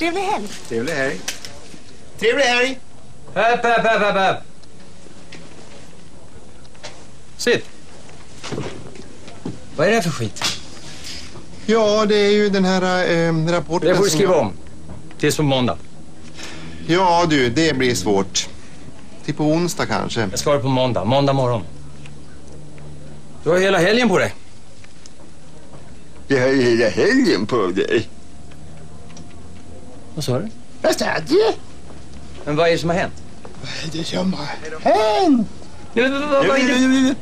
Trevlig 0.00 0.20
helg. 0.22 0.48
Trevlig 0.68 0.92
helg. 0.92 1.20
Trevlig 2.18 2.44
helg! 2.44 2.78
Häpp, 3.34 3.64
häpp, 3.64 3.82
häpp, 3.86 4.00
häpp, 4.02 4.14
häpp. 4.16 4.36
Sitt. 7.36 7.64
Vad 9.76 9.86
är 9.86 9.90
det 9.90 9.96
här 9.96 10.02
för 10.02 10.10
skit? 10.10 10.42
Ja, 11.66 12.06
det 12.06 12.14
är 12.16 12.30
ju 12.30 12.48
den 12.48 12.64
här 12.64 13.10
eh, 13.10 13.46
rapporten 13.52 13.88
Det 13.88 13.94
får 13.96 14.04
du 14.04 14.10
skriva 14.10 14.32
jag- 14.32 14.40
om. 14.40 14.52
Tills 15.18 15.36
på 15.36 15.42
måndag. 15.42 15.78
Ja 16.86 17.26
du, 17.30 17.50
det 17.50 17.76
blir 17.76 17.94
svårt. 17.94 18.48
Till 19.24 19.34
på 19.34 19.44
onsdag 19.44 19.86
kanske. 19.86 20.20
Jag 20.30 20.38
ska 20.38 20.50
ha 20.50 20.56
det 20.56 20.62
på 20.62 20.68
måndag. 20.68 21.04
Måndag 21.04 21.32
morgon. 21.32 21.62
Du 23.44 23.50
har 23.50 23.58
hela 23.58 23.78
helgen 23.78 24.08
på 24.08 24.18
dig. 24.18 24.34
Jag 26.28 26.40
har 26.40 26.48
hela 26.54 26.88
helgen 26.88 27.46
på 27.46 27.66
dig. 27.66 28.08
Vad 30.20 30.24
sa 30.24 30.38
du? 30.38 30.48
Vad 30.82 30.94
sa 30.98 31.06
du? 31.28 31.52
Men 32.44 32.56
vad 32.56 32.68
är 32.68 32.72
det 32.72 32.78
som 32.78 32.90
har 32.90 32.96
hänt? 32.96 33.22
Det 33.92 34.04
som 34.04 34.32
har 34.32 34.44
hänt? 34.44 35.48
Vad- 35.94 36.46
vad 36.46 36.58
är? 36.58 37.14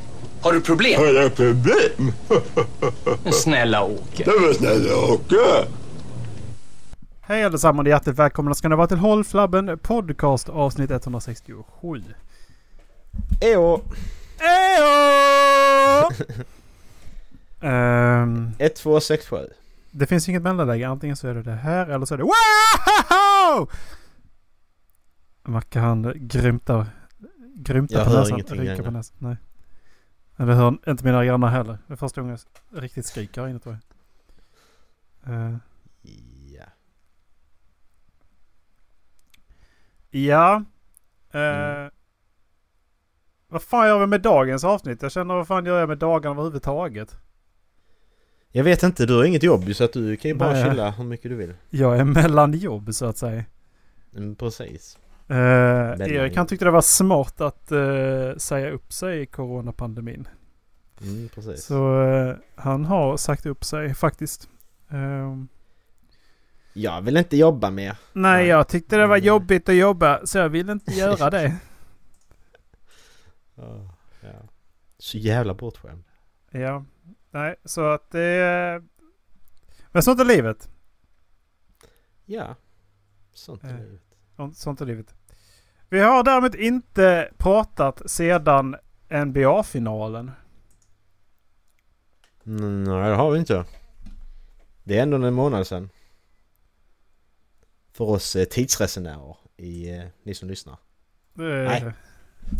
Har 0.43 0.53
du 0.53 0.61
problem? 0.61 1.01
Har 1.01 1.07
jag 1.07 1.35
problem? 1.37 2.13
Men 3.25 3.33
Snälla 3.33 3.83
Åke. 3.85 4.25
Det 4.25 4.31
var 4.31 4.53
snälla 4.53 4.97
Åke. 4.97 5.69
Hej 7.21 7.45
allesammans 7.45 7.87
och 7.87 7.91
hjärtligt 7.91 8.17
välkomna 8.19 8.55
ska 8.55 8.69
ni 8.69 8.77
vara 8.77 8.87
till 8.87 8.97
Håll 8.97 9.25
Flabben 9.25 9.79
Podcast 9.79 10.49
avsnitt 10.49 10.91
167. 10.91 11.55
Ejo! 13.41 13.81
Ejo! 14.41 16.11
Ehm, 17.61 18.51
1267. 18.59 19.37
Det 19.91 20.07
finns 20.07 20.29
inget 20.29 20.43
mellanläge. 20.43 20.89
Antingen 20.89 21.17
så 21.17 21.29
är 21.29 21.35
det 21.35 21.43
det 21.43 21.55
här 21.55 21.87
eller 21.87 22.07
så 22.07 22.15
är 22.15 22.19
det 22.19 22.25
wow! 22.25 23.71
Macke 25.43 25.79
han 25.81 26.13
grymtar. 26.17 26.87
Grymtar 27.57 27.97
Jag 27.97 28.05
på 28.07 28.11
hör 28.13 28.19
näsan. 28.21 28.35
ingenting 28.35 28.59
rycker 28.61 28.83
på 28.83 28.91
näsan. 28.91 29.17
Nej. 29.19 29.37
Eller 30.37 30.53
hör 30.53 30.79
inte 30.91 31.05
mina 31.05 31.25
grannar 31.25 31.49
heller. 31.49 31.79
Det 31.87 31.93
är 31.93 31.97
första 31.97 32.21
gången 32.21 32.39
jag 32.71 32.83
riktigt 32.83 33.07
skriker 33.07 33.41
här 33.41 33.49
inne 33.49 33.59
tror 33.59 33.79
jag. 35.25 35.35
Eh, 35.35 35.57
Ja. 36.03 36.65
Ja. 40.11 40.55
Eh, 41.31 41.41
Mm. 41.41 41.91
Vad 43.51 43.63
fan 43.63 43.87
gör 43.87 43.99
vi 43.99 44.07
med 44.07 44.21
dagens 44.23 44.65
avsnitt? 44.65 45.03
Jag 45.03 45.13
känner 45.13 45.35
vad 45.35 45.47
fan 45.47 45.67
gör 45.67 45.81
jag 45.81 45.89
med 45.89 45.99
dagarna 45.99 46.33
överhuvudtaget? 46.35 47.17
Jag 48.53 48.65
vet 48.65 48.83
inte, 48.83 49.07
du 49.07 49.15
har 49.17 49.25
inget 49.25 49.43
jobb 49.43 49.75
så 49.75 49.85
att 49.85 49.93
du 49.93 50.17
kan 50.17 50.29
ju 50.29 50.35
bara 50.35 50.53
Nej. 50.53 50.65
chilla 50.71 50.91
hur 50.91 51.05
mycket 51.05 51.31
du 51.31 51.35
vill. 51.37 51.55
Jag 51.71 51.99
är 51.99 52.05
mellan 52.05 52.53
jobb 52.53 52.95
så 52.95 53.07
att 53.07 53.19
säga. 53.19 53.45
Mm, 54.17 54.37
precis. 54.37 54.99
Uh, 55.31 55.37
Erik 55.37 56.37
han 56.37 56.47
tyckte 56.47 56.65
det 56.65 56.71
var 56.71 56.81
smart 56.81 57.41
att 57.41 57.73
eh, 57.73 58.37
säga 58.37 58.71
upp 58.71 58.93
sig 58.93 59.21
i 59.23 59.27
coronapandemin. 59.27 60.29
Mm, 61.01 61.29
precis. 61.29 61.65
Så 61.65 62.03
eh, 62.03 62.35
han 62.55 62.85
har 62.85 63.17
sagt 63.17 63.47
upp 63.47 63.65
sig 63.65 63.95
faktiskt. 63.95 64.49
Ehm, 64.91 65.49
Jag 66.73 67.01
vill 67.03 67.17
inte 67.17 67.37
jobba 67.37 67.71
mer. 67.71 67.97
nej, 68.13 68.47
jag 68.47 68.69
tyckte 68.69 68.97
det 68.97 69.07
var 69.07 69.17
Mm. 69.17 69.27
jobbigt 69.27 69.69
att 69.69 69.75
jobba 69.75 70.27
så 70.27 70.39
jag 70.39 70.49
vill 70.49 70.71
inte 70.71 70.93
göra 70.95 71.31
det. 71.31 71.57
Ja. 73.55 73.95
ja. 74.23 74.29
Så 74.99 75.19
jävla 75.19 75.55
bortskämd. 75.55 76.05
ja, 76.51 76.85
nej, 77.31 77.57
så 77.65 77.91
att 77.93 78.11
det... 78.11 78.83
Men 79.93 80.03
sånt 80.03 80.21
är 80.21 80.25
livet. 80.25 80.69
Ja. 82.25 82.57
Sånt 83.33 83.65
är 83.65 83.69
Eh. 83.69 83.81
livet. 83.81 84.03
Sånt- 84.57 84.81
är 84.81 84.87
livet. 84.87 85.15
Vi 85.89 86.01
har 86.01 86.25
däremot 86.25 86.55
inte 86.55 87.31
pratat 87.39 88.11
sedan 88.11 88.77
NBA-finalen. 89.09 90.31
Mm, 92.47 92.85
nej, 92.85 93.11
det 93.11 93.17
har 93.17 93.31
vi 93.31 93.39
inte. 93.39 93.65
Det 94.85 94.99
är 94.99 95.03
ändå 95.03 95.17
en 95.17 95.35
månad 95.35 95.67
sedan. 95.67 95.91
För 97.93 98.05
oss 98.05 98.37
eh, 98.37 98.45
tidsresenärer 98.45 99.37
i 99.57 99.91
eh, 99.97 100.05
ni 100.23 100.35
som 100.35 100.49
lyssnar. 100.49 100.77
Nej. 101.35 101.83
Eh, 101.83 101.93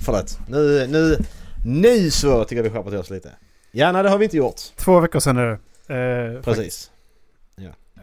Förlåt. 0.05 0.39
Nu, 0.49 0.87
nu, 0.87 1.17
nu 1.65 2.11
så 2.11 2.45
tycker 2.45 2.57
jag 2.57 2.63
vi 2.71 2.71
skärper 2.77 2.91
till 2.91 2.99
oss 2.99 3.11
lite. 3.11 3.37
Ja, 3.71 3.93
nej 3.93 4.03
det 4.03 4.09
har 4.11 4.19
vi 4.19 4.25
inte 4.25 4.37
gjort. 4.37 4.61
Två 4.77 5.01
veckor 5.01 5.21
sedan 5.21 5.37
är 5.37 5.59
det. 5.87 5.95
Eh, 6.37 6.43
Precis. 6.43 6.91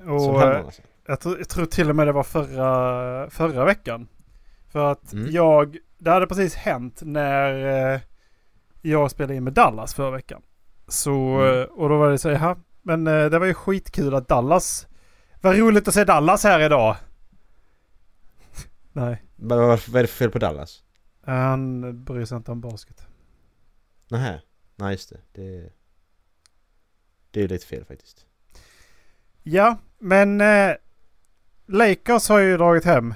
Så 0.06 0.12
Och 0.12 0.22
sedan. 0.22 0.72
jag, 1.08 1.20
tror, 1.20 1.38
jag 1.38 1.50
tror 1.50 1.66
till 1.66 1.90
och 1.90 1.96
med 1.96 2.08
det 2.08 2.12
var 2.14 2.24
förra, 2.24 3.30
förra 3.30 3.66
veckan. 3.66 4.08
För 4.72 4.92
att 4.92 5.14
Mm. 5.14 5.32
jag... 5.32 5.78
Det 5.98 6.12
hade 6.12 6.28
precis 6.28 6.56
hänt 6.56 7.02
när 7.06 7.94
eh, 7.94 8.00
jag 8.82 9.12
spelade 9.12 9.36
in 9.36 9.44
med 9.44 9.54
Dallas 9.54 9.94
förra 9.94 10.12
veckan. 10.12 10.42
Så, 10.88 11.12
Mm. 11.40 11.60
eh, 11.60 11.64
och 11.66 11.90
då 11.90 11.98
var 11.98 12.10
det 12.12 12.18
så 12.18 12.30
här, 12.30 12.56
men 12.82 13.04
det 13.04 13.40
var 13.40 13.46
ju 13.46 13.54
skitkul 13.54 14.16
att 14.16 14.28
Dallas... 14.28 14.88
Vad 15.42 15.58
roligt 15.58 15.88
att 15.88 15.94
se 15.94 16.04
Dallas 16.04 16.44
här 16.44 16.60
idag. 16.60 16.96
Nej, 18.94 19.24
vad 19.36 19.70
är 19.72 20.02
det 20.02 20.08
för 20.08 20.18
fel 20.18 20.32
på 20.32 20.40
Dallas? 20.40 20.82
han 21.26 22.04
bryr 22.04 22.26
sig 22.26 22.38
inte 22.38 22.52
om 22.52 22.62
basket. 22.62 23.08
Nähä. 24.10 24.42
Nej 24.76 24.92
just 24.92 25.10
det. 25.10 25.20
Det, 25.32 25.70
det 27.32 27.42
är 27.44 27.48
lite 27.48 27.66
fel 27.66 27.86
faktiskt. 27.86 28.26
Ja, 29.44 29.78
men 30.00 30.42
eh, 30.42 30.72
Lakers 31.66 32.30
har 32.30 32.40
ju 32.40 32.58
dragit 32.58 32.86
hem 32.86 33.14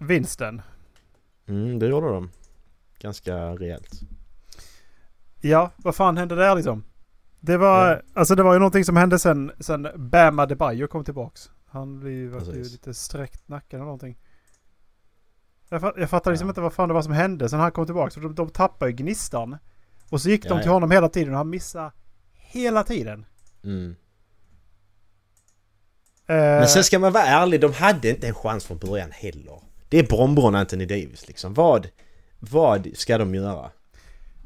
vinsten. 0.00 0.62
Mm, 1.46 1.78
det 1.78 1.86
gjorde 1.86 2.06
de. 2.08 2.30
Ganska 2.98 3.36
rejält. 3.36 4.00
Ja, 5.40 5.70
vad 5.76 5.94
fan 5.96 6.16
hände 6.16 6.34
där 6.34 6.54
liksom? 6.54 6.84
Det 7.40 7.56
var, 7.56 7.90
Ja. 7.90 8.00
alltså 8.14 8.34
det 8.34 8.42
var 8.42 8.52
ju 8.52 8.58
någonting 8.58 8.84
som 8.84 8.96
hände 8.96 9.18
sen, 9.18 9.52
sen 9.60 9.88
Bam 9.96 10.38
Adebayo 10.38 10.86
kom 10.86 11.04
tillbaks. 11.04 11.50
Han 11.66 12.00
blev 12.00 12.12
ju, 12.12 12.40
lite 12.62 12.94
sträckt 12.94 13.48
nacken 13.48 13.76
eller 13.78 13.84
någonting. 13.84 14.18
Jag, 15.68 15.80
fatt, 15.80 15.94
jag 15.96 16.10
fattar 16.10 16.30
liksom 16.30 16.46
Ja. 16.48 16.50
inte 16.50 16.60
vad 16.60 16.72
fan 16.72 16.88
det 16.88 16.94
var 16.94 17.02
som 17.02 17.12
hände 17.12 17.48
sen 17.48 17.60
han 17.60 17.72
kom 17.72 17.86
tillbaks. 17.86 18.14
De, 18.14 18.34
de 18.34 18.50
tappade 18.50 18.90
ju 18.90 18.96
gnistan. 18.96 19.56
Och 20.10 20.20
så 20.20 20.30
gick 20.30 20.48
de 20.48 20.60
till 20.62 20.70
honom 20.70 20.90
hela 20.90 21.08
tiden 21.08 21.32
och 21.32 21.38
han 21.38 21.50
missade 21.50 21.90
hela 22.34 22.84
tiden. 22.84 23.24
Mm. 23.64 23.96
Eh, 26.26 26.36
Men 26.36 26.68
sen 26.68 26.84
ska 26.84 26.98
man 26.98 27.12
vara 27.12 27.24
ärlig, 27.24 27.60
de 27.60 27.72
hade 27.72 28.10
inte 28.10 28.28
en 28.28 28.34
chans 28.34 28.64
från 28.64 28.78
början 28.78 29.10
heller. 29.12 29.60
Det 29.88 29.98
är 29.98 30.06
Brombron 30.06 30.54
Anthony 30.54 30.86
Davis 30.86 31.28
liksom. 31.28 31.54
Vad, 31.54 31.88
vad 32.38 32.88
ska 32.94 33.18
de 33.18 33.34
göra? 33.34 33.70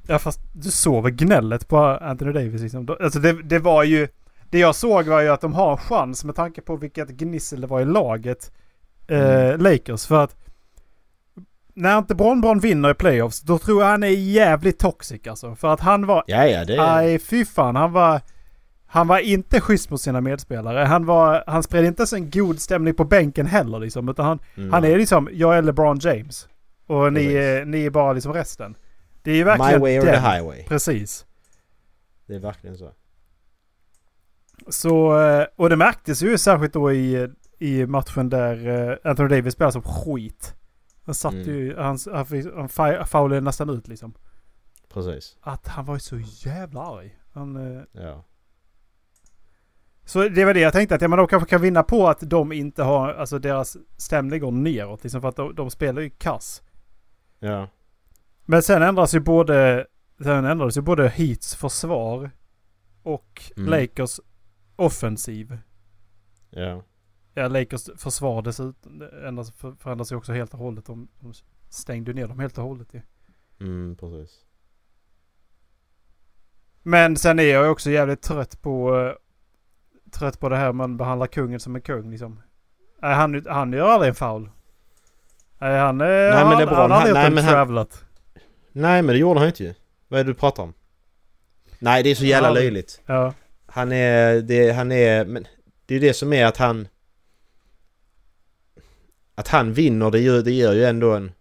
Ja 0.09 0.19
fast 0.19 0.41
du 0.53 0.71
såg 0.71 1.03
väl 1.03 1.13
gnället 1.13 1.69
på 1.69 1.79
Anthony 1.79 2.33
Davis 2.33 2.63
liksom. 2.63 2.97
Alltså 3.01 3.19
det, 3.19 3.43
det 3.43 3.59
var 3.59 3.85
ju... 3.85 4.09
Det 4.51 4.59
jag 4.59 4.75
såg 4.75 5.07
var 5.07 5.21
ju 5.21 5.29
att 5.29 5.41
de 5.41 5.55
har 5.55 5.73
en 5.73 5.79
chans 5.79 6.25
med 6.25 6.35
tanke 6.35 6.61
på 6.61 6.77
vilket 6.77 7.09
gnissel 7.09 7.61
det 7.61 7.67
var 7.67 7.81
i 7.81 7.85
laget. 7.85 8.53
Eh, 9.07 9.59
Lakers. 9.59 10.07
För 10.07 10.25
att... 10.25 10.37
När 11.75 11.99
inte 11.99 12.15
Bron 12.15 12.61
vinner 12.61 12.91
i 12.91 12.95
playoffs 12.95 13.41
då 13.41 13.59
tror 13.59 13.83
jag 13.83 13.89
han 13.91 14.03
är 14.03 14.09
jävligt 14.09 14.79
toxic 14.79 15.27
alltså. 15.27 15.55
För 15.55 15.69
att 15.73 15.81
han 15.81 16.07
var... 16.07 16.25
Ja, 16.27 16.47
ja, 16.47 16.65
det. 16.65 16.77
Nej 16.77 17.19
fy 17.19 17.45
fan. 17.45 17.77
Han 17.77 17.93
var... 17.93 18.21
Han 18.87 19.07
var 19.09 19.19
inte 19.19 19.61
schysst 19.61 19.91
mot 19.91 20.01
sina 20.01 20.21
medspelare. 20.21 20.79
Han 20.85 21.07
var... 21.07 21.45
Han 21.47 21.63
spred 21.63 21.85
inte 21.85 22.01
ens 22.01 22.13
en 22.13 22.31
god 22.31 22.61
stämning 22.61 22.95
på 22.95 23.05
bänken 23.05 23.47
heller 23.47 23.79
liksom. 23.79 24.09
Utan 24.09 24.27
han, 24.27 24.39
Mm. 24.57 24.73
han 24.73 24.85
är 24.85 24.99
liksom... 24.99 25.29
Jag 25.33 25.57
är 25.57 25.63
LeBron 25.63 25.99
James. 25.99 26.49
Och 26.87 27.13
ni, 27.13 27.35
är- 27.35 27.65
ni 27.65 27.85
är 27.85 27.91
bara 27.91 28.13
liksom 28.13 28.33
resten. 28.33 28.77
Det 29.23 29.31
är 29.31 29.35
ju 29.37 29.45
verkligen 29.45 29.73
My 29.73 29.79
way 29.81 29.99
or 29.99 30.05
den. 30.05 30.15
the 30.15 30.21
highway. 30.31 30.65
Precis. 30.69 31.27
Det 32.27 32.35
är 32.35 32.39
verkligen 32.41 32.77
så. 32.77 32.91
Så, 34.69 35.21
eh, 35.21 35.47
och 35.57 35.71
det 35.71 35.77
märktes 35.77 36.23
ju 36.23 36.39
särskilt 36.39 36.73
då 36.73 36.93
i, 36.93 37.29
i 37.59 37.87
matchen 37.87 38.29
där 38.29 38.69
eh, 38.91 39.11
Anthony 39.11 39.29
Davis 39.29 39.55
spelade 39.55 39.73
som 39.73 39.83
skit. 39.83 40.55
Han 41.05 41.15
satt 41.15 41.33
Mm. 41.35 41.47
ju, 41.49 41.77
han, 41.77 41.99
han, 42.07 42.15
han 42.57 42.69
fa- 42.69 43.05
foulade 43.05 43.41
nästan 43.41 43.71
ut 43.71 43.89
liksom. 43.89 44.15
Precis. 44.89 45.37
Att 45.41 45.67
han 45.69 45.85
var 45.85 45.95
ju 45.95 46.01
så 46.01 46.19
jävla 46.19 46.81
arg. 46.81 47.19
Han, 47.33 47.77
eh, 47.77 47.83
Ja. 47.93 48.25
så 50.05 50.29
det 50.29 50.45
var 50.45 50.55
det 50.55 50.61
jag 50.61 50.73
tänkte 50.73 50.95
att 50.95 51.01
ja, 51.03 51.09
men 51.09 51.17
de 51.19 51.27
kanske 51.29 51.49
kan 51.49 51.61
vinna 51.63 51.83
på 51.83 52.09
att 52.09 52.21
de 52.21 52.53
inte 52.53 52.83
har, 52.83 53.15
alltså 53.15 53.39
deras 53.39 53.77
stämning 53.97 54.41
går 54.41 54.51
neråt 54.53 55.03
liksom 55.03 55.21
för 55.21 55.29
att 55.29 55.37
de, 55.37 55.55
de 55.55 55.71
spelar 55.71 56.03
ju 56.03 56.11
kass. 56.11 56.63
Ja. 57.39 57.69
Men 58.45 58.63
sen 58.63 58.83
ändras 58.83 59.15
ju 59.15 59.21
både, 59.21 59.87
sen 60.23 60.45
ändras 60.45 60.77
ju 60.77 60.81
både 60.81 61.09
Heats 61.09 61.55
försvar 61.57 62.31
och 63.03 63.43
Mm. 63.57 63.71
Lakers 63.71 64.21
offensiv. 64.77 65.59
Ja. 66.51 66.83
Ja, 67.35 67.49
Lakers 67.49 67.89
försvar 67.97 68.43
dessutom 68.43 69.03
ändras, 69.27 69.53
för- 69.53 69.75
förändras 69.75 70.13
ju 70.13 70.17
också 70.17 70.33
helt 70.33 70.53
och 70.55 70.59
hållet. 70.61 70.87
De, 70.87 71.09
de 71.21 71.33
stängde 71.69 72.13
ner 72.13 72.29
dem 72.29 72.39
helt 72.39 72.59
och 72.59 72.65
hållet 72.65 72.89
ju. 72.95 73.01
Mm, 73.61 73.97
precis. 73.97 74.41
Men 76.83 77.17
sen 77.17 77.39
är 77.39 77.43
jag 77.43 77.73
också 77.73 77.91
jävligt 77.91 78.23
trött 78.23 78.63
på... 78.63 78.97
eh, 79.01 79.13
Trött 80.11 80.41
på 80.41 80.49
det 80.49 80.57
här 80.57 80.73
man 80.73 80.97
behandlar 80.97 81.27
kungen 81.27 81.61
som 81.61 81.75
en 81.77 81.83
kung 81.83 82.11
liksom. 82.11 82.41
Nej, 83.03 83.15
han, 83.15 83.45
han 83.49 83.73
gör 83.73 83.89
aldrig 83.89 84.09
en 84.09 84.15
foul. 84.15 84.51
Nej, 85.59 85.79
han, 85.79 86.01
eh, 86.01 86.07
men 86.07 86.33
han, 86.33 86.59
LeBron, 86.59 86.77
han 86.77 86.91
har 86.91 86.97
aldrig 86.99 87.01
han- 87.01 87.07
gjort 87.09 87.15
nej, 87.15 87.27
en 87.27 87.35
men 87.35 87.77
han-. 87.77 87.87
Nej 88.73 89.03
men 89.03 89.13
det 89.13 89.19
gjorde 89.19 89.41
han 89.41 89.49
inte 89.49 89.65
ju. 89.65 89.75
Vad 90.09 90.21
är 90.21 90.25
det 90.25 90.31
du 90.31 90.35
pratar 90.35 90.63
om? 90.63 90.73
Nej 91.79 92.03
det 92.03 92.11
är 92.11 92.15
så 92.15 92.25
jävla 92.25 92.49
Ja. 92.49 92.55
löjligt. 92.55 93.03
Ja. 93.07 93.35
Han 93.67 93.93
är, 93.93 94.41
det, 94.41 94.73
han 94.73 94.93
är, 94.93 95.25
men 95.25 95.47
det 95.87 95.95
är 95.95 96.01
det 96.01 96.15
som 96.15 96.33
är 96.33 96.47
att 96.47 96.57
han... 96.57 96.89
Att 99.35 99.49
han 99.49 99.73
vinner 99.73 100.11
det 100.11 100.21
gör, 100.21 100.43
det 100.43 100.53
ger 100.53 100.73
ju 100.73 100.85
ändå 100.85 101.13
en... 101.15 101.33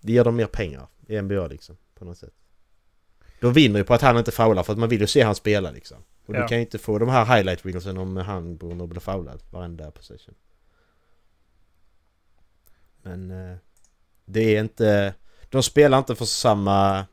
Det 0.00 0.12
ger 0.12 0.24
dem 0.24 0.36
mer 0.36 0.46
pengar 0.46 0.88
i 1.06 1.20
NBA 1.22 1.46
liksom, 1.46 1.76
på 1.94 2.04
något 2.04 2.18
sätt. 2.18 2.34
De 3.40 3.52
vinner 3.52 3.78
ju 3.78 3.84
på 3.84 3.94
att 3.94 4.02
han 4.02 4.18
inte 4.18 4.32
faular 4.32 4.62
för 4.62 4.72
att 4.72 4.78
man 4.78 4.88
vill 4.88 5.00
ju 5.00 5.06
se 5.06 5.22
han 5.22 5.34
spela 5.34 5.70
liksom. 5.70 5.98
Och 6.26 6.34
Ja. 6.34 6.42
du 6.42 6.48
kan 6.48 6.58
ju 6.58 6.62
inte 6.64 6.78
få 6.78 6.98
de 6.98 7.08
här 7.08 7.36
highlight 7.36 7.66
reelsen 7.66 7.98
om 7.98 8.16
han 8.16 8.58
går 8.58 8.82
och 8.82 8.88
blir 8.88 9.00
foulad 9.00 9.42
varenda 9.50 9.90
possession. 9.90 10.34
Men... 13.02 13.30
eh, 13.30 13.56
Det 14.24 14.40
är 14.56 14.60
inte... 14.60 15.14
De 15.48 15.62
spelar 15.62 15.98
inte 15.98 16.14
för 16.14 16.24
samma... 16.24 17.06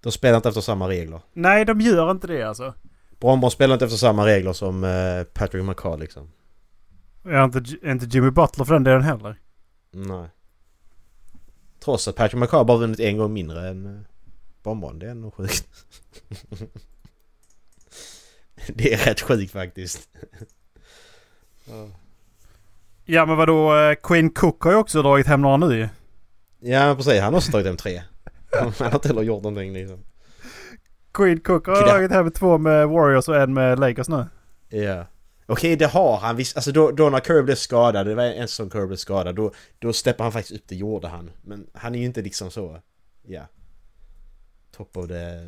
De 0.00 0.12
spelar 0.12 0.36
inte 0.36 0.48
efter 0.48 0.60
samma 0.60 0.88
regler. 0.88 1.20
Nej, 1.32 1.64
de 1.64 1.80
gör 1.80 2.10
inte 2.10 2.26
det 2.26 2.42
alltså. 2.42 2.74
Bromborn 3.20 3.50
spelar 3.50 3.74
inte 3.74 3.84
efter 3.84 3.98
samma 3.98 4.26
regler 4.26 4.52
som 4.52 4.84
eh, 4.84 5.24
Patrick 5.24 5.64
McCall 5.64 6.00
liksom. 6.00 6.30
Ja, 7.24 7.44
inte, 7.44 7.62
inte 7.82 8.06
Jimmy 8.06 8.30
Butler 8.30 8.64
för 8.64 8.74
den 8.74 8.84
delen 8.84 9.02
heller. 9.02 9.36
Nej. 9.90 10.28
Trots 11.84 12.08
att 12.08 12.16
Patrick 12.16 12.40
McCall 12.40 12.66
bara 12.66 12.78
vunnit 12.78 13.00
en 13.00 13.18
gång 13.18 13.32
mindre 13.32 13.68
än 13.68 13.86
uh, 13.86 14.00
Bromborn. 14.62 14.98
Det 14.98 15.10
är 15.10 15.14
nog 15.14 15.34
sjukt. 15.34 15.66
det 18.68 18.92
är 18.92 18.98
rätt 18.98 19.20
sjukt 19.20 19.52
faktiskt. 19.52 20.08
Ja. 23.04 23.26
Men 23.26 23.36
vadå? 23.36 23.76
eh, 23.76 23.94
Quinn 23.94 24.30
Cook 24.30 24.62
har 24.62 24.70
ju 24.70 24.76
också 24.76 25.02
dragit 25.02 25.26
hem 25.26 25.40
några 25.42 25.56
nu. 25.56 25.88
Ja 26.60 26.94
precis, 26.96 27.20
han 27.20 27.32
har 27.32 27.38
också 27.38 27.52
tagit 27.52 27.66
hem 27.66 27.76
tre. 27.76 28.02
Han 28.52 28.72
har 28.78 28.94
inte 28.94 29.08
heller 29.08 29.22
gjort 29.22 29.42
någonting 29.42 29.72
liksom. 29.72 30.04
Quinn 31.12 31.40
Cook 31.40 31.66
har 31.66 31.86
dragit 31.86 32.10
hem 32.10 32.30
två 32.30 32.58
med 32.58 32.88
Warriors 32.88 33.28
och 33.28 33.36
en 33.36 33.54
med 33.54 33.78
Lakers 33.78 34.08
nu. 34.08 34.26
Ja. 34.68 35.04
Okej 35.46 35.76
det 35.76 35.86
har 35.86 36.16
han 36.16 36.36
visst. 36.36 36.56
Alltså 36.56 36.72
då, 36.72 36.90
då 36.90 37.10
när 37.10 37.20
Curry 37.20 37.42
blev 37.42 37.54
skadad, 37.54 38.06
det 38.06 38.14
var 38.14 38.24
en 38.24 38.48
som 38.48 38.70
Curry 38.70 38.86
blev 38.86 38.96
skadad, 38.96 39.34
då, 39.34 39.52
då 39.78 39.92
steppade 39.92 40.24
han 40.24 40.32
faktiskt 40.32 40.60
upp, 40.60 40.68
det 40.68 40.76
gjorde 40.76 41.08
han. 41.08 41.30
Men 41.42 41.66
han 41.72 41.94
är 41.94 41.98
ju 41.98 42.04
inte 42.04 42.22
liksom 42.22 42.50
så, 42.50 42.80
ja. 43.22 43.42
Top 44.76 44.96
of 44.96 45.08
the, 45.08 45.46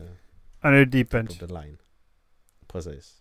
Han 0.61 0.75
är 0.75 0.85
deep 0.85 1.11
top 1.11 1.13
bench. 1.13 1.31
of 1.31 1.39
the 1.39 1.47
line. 1.47 1.77
Precis. 2.69 3.13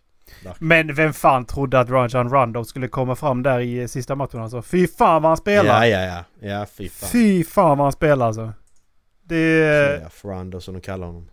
Men 0.60 0.96
vem 0.96 1.14
fan 1.14 1.46
trodde 1.46 1.80
att 1.80 1.90
Rajan 1.90 2.30
Rondo 2.30 2.64
skulle 2.64 2.88
komma 2.88 3.16
fram 3.16 3.44
där 3.44 3.60
i 3.60 3.88
sista 3.88 4.16
matchen 4.16 4.40
alltså? 4.42 4.62
Fy 4.62 4.88
fan 4.88 5.22
vad 5.22 5.30
han 5.30 5.38
spelar! 5.38 5.86
Ja, 5.86 5.88
ja, 5.88 6.26
ja. 6.40 6.48
Ja, 6.50 6.66
fy 6.66 6.90
fan. 6.90 7.10
Fy 7.10 7.44
fan 7.44 7.78
vad 7.78 7.86
han 7.86 7.92
spelar 7.92 8.28
alltså. 8.28 8.54
Det... 9.24 9.98
Playoff 9.98 10.26
Rondo 10.26 10.62
som 10.62 10.74
de 10.74 10.82
kallar 10.82 11.08
honom. 11.08 11.30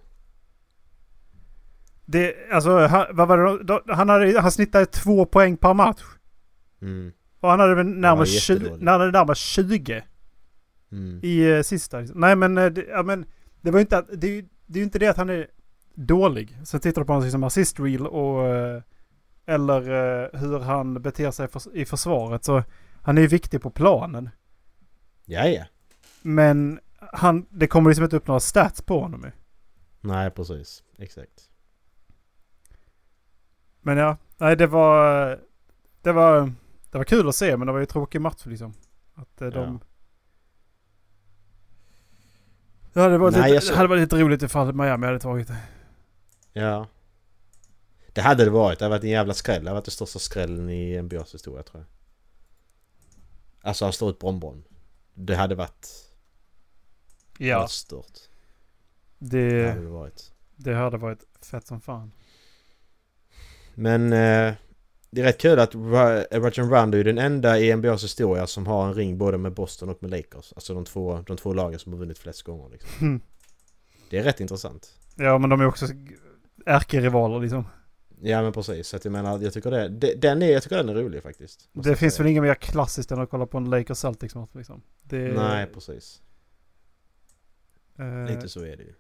Det 2.07 2.35
alltså, 2.53 2.79
han, 2.87 3.07
vad 3.11 3.29
var 3.29 3.39
det, 3.39 3.65
då- 3.65 3.83
han, 3.89 4.09
hade, 4.09 4.41
han 4.41 4.53
snittade 4.53 4.87
två 4.87 5.25
poäng 5.27 5.57
per 5.57 5.75
match. 5.75 6.03
Mm. 6.83 7.13
Och 7.41 7.51
han 7.51 7.61
hade 7.61 7.75
väl 7.75 7.87
närmare, 7.87 8.27
20, 8.27 8.53
jättedålig. 8.55 8.87
han 8.89 9.01
hade 9.01 9.13
närmare 9.13 9.35
20 9.37 10.03
Mm. 10.93 11.21
i 11.23 11.51
eh, 11.51 11.63
sista. 11.63 12.01
liksom. 12.01 12.21
Nej 12.21 12.37
men, 12.37 12.59
eh, 12.59 12.67
det, 12.67 12.85
ja, 12.89 13.03
men 13.03 13.27
det 13.61 13.71
var 13.71 13.79
ju 13.79 13.81
inte 13.81 13.99
att, 13.99 14.09
det, 14.13 14.27
är 14.27 14.31
ju- 14.31 14.49
det 14.67 14.79
är 14.79 14.81
ju 14.81 14.85
inte 14.85 14.99
det 14.99 15.07
att 15.09 15.17
han 15.17 15.31
är 15.31 15.47
dålig. 15.95 16.59
Sen 16.65 16.81
tittar 16.81 17.01
du 17.01 17.07
på 17.07 17.13
hans 17.13 17.25
liksom, 17.25 17.45
assist 17.45 17.81
reel 17.81 18.07
och 18.07 18.47
eh, 18.49 18.83
eller 19.47 19.81
hur 20.39 20.59
han 20.59 21.03
beter 21.03 21.31
sig 21.31 21.49
för, 21.49 21.77
i 21.77 21.85
försvaret. 21.85 22.45
Så 22.45 22.63
han 23.03 23.19
är 23.19 23.23
ju 23.23 23.29
viktig 23.29 23.63
på 23.63 23.71
planen. 23.71 24.31
Ja, 25.25 25.47
ja. 25.47 25.65
Men 26.23 26.81
han, 27.01 27.47
det 27.51 27.67
kommer 27.67 27.91
liksom 27.91 28.05
inte 28.05 28.17
upp 28.17 28.27
några 28.27 28.41
stats 28.41 28.83
på 28.83 29.01
honom 29.01 29.23
ju. 29.25 29.31
Nej, 30.01 30.31
precis. 30.31 30.83
Exakt. 30.99 31.49
Men 33.83 33.99
ja, 33.99 34.17
nej 34.37 34.57
det 34.57 34.67
var, 34.67 35.31
det 36.03 36.13
var, 36.13 36.53
det 36.91 36.99
var 36.99 37.05
kul 37.05 37.29
att 37.29 37.35
se 37.37 37.57
men 37.57 37.67
det 37.67 37.73
var 37.73 37.81
ju 37.81 37.87
tråkig 37.87 38.21
match 38.21 38.47
liksom. 38.47 38.75
Att 39.15 39.43
eh, 39.43 39.49
de... 39.49 39.81
Det 42.93 43.01
hade 43.01 43.19
varit, 43.19 43.37
Nej, 43.37 43.53
lite, 43.53 43.67
så- 43.67 43.75
hade 43.75 43.89
varit 43.89 44.01
lite 44.01 44.17
roligt 44.17 44.43
ifall 44.43 44.75
Miami 44.75 45.07
hade 45.07 45.19
tagit 45.19 45.49
det. 45.49 45.57
Ja. 46.53 46.87
Det 48.13 48.21
hade 48.21 48.45
det 48.45 48.51
varit. 48.51 48.79
Det 48.79 48.85
hade 48.85 48.97
varit 48.97 49.05
en 49.05 49.11
jävla 49.11 49.35
skräll. 49.35 49.65
Det 49.65 49.71
hade 49.71 49.75
varit 49.81 49.85
den 49.85 49.93
största 49.93 50.19
skrällen 50.19 50.71
i 50.71 51.03
NBAs 51.03 51.35
historia 51.35 51.63
tror 51.63 51.81
jag. 51.85 51.89
Alltså 53.69 53.85
han 53.85 53.93
slår 53.93 54.11
ut 54.11 54.19
Bron 54.19 54.65
Det 55.15 55.35
hade 55.35 55.55
varit... 55.55 55.89
Ja, 57.39 57.59
varit 57.59 57.71
stört. 57.71 58.19
Det 59.19 59.51
det, 59.51 59.69
hade 59.69 59.81
det 59.81 59.89
varit. 59.89 60.33
det 60.57 60.75
hade 60.75 60.97
varit 60.97 61.25
fett 61.43 61.67
som 61.67 61.81
fan. 61.81 62.13
Men 63.75 64.13
eh, 64.13 64.55
det 65.11 65.21
är 65.21 65.25
rätt 65.25 65.39
kul 65.41 65.59
att 65.59 65.75
Ra- 65.75 66.41
Rajon 66.41 66.71
Rondo 66.71 66.99
är 66.99 67.05
den 67.05 67.19
enda 67.19 67.59
i 67.59 67.77
NBAs 67.77 68.05
historia 68.05 68.47
som 68.47 68.67
har 68.67 68.87
en 68.89 68.95
ring 68.95 69.19
både 69.19 69.39
med 69.39 69.53
Boston 69.55 69.89
och 69.89 70.03
med 70.03 70.11
Lakers. 70.11 70.53
Alltså 70.53 70.75
de 70.75 70.85
två, 70.85 71.25
de 71.27 71.37
två 71.37 71.53
lagen 71.53 71.79
som 71.79 71.93
har 71.93 71.99
vunnit 72.01 72.19
flest 72.19 72.43
gånger 72.43 72.69
liksom. 72.69 72.91
Mm. 73.01 73.21
Det 74.11 74.19
är 74.19 74.23
rätt 74.23 74.41
intressant. 74.41 74.99
Ja 75.17 75.39
men 75.39 75.51
de 75.51 75.61
är 75.61 75.67
också 75.67 75.87
ärkerivaler 76.67 77.41
liksom. 77.41 77.65
Ja 78.21 78.43
men 78.43 78.53
precis. 78.53 78.89
Så 78.89 78.97
att 78.97 79.05
jag 79.05 79.13
menar, 79.13 79.39
jag 79.39 79.53
tycker 79.53 79.71
det, 79.71 79.89
det 79.89 80.15
den 80.15 80.43
är, 80.43 80.51
jag 80.53 80.63
tycker 80.63 80.77
den 80.77 80.89
är 80.89 80.95
rolig 80.95 81.23
faktiskt. 81.23 81.69
Det 81.73 81.97
finns 81.97 82.15
säga. 82.15 82.23
väl 82.25 82.31
inget 82.31 82.43
mer 82.43 82.55
klassiskt 82.55 83.11
än 83.11 83.21
att 83.21 83.31
kolla 83.31 83.47
på 83.47 83.59
en 83.59 83.71
Lakers 83.71 83.99
Celtics 83.99 84.35
match 84.35 84.51
liksom. 84.55 84.83
Det, 85.03 85.19
Nej 85.19 85.67
precis. 85.67 86.23
eh, 87.99 88.35
Lite 88.35 88.49
så 88.49 88.61
är 88.61 88.77
det 88.77 88.83
ju. 88.83 88.95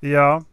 Ja. 0.00 0.44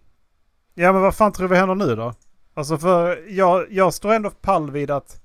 Ja 0.73 0.93
men 0.93 1.01
vad 1.01 1.15
fan 1.15 1.31
tror 1.31 1.47
vi 1.47 1.55
händer 1.55 1.75
nu 1.75 1.95
då? 1.95 2.13
Alltså 2.53 2.77
för 2.77 3.25
jag, 3.29 3.71
jag 3.71 3.93
står 3.93 4.13
ändå 4.13 4.29
pall 4.29 4.71
vid 4.71 4.91
att... 4.91 5.21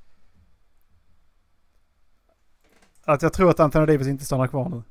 Att 3.04 3.22
jag 3.22 3.32
tror 3.32 3.50
att 3.50 3.60
Anthony 3.60 3.86
Davis 3.86 4.06
inte 4.06 4.24
stannar 4.24 4.46
kvar 4.46 4.68
nu. 4.68 4.82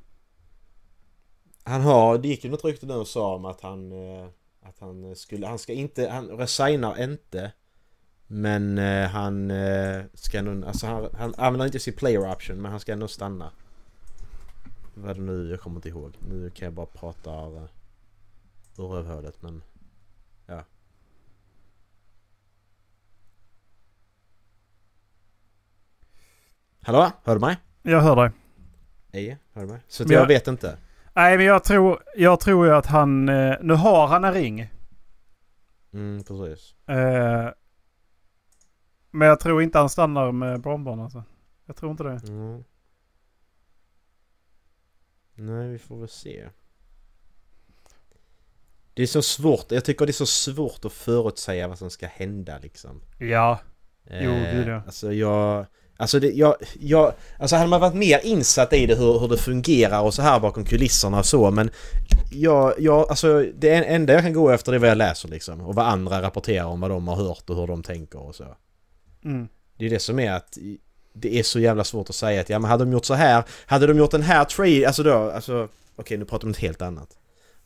Han 1.62 1.80
har, 1.80 2.18
det 2.18 2.28
gick 2.28 2.44
ju 2.44 2.50
något 2.50 2.64
rykte 2.64 2.86
nu 2.86 2.94
och 2.94 3.08
sa 3.08 3.34
om 3.34 3.44
att 3.44 3.60
han... 3.60 3.92
Eh, 3.92 4.28
att 4.62 4.78
han 4.78 5.04
eh, 5.04 5.14
skulle, 5.14 5.46
han 5.46 5.58
ska 5.58 5.72
inte, 5.72 6.08
han 6.08 6.28
resignar 6.28 7.02
inte. 7.02 7.52
Men 8.26 8.78
eh, 8.78 9.08
han 9.08 9.52
ska 10.14 10.42
nog, 10.42 10.64
alltså 10.64 10.86
han, 10.86 11.08
han 11.18 11.34
använder 11.34 11.66
inte 11.66 11.80
sin 11.80 11.94
player 11.94 12.32
option 12.32 12.62
men 12.62 12.70
han 12.70 12.80
ska 12.80 12.92
ändå 12.92 13.08
stanna. 13.08 13.50
Vad 14.94 15.10
är 15.10 15.14
det 15.14 15.20
nu? 15.20 15.50
Jag 15.50 15.60
kommer 15.60 15.76
inte 15.76 15.88
ihåg. 15.88 16.16
Nu 16.28 16.50
kan 16.50 16.66
jag 16.66 16.72
bara 16.72 16.86
prata 16.86 17.30
ur 18.76 18.88
rövhålet 18.88 19.42
men... 19.42 19.62
Ja. 20.46 20.64
Hallå? 26.88 27.10
Hör 27.24 27.34
du 27.34 27.40
mig? 27.40 27.56
Jag 27.82 28.00
hör 28.00 28.16
dig. 28.16 28.30
Nej, 29.12 29.38
hör 29.52 29.62
du 29.62 29.68
mig? 29.68 29.80
Så 29.88 30.02
jag, 30.02 30.12
jag- 30.12 30.26
vet 30.26 30.48
inte. 30.48 30.78
Nej 31.14 31.36
men 31.36 31.46
jag 31.46 31.64
tror, 31.64 32.02
jag 32.16 32.40
tror 32.40 32.66
ju 32.66 32.72
att 32.74 32.86
han... 32.86 33.28
eh, 33.28 33.54
Nu 33.60 33.74
har 33.74 34.06
han 34.06 34.24
en 34.24 34.32
ring. 34.34 34.70
Mm, 35.92 36.24
precis. 36.24 36.74
Eh, 36.88 37.48
men 39.10 39.28
jag 39.28 39.40
tror 39.40 39.62
inte 39.62 39.78
han 39.78 39.88
stannar 39.88 40.32
med 40.32 40.60
Bromborn 40.60 41.00
alltså. 41.00 41.24
Jag 41.66 41.76
tror 41.76 41.90
inte 41.90 42.02
det. 42.04 42.20
Mm. 42.28 42.64
Nej, 45.34 45.68
vi 45.68 45.78
får 45.78 45.98
väl 45.98 46.08
se. 46.08 46.48
Det 48.94 49.02
är 49.02 49.06
så 49.06 49.22
svårt, 49.22 49.72
jag 49.72 49.84
tycker 49.84 50.06
det 50.06 50.10
är 50.10 50.12
så 50.12 50.26
svårt 50.26 50.84
att 50.84 50.92
förutsäga 50.92 51.68
vad 51.68 51.78
som 51.78 51.90
ska 51.90 52.06
hända 52.06 52.58
liksom. 52.58 53.00
Ja. 53.18 53.58
Jo, 54.10 54.30
Eh, 54.30 54.54
gud, 54.56 54.68
ja. 54.68 54.82
Alltså 54.86 55.12
jag... 55.12 55.66
Alltså 56.00 56.20
det, 56.20 56.30
jag, 56.30 56.56
jag... 56.80 57.12
Alltså 57.38 57.56
hade 57.56 57.68
man 57.68 57.80
varit 57.80 57.94
mer 57.94 58.20
insatt 58.22 58.72
i 58.72 58.86
det 58.86 58.94
hur, 58.94 59.18
hur 59.18 59.28
det 59.28 59.36
fungerar 59.36 60.00
och 60.02 60.14
så 60.14 60.22
här 60.22 60.40
bakom 60.40 60.64
kulisserna 60.64 61.18
och 61.18 61.26
så 61.26 61.50
men... 61.50 61.70
Jag, 62.30 62.74
jag, 62.78 63.10
alltså 63.10 63.44
det 63.58 63.74
en- 63.74 63.84
enda 63.84 64.12
jag 64.12 64.22
kan 64.22 64.32
gå 64.32 64.50
efter 64.50 64.72
det 64.72 64.76
är 64.76 64.80
vad 64.80 64.90
jag 64.90 64.98
läser 64.98 65.28
liksom. 65.28 65.60
Och 65.60 65.74
vad 65.74 65.86
andra 65.86 66.22
rapporterar 66.22 66.64
om 66.64 66.80
vad 66.80 66.90
de 66.90 67.08
har 67.08 67.16
hört 67.16 67.50
och 67.50 67.56
hur 67.56 67.66
de 67.66 67.82
tänker 67.82 68.18
och 68.18 68.34
så. 68.34 68.44
Mm. 69.24 69.48
Det 69.78 69.86
är 69.86 69.90
det 69.90 69.98
som 69.98 70.18
är 70.18 70.32
att 70.32 70.58
det 71.12 71.38
är 71.38 71.42
så 71.42 71.60
jävla 71.60 71.84
svårt 71.84 72.10
att 72.10 72.14
säga 72.14 72.40
att 72.40 72.48
ja 72.48 72.58
men 72.58 72.70
hade 72.70 72.84
de 72.84 72.92
gjort 72.92 73.04
så 73.04 73.14
här, 73.14 73.44
hade 73.66 73.86
de 73.86 73.98
gjort 73.98 74.10
den 74.10 74.22
här 74.22 74.44
trade, 74.44 74.86
alltså 74.86 75.02
då, 75.02 75.30
alltså 75.30 75.68
okej 75.96 76.16
nu 76.16 76.24
pratar 76.24 76.38
vi 76.40 76.46
om 76.46 76.50
något 76.50 76.58
helt 76.58 76.82
annat. 76.82 77.08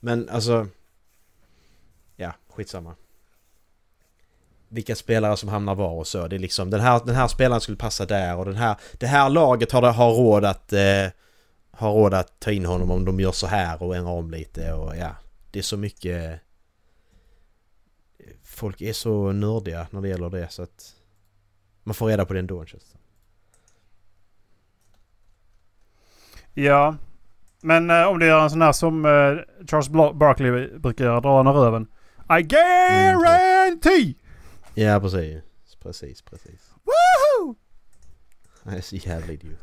Men 0.00 0.28
alltså, 0.28 0.66
ja 2.16 2.32
skitsamma. 2.50 2.94
Vilka 4.73 4.95
spelare 4.95 5.37
som 5.37 5.49
hamnar 5.49 5.75
var 5.75 5.91
och 5.91 6.07
så, 6.07 6.29
det 6.29 6.37
är 6.37 6.41
liksom 6.41 6.71
den 6.71 6.81
här, 6.81 7.00
den 7.05 7.14
här 7.14 7.29
spelaren 7.29 7.61
skulle 7.61 7.76
passa 7.76 8.07
där 8.07 8.37
och 8.37 8.45
den 8.45 8.57
här, 8.57 8.76
det 8.99 9.07
här 9.07 9.31
laget 9.31 9.73
har, 9.73 9.83
har 9.83 10.12
råd 10.12 10.45
att, 10.45 10.73
eh, 10.73 11.07
har 11.71 11.93
råd 11.93 12.14
att 12.14 12.41
ta 12.41 12.50
in 12.50 12.64
honom 12.64 12.91
om 12.91 13.05
de 13.05 13.21
gör 13.21 13.33
så 13.33 13.47
här 13.47 13.83
och 13.83 13.97
ändrar 13.97 14.12
om 14.12 14.31
lite 14.31 14.73
och 14.73 14.97
ja. 14.97 15.11
Det 15.50 15.59
är 15.59 15.62
så 15.62 15.76
mycket 15.76 16.41
folk 18.52 18.81
är 18.81 18.93
så 18.93 19.33
nördiga 19.33 19.87
när 19.91 20.00
det 20.00 20.09
gäller 20.09 20.31
det 20.31 20.49
så 20.50 20.62
att 20.62 20.95
man 21.83 21.95
får 21.95 22.07
reda 22.07 22.25
på 22.25 22.33
det 22.33 22.38
ändå. 22.38 22.64
Ja. 26.55 26.97
Men 27.61 27.91
eh, 27.91 28.02
om 28.02 28.19
det 28.19 28.26
är 28.26 28.43
en 28.43 28.50
sån 28.50 28.62
här 28.62 28.73
som 28.73 29.05
eh, 29.05 29.67
Charles 29.67 29.88
Barkley 29.88 30.79
brukar 30.79 31.05
göra, 31.05 31.21
dra 31.21 31.37
honom 31.37 31.57
röven. 31.57 31.87
I 32.38 32.43
guarantee! 32.43 34.14
Ja 34.75 35.00
precis. 35.00 35.43
Precis, 35.81 36.23
precis. 36.23 36.71
Woohoo! 36.85 37.57
Han 38.64 38.75
är 38.75 38.81
så 38.81 38.97
jävla 38.97 39.33
idiot. 39.33 39.59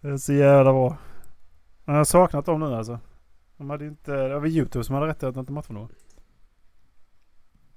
Det 0.00 0.08
är 0.08 0.16
så 0.16 0.32
jävla 0.32 0.72
bra. 0.72 0.98
Jag 1.84 1.92
har 1.94 2.04
saknat 2.04 2.46
dem 2.46 2.60
nu 2.60 2.66
alltså. 2.66 3.00
De 3.56 3.70
hade 3.70 3.86
inte... 3.86 4.12
Det 4.12 4.38
var 4.38 4.46
YouTube 4.46 4.84
som 4.84 4.94
hade 4.94 5.06
rättigheterna 5.06 5.44
till 5.44 5.54
matchen 5.54 5.74
då. 5.74 5.88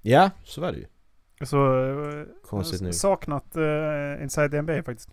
Ja, 0.01 0.29
så 0.43 0.61
var 0.61 0.71
det 0.71 0.77
ju. 0.77 0.85
Så... 1.45 1.79
eh, 2.09 2.25
Konstigt 2.43 2.81
jag 2.81 2.85
nog. 2.85 2.95
Saknat 2.95 3.57
uh, 3.57 4.23
Inside 4.23 4.63
NBA 4.63 4.83
faktiskt. 4.83 5.09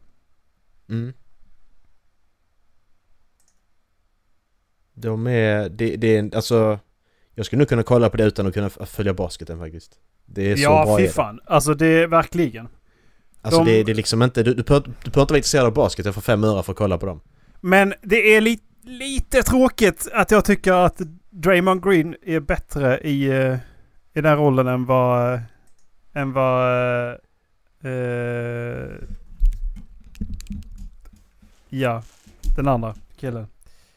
Mm. 0.89 1.13
De 4.95 5.27
är... 5.27 5.69
Det, 5.69 5.97
det 5.97 6.17
är 6.17 6.37
alltså... 6.37 6.79
Jag 7.35 7.47
skulle 7.47 7.59
nog 7.59 7.69
kunna 7.69 7.83
kolla 7.83 8.11
på 8.11 8.17
det 8.17 8.25
utan 8.25 8.47
att 8.47 8.55
kunna 8.55 8.71
följa 8.71 9.15
basketen 9.15 9.59
faktiskt. 9.59 9.93
Det 10.27 10.53
är 10.53 10.57
så 10.57 10.69
bra 10.69 10.85
Ja, 10.87 10.99
fy 10.99 11.03
det. 11.03 11.09
fan. 11.13 11.41
Alltså 11.45 11.75
det 11.75 11.87
är 11.87 12.07
verkligen. 12.07 12.69
Alltså 13.43 13.65
De- 13.65 13.71
det, 13.73 13.83
det 13.85 13.93
är 13.93 13.95
liksom 13.95 14.23
inte... 14.23 14.43
Du, 14.43 14.55
du, 14.55 14.63
behöver, 14.63 14.87
du 14.87 14.93
behöver 15.11 15.21
inte 15.23 15.33
vara 15.33 15.37
intresserad 15.39 15.67
av 15.67 15.73
basket, 15.75 16.05
jag 16.07 16.15
får 16.15 16.23
fem 16.23 16.45
öre 16.45 16.63
för 16.63 16.73
att 16.73 16.79
kolla 16.79 16.99
på 16.99 17.07
dem. 17.07 17.21
Men 17.61 17.95
det 18.03 18.17
är 18.37 18.41
li 18.41 18.59
lite 18.85 19.43
tråkigt 19.43 20.09
att 20.13 20.31
jag 20.31 20.45
tycker 20.45 20.73
att 20.73 21.01
Draymond 21.31 21.85
Green 21.85 22.17
är 22.23 22.41
bättre 22.41 22.99
i, 23.01 23.25
eh, 23.27 23.57
i 24.15 24.21
den 24.21 24.37
rollen 24.37 24.67
än 24.67 24.85
vad... 24.87 25.41
än 26.13 26.33
vad... 26.33 27.11
eh, 27.83 28.91
ja, 31.69 32.03
den 32.57 32.69
andra 32.69 32.95
killen. 33.17 33.47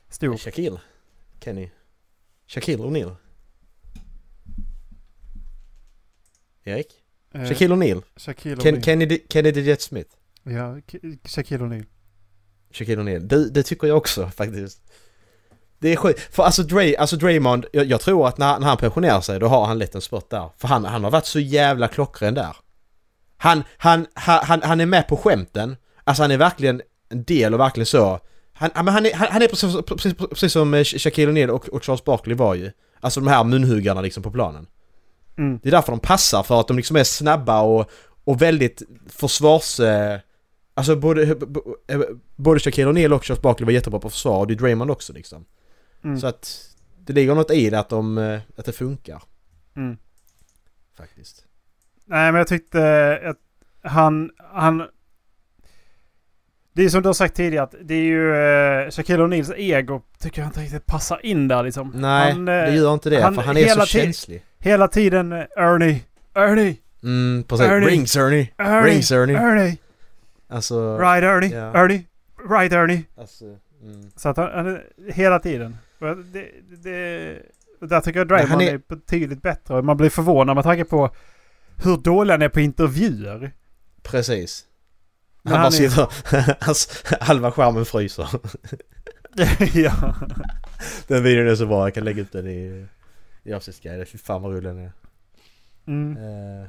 Stor. 0.09 0.37
Shaquille. 0.37 0.79
Kenny. 1.43 1.69
Shaquille 2.47 2.83
O'Neal. 2.83 3.15
Erik? 6.65 6.88
Eh, 7.34 7.45
Shaquille 7.45 7.75
O'Neal. 7.75 8.01
Shaquille 8.17 8.62
Ken. 8.62 8.81
Kennedy, 8.81 9.19
Kennedy 9.29 9.62
Jet 9.62 9.81
Smith. 9.81 10.10
Ja, 10.43 10.77
Shaquille 11.25 11.63
O'Neal. 11.63 11.86
Shaquille 12.72 13.01
O'Neal. 13.01 13.19
Det, 13.19 13.50
det 13.50 13.63
tycker 13.63 13.88
jag 13.88 13.98
också 13.98 14.27
faktiskt. 14.27 14.81
Det 15.79 15.93
är 15.93 15.95
sjukt. 15.95 16.19
För 16.36 16.43
alltså, 16.43 16.63
Dray, 16.63 16.95
alltså 16.95 17.15
Draymond, 17.15 17.65
jag, 17.74 17.86
jag 17.86 18.01
tror 18.01 18.27
att 18.27 18.38
när, 18.38 18.60
när 18.60 18.67
han 18.67 18.77
pensionerar 18.77 19.22
sig 19.22 19.39
då 19.39 19.48
har 19.48 19.65
han 19.65 19.81
en 19.81 20.01
spot 20.01 20.29
där. 20.29 20.50
För 20.57 20.67
han, 20.67 20.86
han 20.86 21.03
har 21.03 21.12
varit 21.12 21.25
så 21.25 21.39
jävla 21.39 21.88
klockren 21.88 22.34
där. 22.34 22.55
Han, 23.38 23.63
han, 23.77 24.07
han, 24.13 24.39
han, 24.43 24.62
han 24.62 24.81
är 24.81 24.86
med 24.86 25.07
på 25.07 25.17
skämten. 25.17 25.75
Alltså 26.03 26.24
han 26.24 26.31
är 26.31 26.38
verkligen 26.38 26.81
en 27.10 27.24
del 27.24 27.53
och 27.53 27.60
verkligen 27.60 27.86
så. 27.86 28.19
Han, 28.53 28.69
men 28.75 28.88
han, 28.88 29.05
är, 29.05 29.13
han, 29.13 29.27
han 29.31 29.41
är 29.41 29.48
precis, 29.48 29.75
precis, 29.88 30.13
precis 30.13 30.51
som 30.51 30.84
Shaquille 30.84 31.31
O'Neal 31.31 31.50
och, 31.50 31.69
och 31.69 31.84
Charles 31.84 32.03
Barkley 32.03 32.36
var 32.36 32.55
ju. 32.55 32.72
Alltså 33.00 33.19
de 33.19 33.27
här 33.27 33.43
munhuggarna 33.43 34.01
liksom 34.01 34.24
på 34.24 34.31
planen. 34.31 34.67
Mm. 35.37 35.59
Det 35.63 35.69
är 35.69 35.71
därför 35.71 35.91
de 35.91 35.99
passar, 35.99 36.43
för 36.43 36.59
att 36.59 36.67
de 36.67 36.77
liksom 36.77 36.95
är 36.95 37.03
snabba 37.03 37.61
och, 37.61 37.89
och 38.23 38.41
väldigt 38.41 38.81
försvars... 39.09 39.79
Eh, 39.79 40.19
alltså 40.73 40.95
både, 40.95 41.35
b- 41.35 41.59
eh, 41.87 41.99
både 42.35 42.59
Shaquille 42.59 42.91
O'Neal 42.91 43.11
och 43.13 43.25
Charles 43.25 43.41
Barkley 43.41 43.65
var 43.65 43.71
jättebra 43.73 43.99
på 43.99 44.09
försvar 44.09 44.39
och 44.39 44.47
det 44.47 44.53
är 44.53 44.55
Draymond 44.55 44.91
också 44.91 45.13
liksom. 45.13 45.45
Mm. 46.03 46.19
Så 46.19 46.27
att 46.27 46.69
det 46.99 47.13
ligger 47.13 47.35
något 47.35 47.51
i 47.51 47.69
det 47.69 47.79
att, 47.79 47.89
de, 47.89 48.17
eh, 48.17 48.39
att 48.57 48.65
det 48.65 48.71
funkar 48.71 49.23
Mm. 49.75 49.97
faktiskt. 50.97 51.45
Nej, 52.05 52.31
men 52.31 52.39
jag 52.39 52.47
tyckte 52.47 53.19
att 53.25 53.37
han... 53.91 54.31
han 54.53 54.83
det 56.75 56.84
är 56.86 56.89
som 56.89 57.01
du 57.01 57.10
har 57.10 57.13
sagt 57.13 57.36
tidigare 57.36 57.63
att 57.63 57.75
det 57.84 57.94
är 57.96 58.01
ju 58.01 58.29
uh, 58.34 58.89
Shaquille 58.91 59.24
O'Neals 59.24 59.53
ego 59.58 60.01
tycker 60.20 60.41
jag 60.41 60.50
inte 60.50 60.60
riktigt 60.60 60.86
passar 60.86 61.25
in 61.25 61.48
där 61.48 61.63
liksom. 61.63 61.91
Nej, 61.96 62.32
han, 62.32 62.48
eh, 62.48 62.53
det 62.53 62.75
gör 62.75 62.94
inte 62.94 63.10
det 63.10 63.22
han 63.22 63.36
för 63.36 63.41
han 63.41 63.58
är 63.58 63.67
så 63.67 63.86
känslig. 63.86 64.44
Hela 64.60 64.88
tiden 64.88 65.32
eh, 65.32 65.44
Ernie, 65.58 66.03
Ernie, 66.34 66.77
Mm, 67.03 67.44
precis. 67.44 67.65
Ernie. 67.67 67.89
Rings 67.89 68.15
Ernie! 68.15 68.51
Ernie, 68.58 68.91
Rings 68.94 69.12
Ernie! 69.12 69.36
Ernie. 69.36 69.77
Alltså... 70.48 70.98
Right 70.98 71.24
Ernie, 71.24 71.55
ja. 71.55 71.84
Ernie, 71.84 72.05
right 72.50 72.74
Ernie. 72.74 73.03
alltså 73.17 73.46
mm. 73.84 74.12
Så 74.15 74.29
att 74.29 74.38
han, 74.38 74.51
han 74.65 74.79
hela 75.13 75.39
tiden. 75.39 75.77
Det, 76.34 76.46
det, 76.84 77.38
och 77.82 77.88
där 77.88 78.01
tycker 78.01 78.20
jag 78.20 78.27
Draymond 78.27 78.62
är- 78.62 78.74
är 78.74 78.82
betydligt 78.88 79.41
bättre. 79.41 79.82
Man 79.82 79.98
blir 79.98 80.10
förvånad 80.10 80.55
med 80.55 80.63
tanke 80.63 80.86
på 80.86 81.10
hur 81.84 81.98
dålig 81.98 82.32
han 82.32 82.41
är 82.41 82.50
på 82.50 82.60
intervjuer. 82.60 83.51
Precis. 84.03 84.65
Han, 85.45 85.53
han 85.53 85.61
bara 85.61 85.71
sitter... 85.71 86.07
Hans, 86.65 87.03
halva 87.19 87.51
skärmen 87.51 87.85
fryser. 87.85 88.29
ja. 89.73 90.15
Den 91.07 91.23
videon 91.23 91.47
är 91.47 91.55
så 91.55 91.65
bra, 91.65 91.85
jag 91.85 91.93
kan 91.93 92.03
lägga 92.03 92.21
upp 92.21 92.31
den 92.31 92.47
i, 92.47 92.85
i 93.43 93.53
avsnittsguiden. 93.53 94.05
Fy 94.05 94.17
fan 94.17 94.41
vad 94.41 94.51
rolig 94.51 94.63
den 94.63 94.79
är. 94.79 94.91
Mm. 95.87 96.17
Eh, 96.17 96.67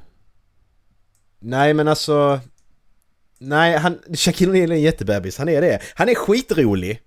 nej 1.40 1.74
men 1.74 1.88
alltså... 1.88 2.40
Nej, 3.38 3.76
han, 3.76 3.98
Shaquille 4.14 4.52
O'Neal 4.52 4.70
är 4.70 4.74
en 4.74 4.80
jättebebis, 4.80 5.38
han 5.38 5.48
är 5.48 5.60
det. 5.60 5.80
Han 5.94 6.08
är 6.08 6.14
skitrolig. 6.14 7.00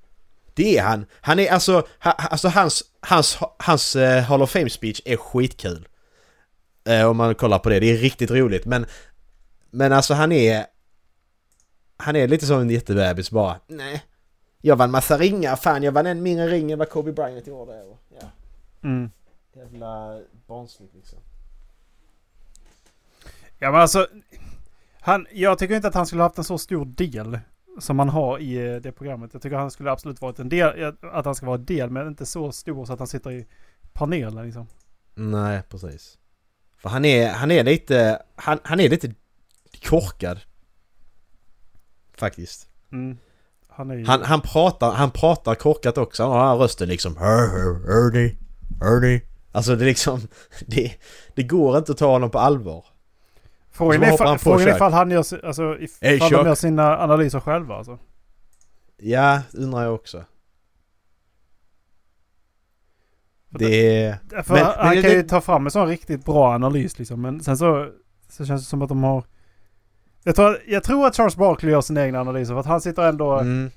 Det 0.53 0.77
är 0.77 0.83
han. 0.83 1.05
Han 1.21 1.39
är 1.39 1.51
alltså, 1.51 1.87
ha, 1.99 2.11
alltså 2.11 2.47
hans, 2.47 2.83
hans, 2.99 3.37
hans 3.57 3.95
eh, 3.95 4.23
Hall 4.23 4.41
of 4.41 4.51
Fame 4.51 4.69
speech 4.69 5.01
är 5.05 5.17
skitkul. 5.17 5.87
Eh, 6.87 7.09
om 7.09 7.17
man 7.17 7.35
kollar 7.35 7.59
på 7.59 7.69
det, 7.69 7.79
det 7.79 7.91
är 7.91 7.97
riktigt 7.97 8.31
roligt 8.31 8.65
men... 8.65 8.85
Men 9.71 9.93
alltså 9.93 10.13
han 10.13 10.31
är... 10.31 10.65
Han 12.01 12.15
är 12.15 12.27
lite 12.27 12.45
som 12.45 12.61
en 12.61 12.69
jättebebis 12.69 13.31
bara. 13.31 13.59
Nej. 13.67 14.03
Jag 14.61 14.75
vann 14.75 14.91
massa 14.91 15.17
ringar, 15.17 15.55
fan 15.55 15.83
jag 15.83 15.91
vann 15.91 16.05
en 16.05 16.23
mindre 16.23 16.47
ring 16.47 16.71
än 16.71 16.79
vad 16.79 16.89
Kobe 16.89 17.11
Bryant 17.11 17.47
gjorde. 17.47 17.83
Ja. 18.19 18.27
Mm. 18.83 19.11
Jävla 19.53 20.21
barnsligt 20.47 20.95
liksom. 20.95 21.19
Ja 23.57 23.71
men 23.71 23.81
alltså. 23.81 24.07
Han, 25.01 25.27
jag 25.31 25.59
tycker 25.59 25.75
inte 25.75 25.87
att 25.87 25.93
han 25.93 26.05
skulle 26.05 26.23
haft 26.23 26.37
en 26.37 26.43
så 26.43 26.57
stor 26.57 26.85
del. 26.85 27.39
Som 27.79 27.99
han 27.99 28.09
har 28.09 28.39
i 28.39 28.73
eh, 28.73 28.75
det 28.75 28.91
programmet. 28.91 29.29
Jag 29.33 29.41
tycker 29.41 29.57
han 29.57 29.71
skulle 29.71 29.91
absolut 29.91 30.21
varit 30.21 30.39
en 30.39 30.49
del. 30.49 30.95
Att 31.01 31.25
han 31.25 31.35
ska 31.35 31.45
vara 31.45 31.57
en 31.57 31.65
del 31.65 31.89
men 31.89 32.07
inte 32.07 32.25
så 32.25 32.51
stor 32.51 32.85
så 32.85 32.93
att 32.93 32.99
han 32.99 33.07
sitter 33.07 33.31
i 33.31 33.45
panelen 33.93 34.45
liksom. 34.45 34.67
Nej, 35.15 35.61
precis. 35.69 36.17
För 36.77 36.89
han 36.89 37.05
är, 37.05 37.29
han 37.29 37.51
är 37.51 37.63
lite, 37.63 38.21
han, 38.35 38.59
han 38.63 38.79
är 38.79 38.89
lite 38.89 39.13
korkad. 39.83 40.39
Faktiskt. 42.19 42.67
Mm. 42.91 43.17
Han 43.67 43.99
ju... 43.99 44.05
Han, 44.05 44.23
han 44.23 44.41
pratar, 44.41 44.91
han 44.91 45.11
pratar 45.11 45.55
korkat 45.55 45.97
också. 45.97 46.23
Han 46.23 46.31
har 46.47 46.57
rösten 46.57 46.89
liksom 46.89 47.17
hör, 47.17 47.47
hör, 47.47 48.07
Ernie, 48.07 48.37
Ernie. 48.81 49.21
Alltså 49.51 49.75
det 49.75 49.83
är 49.83 49.85
liksom, 49.85 50.21
det, 50.67 50.93
det 51.35 51.43
går 51.43 51.77
inte 51.77 51.91
att 51.91 51.97
ta 51.97 52.11
honom 52.11 52.31
på 52.31 52.39
allvar. 52.39 52.85
Frågan 53.71 54.03
är 54.03 54.05
han 54.05 54.15
ifall, 54.15 54.33
på 54.37 54.39
frågan 54.43 54.61
är 54.61 54.65
Chuck. 54.65 54.75
ifall 54.75 54.93
han 54.93 55.11
gör, 55.11 55.45
alltså, 55.45 55.77
ifall 55.79 56.09
Hey, 56.09 56.19
de 56.19 56.29
gör 56.29 56.55
sina 56.55 56.97
analyser 56.97 57.39
själva 57.39 57.75
alltså. 57.75 57.99
Ja, 58.97 59.41
undrar 59.53 59.83
jag 59.83 59.95
också. 59.95 60.23
Det 63.49 64.05
är... 64.05 64.43
För 64.43 64.53
Men- 64.53 64.63
han, 64.65 64.73
men 64.77 64.85
han 64.87 64.95
det- 64.95 65.01
kan 65.01 65.11
ju 65.11 65.23
ta 65.23 65.41
fram 65.41 65.65
en 65.65 65.71
sån 65.71 65.87
riktigt 65.87 66.25
bra 66.25 66.53
analys 66.53 66.99
liksom. 66.99 67.21
Men 67.21 67.43
sen 67.43 67.57
så, 67.57 67.91
så 68.29 68.45
känns 68.45 68.61
det 68.63 68.69
som 68.69 68.81
att 68.81 68.89
de 68.89 69.03
har... 69.03 69.23
Jag 70.23 70.35
tror, 70.35 70.57
jag 70.67 70.83
tror 70.83 71.07
att 71.07 71.15
Charles 71.15 71.35
Barkley 71.35 71.71
gör 71.71 71.81
sina 71.81 72.05
egna 72.05 72.19
analyser 72.21 72.53
för 72.53 72.59
att 72.59 72.65
han 72.65 72.81
sitter 72.81 73.03
ändå... 73.09 73.39
Mm, 73.39 73.71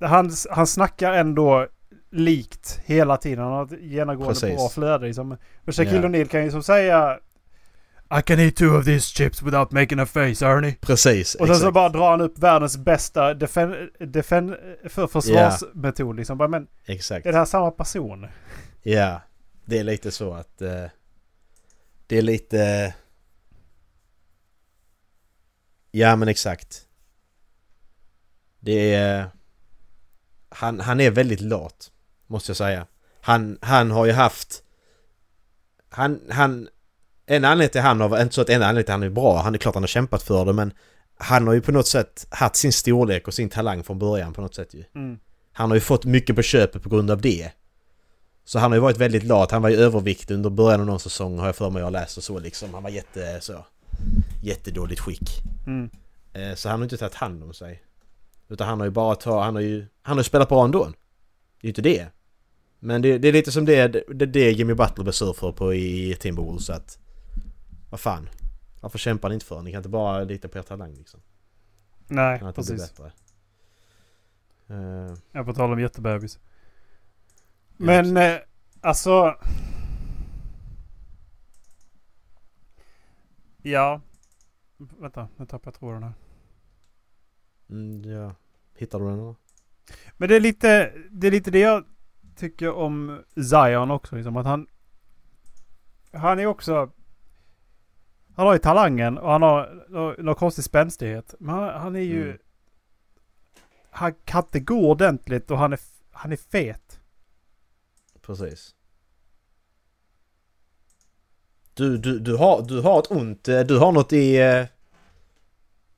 Han, 0.00 0.30
han 0.50 0.66
snackar 0.66 1.12
ändå 1.12 1.66
likt 2.10 2.80
hela 2.84 3.16
tiden. 3.16 3.44
Han 3.44 3.52
har 3.52 3.64
ett 3.64 3.80
genomgående 3.82 4.34
Precis. 4.40 4.56
bra 4.56 4.68
flöde 4.68 5.06
liksom. 5.06 5.28
Men 5.64 5.72
Shaquille 5.72 5.96
Ja. 6.00 6.08
O'Neal 6.08 6.24
kan 6.28 6.44
ju 6.44 6.50
som 6.50 6.62
säga... 6.62 7.18
I 8.18 8.22
can 8.22 8.40
eat 8.40 8.56
two 8.56 8.66
of 8.78 8.84
these 8.84 9.14
chips 9.14 9.42
without 9.42 9.70
making 9.72 9.98
a 9.98 10.06
face, 10.06 10.46
Ernie. 10.46 10.74
precis, 10.80 11.34
Och 11.34 11.46
sen 11.46 11.56
så 11.56 11.60
exakt. 11.62 11.74
bara 11.74 11.88
drar 11.88 12.10
han 12.10 12.20
upp 12.20 12.38
världens 12.38 12.76
bästa 12.76 13.34
defen, 13.34 13.90
defen, 14.00 14.56
för 14.88 15.06
försvarsmetod 15.06 16.16
liksom. 16.16 16.38
Bara, 16.38 16.48
Men 16.48 16.66
Exakt. 16.86 17.26
är 17.26 17.32
det 17.32 17.38
här 17.38 17.44
samma 17.44 17.70
person? 17.70 18.26
Ja, 18.82 19.20
det 19.64 19.78
är 19.78 19.84
lite 19.84 20.10
så 20.10 20.32
att... 20.34 20.62
Eh, 20.62 20.84
det 22.06 22.18
är 22.18 22.22
lite... 22.22 22.94
Ja 25.96 26.16
men 26.16 26.28
exakt. 26.28 26.86
Det 28.60 28.94
är... 28.94 29.26
Han, 30.48 30.80
han 30.80 31.00
är 31.00 31.10
väldigt 31.10 31.40
lat, 31.40 31.90
måste 32.26 32.50
jag 32.50 32.56
säga. 32.56 32.86
Han, 33.20 33.58
han 33.60 33.90
har 33.90 34.06
ju 34.06 34.12
haft... 34.12 34.62
Han, 35.90 36.20
han... 36.30 36.68
En 37.26 37.44
anledning 37.44 37.72
till 37.72 37.80
han 37.80 38.00
har, 38.00 38.22
inte 38.22 38.34
så 38.34 38.40
att 38.40 38.48
en 38.48 38.62
anledning 38.62 38.84
till 38.84 38.92
han 38.92 39.02
är 39.02 39.08
bra, 39.08 39.42
han 39.42 39.54
är 39.54 39.58
klart 39.58 39.74
han 39.74 39.82
har 39.82 39.88
kämpat 39.88 40.22
för 40.22 40.44
det 40.44 40.52
men 40.52 40.72
han 41.18 41.46
har 41.46 41.54
ju 41.54 41.60
på 41.60 41.72
något 41.72 41.86
sätt 41.86 42.26
haft 42.30 42.56
sin 42.56 42.72
storlek 42.72 43.28
och 43.28 43.34
sin 43.34 43.48
talang 43.48 43.84
från 43.84 43.98
början 43.98 44.32
på 44.32 44.40
något 44.40 44.54
sätt 44.54 44.74
ju. 44.74 44.84
Mm. 44.94 45.18
Han 45.52 45.70
har 45.70 45.74
ju 45.74 45.80
fått 45.80 46.04
mycket 46.04 46.36
på 46.36 46.42
köpet 46.42 46.82
på 46.82 46.88
grund 46.88 47.10
av 47.10 47.20
det. 47.20 47.52
Så 48.44 48.58
han 48.58 48.70
har 48.70 48.76
ju 48.76 48.82
varit 48.82 48.98
väldigt 48.98 49.24
lat. 49.24 49.50
Han 49.50 49.62
var 49.62 49.68
ju 49.68 49.76
överviktig 49.76 50.34
under 50.34 50.50
början 50.50 50.80
av 50.80 50.86
någon 50.86 51.00
säsong 51.00 51.38
har 51.38 51.46
jag 51.46 51.56
för 51.56 51.70
mig 51.70 51.82
jag 51.82 51.92
läst 51.92 52.16
och 52.16 52.24
så 52.24 52.38
liksom. 52.38 52.74
Han 52.74 52.82
var 52.82 52.90
jätte 52.90 53.40
så... 53.40 53.64
Jättedåligt 54.46 55.00
skick. 55.00 55.42
Mm. 55.66 55.90
Eh, 56.32 56.54
Så 56.54 56.68
han 56.68 56.78
har 56.80 56.84
inte 56.84 56.96
tagit 56.96 57.14
hand 57.14 57.42
om 57.44 57.54
sig. 57.54 57.82
Utan 58.48 58.68
han 58.68 58.80
har 58.80 58.86
ju 58.86 58.90
bara 58.90 59.14
tagit... 59.14 59.44
Han 59.44 59.54
har 59.54 59.62
ju... 59.62 59.86
Han 60.02 60.16
har 60.16 60.20
ju 60.20 60.24
spelat 60.24 60.48
bra 60.48 60.64
ändå. 60.64 60.84
Det 60.84 60.90
är 61.60 61.66
ju 61.66 61.68
inte 61.68 61.82
det. 61.82 62.06
Men 62.78 63.02
det, 63.02 63.18
det 63.18 63.28
är 63.28 63.32
lite 63.32 63.52
som 63.52 63.64
det, 63.64 63.88
det, 63.88 64.26
det 64.26 64.50
Jimmy 64.50 64.74
Butler 64.74 65.02
blir 65.04 65.12
sur 65.12 65.32
för 65.32 65.52
på 65.52 65.74
i 65.74 66.16
Timberwolves 66.20 66.66
så 66.66 66.72
att... 66.72 66.98
Vad 67.90 68.00
fan. 68.00 68.28
Varför 68.80 68.98
kämpar 68.98 69.28
ni 69.28 69.34
inte 69.34 69.46
för? 69.46 69.62
Ni 69.62 69.70
kan 69.70 69.78
inte 69.78 69.88
bara 69.88 70.24
lita 70.24 70.48
på 70.48 70.58
er 70.58 70.62
talang 70.62 70.94
liksom. 70.94 71.20
Nej, 72.08 72.38
Kan 72.38 72.52
precis. 72.52 72.96
bättre. 72.96 73.12
Eh, 74.68 75.14
Jag 75.32 75.44
får 75.46 75.52
tala 75.52 75.72
om 75.72 75.80
jättebebis. 75.80 76.38
Men 77.76 78.16
eh, 78.16 78.36
alltså... 78.80 79.34
Ja. 83.62 84.00
Vänta, 84.76 85.28
nu 85.36 85.46
tappade 85.46 85.66
jag 85.66 85.74
tråden 85.74 86.02
här. 86.02 86.12
mm, 87.70 88.04
ja. 88.04 88.34
Hittar 88.74 88.98
du 88.98 89.04
den 89.04 89.20
eller? 89.20 89.34
Men 90.16 90.28
det 90.28 90.36
är 90.36 90.40
lite 90.40 90.92
det, 91.10 91.26
är 91.26 91.30
lite 91.30 91.50
det 91.50 91.58
jag 91.58 91.84
tycker 92.36 92.72
om 92.72 93.22
Zion 93.34 93.90
också. 93.90 94.16
Liksom, 94.16 94.36
att 94.36 94.46
han... 94.46 94.66
Han 96.12 96.38
är 96.38 96.46
också... 96.46 96.90
Han 98.34 98.46
har 98.46 98.52
ju 98.52 98.58
talangen 98.58 99.18
och 99.18 99.30
han 99.32 99.42
har 99.42 99.86
nå- 99.88 100.14
någon 100.18 100.34
konstig 100.34 100.64
spänstighet. 100.64 101.34
Men 101.40 101.54
han, 101.54 101.80
han 101.80 101.96
är 101.96 102.00
ju... 102.00 102.24
Mm. 102.24 102.38
Han 103.90 104.14
kan 104.14 104.42
inte 104.44 104.60
gå 104.60 104.90
ordentligt 104.90 105.50
och 105.50 105.58
han 105.58 105.72
är, 105.72 105.80
han 106.10 106.32
är 106.32 106.36
fet. 106.36 107.00
Precis. 108.22 108.75
Du, 111.76 111.98
du, 111.98 112.18
du, 112.18 112.36
har, 112.36 112.62
du 112.62 112.80
har 112.80 112.98
ett 112.98 113.10
ont, 113.10 113.48
eh, 113.48 113.60
du 113.60 113.78
har 113.78 113.92
något 113.92 114.12
i... 114.12 114.36
eh, 114.40 114.64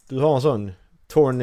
Du 0.09 0.21
har 0.21 0.35
en 0.35 0.43
sån 0.43 0.73
torn... 1.07 1.43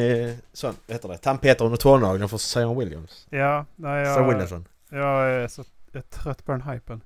Sån, 0.53 0.73
heter 0.87 1.09
det? 1.09 1.17
Tandpetare 1.17 1.65
under 1.65 1.77
tånageln 1.77 2.29
för 2.29 2.37
Zion 2.37 2.77
Williams. 2.79 3.27
Ja, 3.29 3.65
nej, 3.75 4.05
Zion 4.05 4.15
jag, 4.23 4.29
Williamson. 4.29 4.67
jag 4.89 5.29
är 5.31 5.47
så 5.47 5.63
jag 5.91 5.99
är 5.99 6.07
trött 6.07 6.45
på 6.45 6.51
den 6.51 6.61
hypen. 6.61 7.01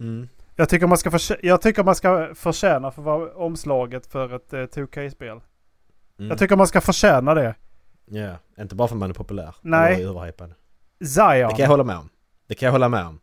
Mm. 0.00 0.28
Jag 0.56 0.68
tycker 0.68 0.86
man 0.86 0.98
ska, 0.98 1.10
försä- 1.10 1.38
jag 1.42 1.62
tycker 1.62 1.84
man 1.84 1.94
ska 1.94 2.34
förtjäna 2.34 2.90
för 2.90 3.02
vara 3.02 3.34
omslaget 3.34 4.06
för 4.06 4.36
ett 4.36 4.52
eh, 4.52 4.58
2K-spel. 4.58 5.40
Mm. 6.18 6.28
Jag 6.30 6.38
tycker 6.38 6.56
man 6.56 6.66
ska 6.66 6.80
förtjäna 6.80 7.34
det. 7.34 7.54
Ja, 8.06 8.36
inte 8.58 8.74
bara 8.74 8.88
för 8.88 8.94
att 8.94 8.98
man 9.00 9.10
är 9.10 9.14
populär. 9.14 9.54
Nej. 9.60 10.04
Överhypad. 10.04 10.54
Zion. 11.04 11.48
Det 11.48 11.48
kan 11.48 11.58
jag 11.58 11.68
hålla 11.68 11.84
med 11.84 11.96
om. 11.96 12.08
Det 12.46 12.54
kan 12.54 12.66
jag 12.66 12.72
hålla 12.72 12.88
med 12.88 13.06
om. 13.06 13.20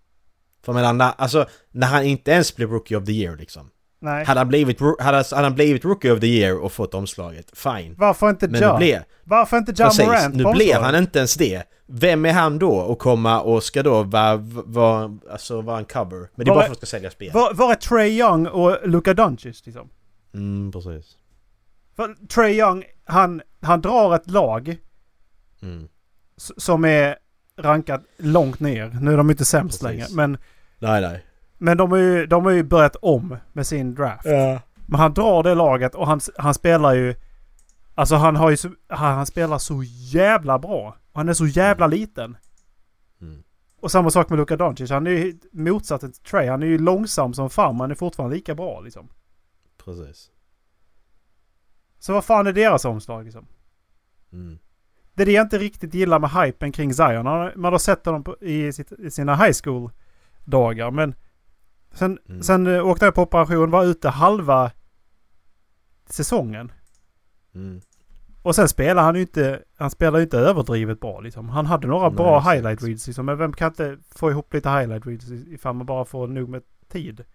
För 0.66 0.74
när, 0.74 1.12
alltså, 1.18 1.46
när 1.72 1.88
han 1.88 2.04
inte 2.04 2.32
ens 2.32 2.56
blev 2.56 2.70
Rookie 2.72 2.98
of 2.98 3.06
the 3.06 3.12
Year 3.12 3.36
liksom. 3.38 3.70
Nej. 4.02 4.26
Hade 4.26 4.40
han 4.40 4.48
blivit, 4.48 4.80
hade, 4.82 5.18
hade 5.32 5.44
han 5.44 5.56
blivit 5.56 5.86
Rookie 5.86 6.12
of 6.12 6.20
the 6.20 6.28
Year 6.28 6.58
och 6.60 6.72
fått 6.72 6.94
omslaget, 6.94 7.52
fine. 7.58 7.96
Varför 7.98 8.30
inte 8.30 8.48
Men 8.48 8.62
Ja? 8.62 8.72
nu 8.74 8.78
blev, 8.78 9.02
Varför 9.24 9.58
inte 9.58 9.74
Ja 9.78 9.86
precis, 9.86 10.06
Morant 10.06 10.36
nu 10.36 10.44
på 10.44 10.52
blev 10.52 10.68
omslaget? 10.68 10.86
han 10.86 10.96
inte 11.04 11.20
ens 11.20 11.36
det. 11.36 11.64
Vem 11.88 12.26
är 12.26 12.34
han 12.34 12.60
då 12.60 12.72
och 12.72 13.00
komma 13.00 13.42
och 13.42 13.64
ska 13.64 13.84
då 13.84 14.04
vara, 14.04 14.36
vara, 14.66 15.18
alltså 15.32 15.62
vara 15.62 15.78
en 15.78 15.86
cover? 15.86 16.30
Men 16.36 16.46
det 16.46 16.52
är 16.52 16.56
Var- 16.56 16.56
bara 16.56 16.66
för 16.66 16.72
att 16.72 16.78
ska 16.78 16.86
sälja 16.86 17.12
spel. 17.12 17.32
Var, 17.34 17.54
var 17.54 17.72
är 17.72 17.76
Trey 17.76 18.20
Young 18.20 18.48
och 18.48 18.78
Luka 18.90 19.14
Doncic 19.14 19.66
liksom? 19.66 19.90
Mm, 20.34 20.72
precis. 20.72 21.16
För 21.96 22.28
Trey 22.28 22.60
Young, 22.60 22.84
han, 23.06 23.42
han 23.62 23.82
drar 23.82 24.16
ett 24.16 24.30
lag 24.32 24.78
Mm. 25.62 25.88
s- 26.38 26.52
som 26.64 26.86
är 26.86 27.16
rankat 27.60 28.02
långt 28.18 28.60
ner. 28.60 28.98
Nu 29.02 29.14
är 29.14 29.18
de 29.18 29.30
inte 29.30 29.46
sämst 29.46 29.82
Precis. 29.82 29.98
längre. 29.98 30.16
Men, 30.28 30.38
Nej, 30.80 31.02
nej. 31.02 31.26
men 31.58 31.78
de, 31.78 31.92
har 31.92 31.98
ju, 31.98 32.26
de 32.26 32.46
har 32.46 32.52
ju 32.52 32.64
börjat 32.64 32.96
om 32.96 33.38
med 33.54 33.68
sin 33.68 33.96
draft. 33.96 34.26
Ja. 34.26 34.62
Men 34.86 35.00
han 35.00 35.14
drar 35.14 35.44
det 35.44 35.56
laget 35.56 35.96
och 35.96 36.08
han, 36.08 36.20
han 36.38 36.54
spelar 36.54 36.94
ju... 36.94 37.16
Alltså 37.96 38.16
han 38.16 38.36
har 38.36 38.50
ju 38.50 38.58
han, 38.88 39.16
han 39.16 39.26
spelar 39.26 39.58
så 39.58 39.84
jävla 40.14 40.60
bra. 40.60 40.98
Och 41.12 41.20
han 41.20 41.30
är 41.30 41.34
så 41.34 41.48
jävla 41.48 41.88
liten. 41.88 42.38
Mm. 43.22 43.44
Och 43.82 43.92
samma 43.92 44.10
sak 44.10 44.30
med 44.30 44.40
Luka 44.40 44.58
Doncic. 44.58 44.90
Han 44.92 45.08
är 45.08 45.12
ju 45.12 45.40
motsatsen 45.52 46.12
till 46.12 46.22
Trey. 46.24 46.48
Han 46.48 46.64
är 46.64 46.68
ju 46.68 46.78
långsam 46.78 47.34
som 47.34 47.50
fan 47.50 47.74
men 47.74 47.82
han 47.82 47.92
är 47.92 47.96
fortfarande 47.96 48.36
lika 48.36 48.56
bra 48.56 48.82
liksom. 48.82 49.10
Precis. 49.86 50.32
Så 52.00 52.14
vad 52.14 52.26
fan 52.26 52.48
är 52.48 52.54
deras 52.54 52.86
omslag 52.86 53.24
liksom? 53.24 53.48
Mm. 54.32 54.60
Det 55.20 55.24
är 55.24 55.26
det 55.26 55.32
jag 55.32 55.46
inte 55.46 55.58
riktigt 55.58 55.94
gillar 55.94 56.20
med 56.20 56.30
hypen 56.32 56.72
kring 56.72 56.94
Zion. 56.94 57.24
Man 57.56 57.72
har 57.74 57.78
sett 57.80 58.06
honom 58.06 58.24
på, 58.24 58.38
i, 58.42 58.74
sitt, 58.74 58.92
i 58.92 59.12
sina 59.12 59.36
high 59.36 59.58
school 59.64 59.92
dagar 60.46 60.92
men 60.92 61.16
sen, 61.94 62.20
Mm. 62.30 62.44
sen 62.44 62.68
eh, 62.68 62.88
åkte 62.88 63.06
jag 63.06 63.16
på 63.16 63.22
operation, 63.22 63.72
var 63.72 63.86
ute 63.86 64.10
halva 64.10 64.72
säsongen. 66.06 66.72
Mm. 67.56 67.82
Och 68.42 68.56
sen 68.56 68.70
spelar 68.70 69.04
han 69.04 69.16
ju 69.16 69.22
inte, 69.22 69.64
han 69.76 69.92
spelar 69.92 70.20
inte 70.20 70.38
överdrivet 70.38 71.00
bra 71.00 71.20
liksom. 71.20 71.50
Han 71.50 71.66
hade 71.66 71.88
några 71.88 72.08
Nej, 72.10 72.16
bra 72.16 72.40
highlight 72.40 72.84
reads 72.84 73.08
liksom. 73.08 73.26
Men 73.26 73.38
vem 73.38 73.54
kan 73.54 73.68
inte 73.72 73.98
få 74.16 74.32
ihop 74.32 74.54
lite 74.54 74.70
highlight 74.70 75.06
reads 75.06 75.32
ifall 75.32 75.76
man 75.76 75.86
bara 75.86 76.06
får 76.06 76.28
nog 76.28 76.50
med 76.50 76.64
tid? 76.88 77.26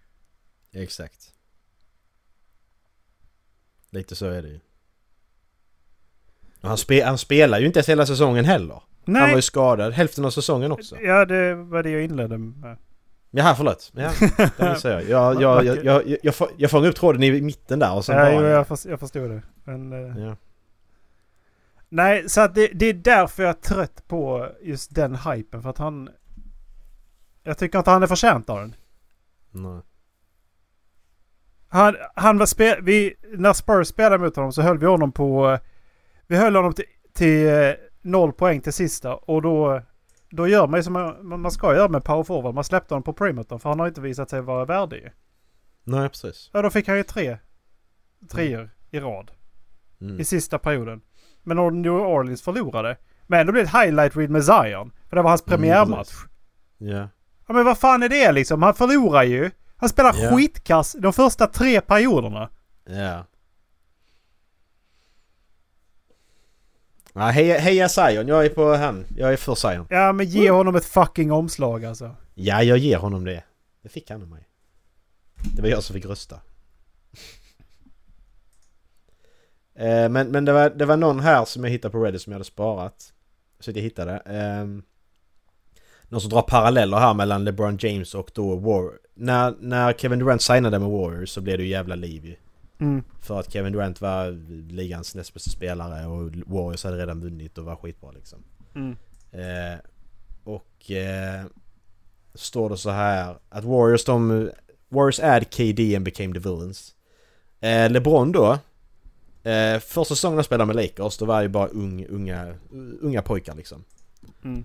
Exakt. 0.72 1.32
Lite 3.90 4.14
så 4.16 4.26
är 4.26 4.42
det 4.42 4.48
ju. 4.48 4.60
Han, 6.64 6.76
spe, 6.78 7.04
han 7.04 7.18
spelar 7.18 7.58
ju 7.58 7.66
inte 7.66 7.78
ens 7.78 7.88
hela 7.88 8.06
säsongen 8.06 8.44
heller. 8.44 8.82
Han 9.06 9.14
var 9.14 9.36
ju 9.36 9.42
skadad 9.42 9.92
hälften 9.92 10.24
av 10.24 10.30
säsongen 10.30 10.72
också. 10.72 11.00
Ja, 11.00 11.24
det 11.24 11.54
var 11.54 11.82
det 11.82 11.90
jag 11.90 12.04
inledde 12.04 12.38
med. 12.38 12.76
Jaha, 13.30 13.54
förlåt. 13.54 13.92
Ja, 13.94 14.10
det 14.56 14.72
missade 14.72 14.94
jag. 14.94 15.02
Jag, 15.10 15.42
jag, 15.42 15.64
jag, 15.64 15.84
jag, 15.84 16.06
jag, 16.06 16.18
jag, 16.22 16.34
jag 16.56 16.70
fångade 16.70 16.88
upp 16.88 16.96
tråden 16.96 17.22
i 17.22 17.40
mitten 17.40 17.78
där 17.78 17.94
och 17.94 18.04
sen 18.04 18.16
Ja, 18.16 18.40
bara... 18.40 18.48
jag, 18.48 18.66
jag 18.84 19.00
förstod 19.00 19.30
det. 19.30 19.42
Men, 19.64 19.92
eh, 19.92 20.24
Ja. 20.24 20.36
Nej, 21.88 22.28
så 22.28 22.40
att 22.40 22.54
det, 22.54 22.66
det 22.74 22.86
är 22.86 22.92
därför 22.94 23.42
jag 23.42 23.50
är 23.50 23.60
trött 23.60 24.08
på 24.08 24.48
just 24.62 24.94
den 24.94 25.14
hypen. 25.16 25.62
För 25.62 25.70
att 25.70 25.78
han... 25.78 26.08
Jag 27.42 27.58
tycker 27.58 27.78
inte 27.78 27.90
han 27.90 28.02
är 28.02 28.06
förtjänt 28.06 28.50
av 28.50 28.58
den. 28.58 28.74
Nej. 29.50 29.80
Han, 31.68 31.96
han 32.14 32.38
var 32.38 32.46
spe, 32.46 32.80
vi, 32.80 33.14
när 33.36 33.52
Spurs 33.52 33.88
spelade 33.88 34.18
mot 34.18 34.36
honom 34.36 34.52
så 34.52 34.62
höll 34.62 34.78
vi 34.78 34.86
honom 34.86 35.12
på... 35.12 35.58
Vi 36.26 36.36
höll 36.36 36.56
honom 36.56 36.72
till, 36.72 36.84
till 37.12 37.48
eh, 37.48 37.70
noll 38.02 38.32
poäng 38.32 38.60
till 38.60 38.72
sista. 38.72 39.14
Och 39.14 39.42
då, 39.42 39.82
då 40.30 40.48
gör 40.48 40.66
man 40.66 40.78
ju 40.80 40.84
som 40.84 40.92
man, 40.92 41.40
man 41.40 41.50
ska 41.50 41.74
göra 41.74 41.88
med 41.88 42.04
power 42.04 42.22
forward. 42.24 42.54
Man 42.54 42.64
släppte 42.64 42.94
honom 42.94 43.02
på 43.02 43.12
perimetern 43.12 43.58
för 43.60 43.68
han 43.68 43.80
har 43.80 43.86
inte 43.88 44.00
visat 44.00 44.30
sig 44.30 44.40
vara 44.40 44.64
värdig. 44.64 45.12
Nej, 45.84 46.08
precis. 46.08 46.50
Ja, 46.52 46.62
då 46.62 46.70
fick 46.70 46.88
han 46.88 46.96
ju 46.96 47.02
tre 47.02 47.38
treor 48.30 48.70
i 48.90 49.00
rad. 49.00 49.30
Mm. 50.00 50.20
i 50.20 50.24
sista 50.24 50.58
perioden. 50.58 51.00
Men 51.42 51.82
New 51.82 51.92
Orleans 51.92 52.42
förlorade. 52.42 52.96
Men 53.26 53.40
ändå 53.40 53.52
blev 53.52 53.64
det 53.64 53.70
ett 53.70 53.84
highlight 53.84 54.16
read 54.16 54.30
med 54.30 54.44
Zion. 54.44 54.92
För 55.08 55.16
det 55.16 55.22
var 55.22 55.30
hans 55.30 55.46
Mm, 55.46 55.58
premiärmatch. 55.60 56.08
precis. 56.08 56.26
Ja. 56.78 57.08
ja 57.46 57.54
men 57.54 57.64
vad 57.64 57.78
fan 57.78 58.02
är 58.02 58.08
det 58.08 58.32
liksom? 58.32 58.62
Han 58.62 58.74
förlorar 58.74 59.22
ju. 59.22 59.50
Han 59.76 59.88
spelar 59.88 60.14
Ja. 60.18 60.36
skitkass 60.36 60.96
de 60.98 61.12
första 61.12 61.46
tre 61.46 61.80
perioderna. 61.80 62.50
Ja. 62.84 63.24
Nej, 67.16 67.32
heja, 67.32 67.58
heja 67.58 67.88
Zion. 67.88 68.28
Jag 68.28 68.44
är 68.44 68.48
på 68.48 68.74
han. 68.74 69.06
Jag 69.16 69.32
är 69.32 69.36
för 69.36 69.54
Zion. 69.54 69.86
Ja 69.90 70.12
men 70.12 70.26
ge 70.26 70.50
honom 70.50 70.76
ett 70.76 70.84
fucking 70.84 71.32
omslag 71.32 71.84
alltså. 71.84 72.16
Ja, 72.34 72.62
jag 72.62 72.78
ger 72.78 72.96
honom 72.96 73.24
det. 73.24 73.44
Det 73.82 73.88
fick 73.88 74.10
han 74.10 74.22
av 74.22 74.28
mig. 74.28 74.48
Det 75.56 75.62
var 75.62 75.68
jag 75.68 75.82
som 75.82 75.94
fick 75.94 76.06
rösta. 76.06 76.40
Eh, 79.76 80.08
men 80.08 80.28
men 80.28 80.44
det, 80.44 80.52
var, 80.52 80.70
det 80.70 80.84
var 80.84 80.96
någon 80.96 81.20
här 81.20 81.44
som 81.44 81.64
jag 81.64 81.70
hittade 81.70 81.92
på 81.92 82.04
Reddit 82.04 82.22
som 82.22 82.32
jag 82.32 82.34
hade 82.34 82.44
sparat. 82.44 83.12
Så 83.60 83.70
att 83.70 83.76
jag 83.76 83.82
hittade. 83.82 84.12
Eh, 84.12 84.66
någon 86.08 86.20
som 86.20 86.30
drar 86.30 86.42
paralleller 86.42 86.96
här 86.96 87.14
mellan 87.14 87.44
LeBron 87.44 87.78
James 87.80 88.14
och 88.14 88.30
då 88.34 88.56
War... 88.56 88.90
När, 89.14 89.54
när 89.60 89.92
Kevin 89.92 90.18
Durant 90.18 90.42
signade 90.42 90.78
med 90.78 90.88
Warriors 90.88 91.28
så 91.28 91.40
blev 91.40 91.58
det 91.58 91.64
ju 91.64 91.70
jävla 91.70 91.94
liv 91.94 92.24
ju. 92.26 92.36
Mm. 92.78 93.02
För 93.20 93.40
att 93.40 93.52
Kevin 93.52 93.72
Durant 93.72 94.00
var 94.00 94.30
ligans 94.72 95.14
näst 95.14 95.34
bästa 95.34 95.50
spelare 95.50 96.06
och 96.06 96.30
Warriors 96.46 96.84
hade 96.84 96.98
redan 96.98 97.20
vunnit 97.20 97.58
och 97.58 97.64
var 97.64 97.76
skitbra 97.76 98.10
liksom. 98.10 98.38
Mm. 98.74 98.96
Eh, 99.32 99.78
och 100.44 100.90
eh, 100.90 101.44
står 102.34 102.70
det 102.70 102.76
så 102.76 102.90
här 102.90 103.38
att 103.48 103.64
Warriors 103.64 104.04
de... 104.04 104.50
Warriors 104.88 105.20
add 105.20 105.50
KD 105.50 105.96
and 105.96 106.04
became 106.04 106.34
the 106.34 106.40
villains. 106.40 106.94
Eh, 107.60 107.90
LeBron 107.90 108.32
då. 108.32 108.58
Eh, 109.50 109.78
första 109.78 110.14
säsongen 110.14 110.36
han 110.36 110.44
spelade 110.44 110.66
med 110.66 110.76
Lakers 110.76 111.18
då 111.18 111.24
var 111.24 111.42
ju 111.42 111.48
bara 111.48 111.66
ung, 111.66 112.06
unga, 112.06 112.54
unga 113.00 113.22
pojkar 113.22 113.54
liksom. 113.54 113.84
Mm. 114.44 114.64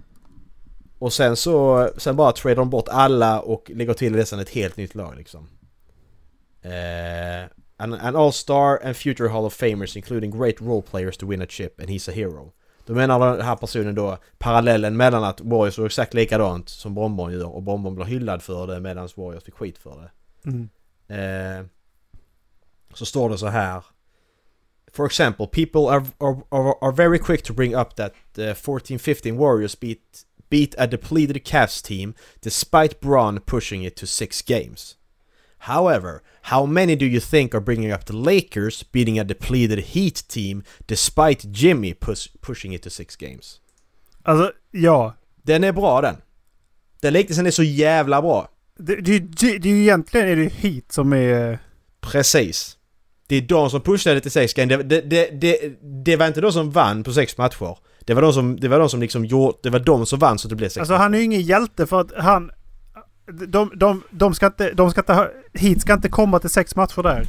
Och 1.00 1.13
sen 1.13 1.36
så, 1.36 1.89
sen 1.98 2.15
bara 2.15 2.32
tradar 2.32 2.56
de 2.56 2.69
bort 2.69 2.88
alla 2.88 3.41
och 3.41 3.72
lägger 3.76 3.93
till 3.93 4.12
nästan 4.12 4.39
ett 4.39 4.50
helt 4.50 4.78
nytt 4.78 4.95
lag 4.95 5.15
liksom. 5.17 5.48
Eh, 6.62 7.50
an, 7.80 7.94
an 7.94 8.15
all-star 8.15 8.80
and 8.84 8.96
future 8.96 9.30
Hall 9.30 9.46
of 9.46 9.54
Famers 9.54 9.96
including 9.96 10.32
great 10.32 10.62
role 10.62 10.82
players 10.82 11.18
to 11.18 11.28
win 11.28 11.42
a 11.42 11.46
chip 11.46 11.80
and 11.80 11.89
he's 11.89 12.10
a 12.10 12.12
hero. 12.12 12.54
Då 12.86 12.96
menar 12.96 13.20
den 13.20 13.46
här 13.46 13.56
personen 13.56 13.96
då 13.96 14.18
parallellen 14.38 14.98
mellan 14.98 15.24
att 15.24 15.42
Warriors 15.42 15.78
var 15.78 15.86
exakt 15.86 16.13
likadant 16.13 16.70
som 16.70 16.94
Bonbon 16.94 17.34
gör 17.34 17.56
och 17.56 17.63
Bonbon 17.63 17.96
blir 17.96 18.06
hyllad 18.06 18.42
för 18.42 18.68
det 18.68 18.80
medan 18.80 19.10
Warriors 19.15 19.44
fick 19.44 19.54
skit 19.54 19.78
för 19.78 20.02
det. 20.02 20.12
Mm. 20.50 20.70
Eh, 21.08 21.65
så 22.94 23.06
står 23.06 23.30
det 23.30 23.38
så 23.38 23.48
här. 23.48 23.84
For 24.92 25.06
example, 25.06 25.48
people 25.48 25.82
are, 25.82 26.04
are, 26.20 26.74
are, 26.82 26.92
very 26.92 27.20
quick 27.20 27.44
to 27.44 27.54
bring 27.54 27.76
up 27.76 27.96
that 27.96 28.13
uh, 28.38 28.56
14-15 28.56 29.38
Warriors 29.38 29.80
beat, 29.80 30.26
beat 30.50 30.76
a 30.78 30.88
depleted 30.88 31.46
Cavs 31.46 31.82
team 31.84 32.13
despite 32.42 33.00
Braun 33.00 33.39
pushing 33.39 33.84
it 33.84 33.96
to 33.96 34.08
six 34.08 34.42
games. 34.42 34.96
However, 35.60 36.22
how 36.41 36.65
many 36.65 36.95
do 36.95 37.06
you 37.06 37.19
think 37.19 37.54
are 37.54 37.62
bringing 37.62 37.93
up 37.93 38.06
the 38.06 38.13
Lakers 38.13 38.84
beating 38.91 39.19
a 39.19 39.24
depleted 39.24 39.80
Heat 39.80 40.24
team 40.28 40.63
despite 40.88 41.48
Jimmy 41.52 41.93
push, 41.93 42.28
pushing 42.41 42.74
it 42.74 42.84
to 42.84 42.89
six 42.89 43.15
games? 43.15 43.60
Alltså, 44.24 44.52
ja. 44.72 45.13
Den 45.43 45.63
är 45.63 45.72
bra 45.72 46.02
den. 46.02 46.15
Den 47.02 47.13
liknelsen 47.13 47.45
är 47.45 47.52
så 47.52 47.63
jävla 47.63 48.22
bra. 48.22 48.50
Det, 48.78 48.95
det, 48.95 49.19
det, 49.19 49.58
det 49.58 49.69
är 49.69 49.74
ju 49.74 49.82
egentligen 49.82 50.28
är 50.28 50.36
det 50.36 50.54
hit 50.54 50.91
som 50.91 51.13
är... 51.13 51.60
Precis. 52.02 52.78
Det 53.28 53.36
är 53.36 53.41
de 53.41 53.69
som 53.69 53.82
pushade 53.82 54.22
till 54.22 54.32
sex 54.32 54.54
game. 54.54 54.76
Det, 54.76 54.84
det, 54.84 55.02
det, 55.02 55.41
det, 55.41 55.74
det 56.06 56.15
var 56.15 56.28
inte 56.28 56.41
de 56.41 56.52
som 56.54 56.72
vann 56.72 57.04
på 57.04 57.13
sex 57.13 57.38
matcher. 57.38 57.78
Det 58.00 58.13
var 58.13 58.22
de 58.22 58.34
som, 58.34 58.60
det 58.60 58.67
var 58.67 58.80
de 58.80 58.89
som 58.89 59.02
liksom 59.02 59.26
gjorde... 59.26 59.58
Det 59.63 59.69
var 59.69 59.80
de 59.80 60.06
som 60.06 60.19
vann 60.19 60.39
så 60.39 60.48
det 60.48 60.56
blev 60.56 60.67
sex 60.69 60.78
Alltså 60.78 60.93
matcher. 60.93 61.02
han 61.02 61.13
är 61.13 61.17
ju 61.17 61.24
ingen 61.24 61.41
hjälte 61.41 61.88
för 61.88 62.02
att 62.02 62.12
han... 62.17 62.52
De, 63.32 63.72
de, 63.76 64.04
de 64.10 64.34
ska 64.34 64.46
inte... 64.46 64.74
De 64.74 64.92
ska 64.92 65.02
inte 65.02 65.13
ha, 65.13 65.28
hit 65.54 65.82
ska 65.82 65.94
inte 65.94 66.10
komma 66.10 66.39
till 66.39 66.50
sex 66.50 66.76
matcher 66.76 67.04
där. 67.04 67.26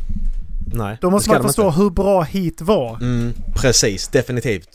Nej. 0.74 0.98
Då 1.00 1.10
måste 1.10 1.30
man 1.30 1.42
förstå 1.42 1.70
hur 1.70 1.90
bra 1.90 2.22
hit 2.22 2.60
var. 2.60 2.96
Mm, 2.96 3.32
precis. 3.54 4.08
Definitivt. 4.08 4.68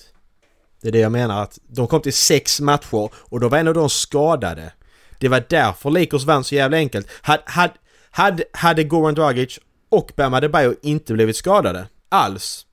Det 0.82 0.88
är 0.88 0.92
det 0.92 1.00
jag 1.00 1.12
menar 1.12 1.44
att 1.44 1.60
de 1.68 1.88
kom 1.88 2.02
till 2.02 2.14
sex 2.14 2.62
matcher 2.62 3.10
och 3.14 3.40
då 3.40 3.50
var 3.50 3.58
en 3.58 3.68
av 3.68 3.74
de 3.74 3.90
skadade. 3.90 4.72
Det 5.20 5.28
var 5.30 5.44
därför 5.50 5.90
Lakers 5.90 6.24
vann 6.26 6.44
så 6.44 6.56
jävla 6.56 6.78
enkelt. 6.78 7.08
Hade, 7.22 7.44
hade, 7.46 7.74
hade, 8.12 8.44
hade 8.54 8.84
Goran 8.84 9.16
Dragic 9.16 9.60
och 9.90 10.12
Bam 10.18 10.34
Adebayo 10.34 10.76
inte 10.82 11.14
blivit 11.14 11.36
skadade 11.36 11.88
alls 12.10 12.66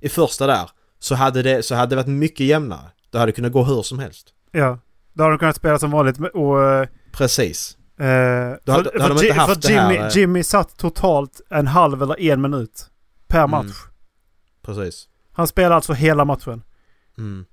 i 0.00 0.08
första 0.08 0.46
där 0.46 0.70
så 0.98 1.14
hade 1.14 1.42
det, 1.42 1.62
så 1.62 1.74
hade 1.74 1.90
det 1.90 1.96
varit 1.96 2.06
mycket 2.08 2.46
jämnare. 2.46 2.90
Det 3.10 3.18
hade 3.18 3.32
kunnat 3.32 3.52
gå 3.52 3.64
hur 3.64 3.82
som 3.82 3.98
helst. 3.98 4.28
Ja. 4.52 4.78
Då 5.12 5.22
har 5.24 5.30
de 5.30 5.38
kunnat 5.38 5.56
spela 5.56 5.78
som 5.78 5.90
vanligt 5.90 6.18
och... 6.34 6.62
eh, 6.62 6.88
Precis. 7.12 7.76
Eh, 8.00 8.56
Då 8.64 8.72
hade- 8.72 8.90
för, 8.90 8.98
då 8.98 9.02
hade 9.02 9.14
de 9.14 9.18
för, 9.18 9.24
inte 9.26 9.32
haft 9.40 9.64
för 9.66 9.72
Jimmy, 9.72 9.96
här, 9.96 10.06
eh, 10.06 10.16
Jimmy 10.16 10.42
satt 10.42 10.76
totalt 10.78 11.40
en 11.50 11.66
halv 11.66 12.02
eller 12.02 12.20
en 12.20 12.40
minut 12.40 12.90
per 13.28 13.46
match. 13.46 13.64
Mm. 13.64 13.72
Precis. 14.62 15.08
Han 15.32 15.46
spelar 15.46 15.76
alltså 15.76 15.92
hela 15.92 16.24
matchen. 16.24 16.62
Mm. 17.18 17.44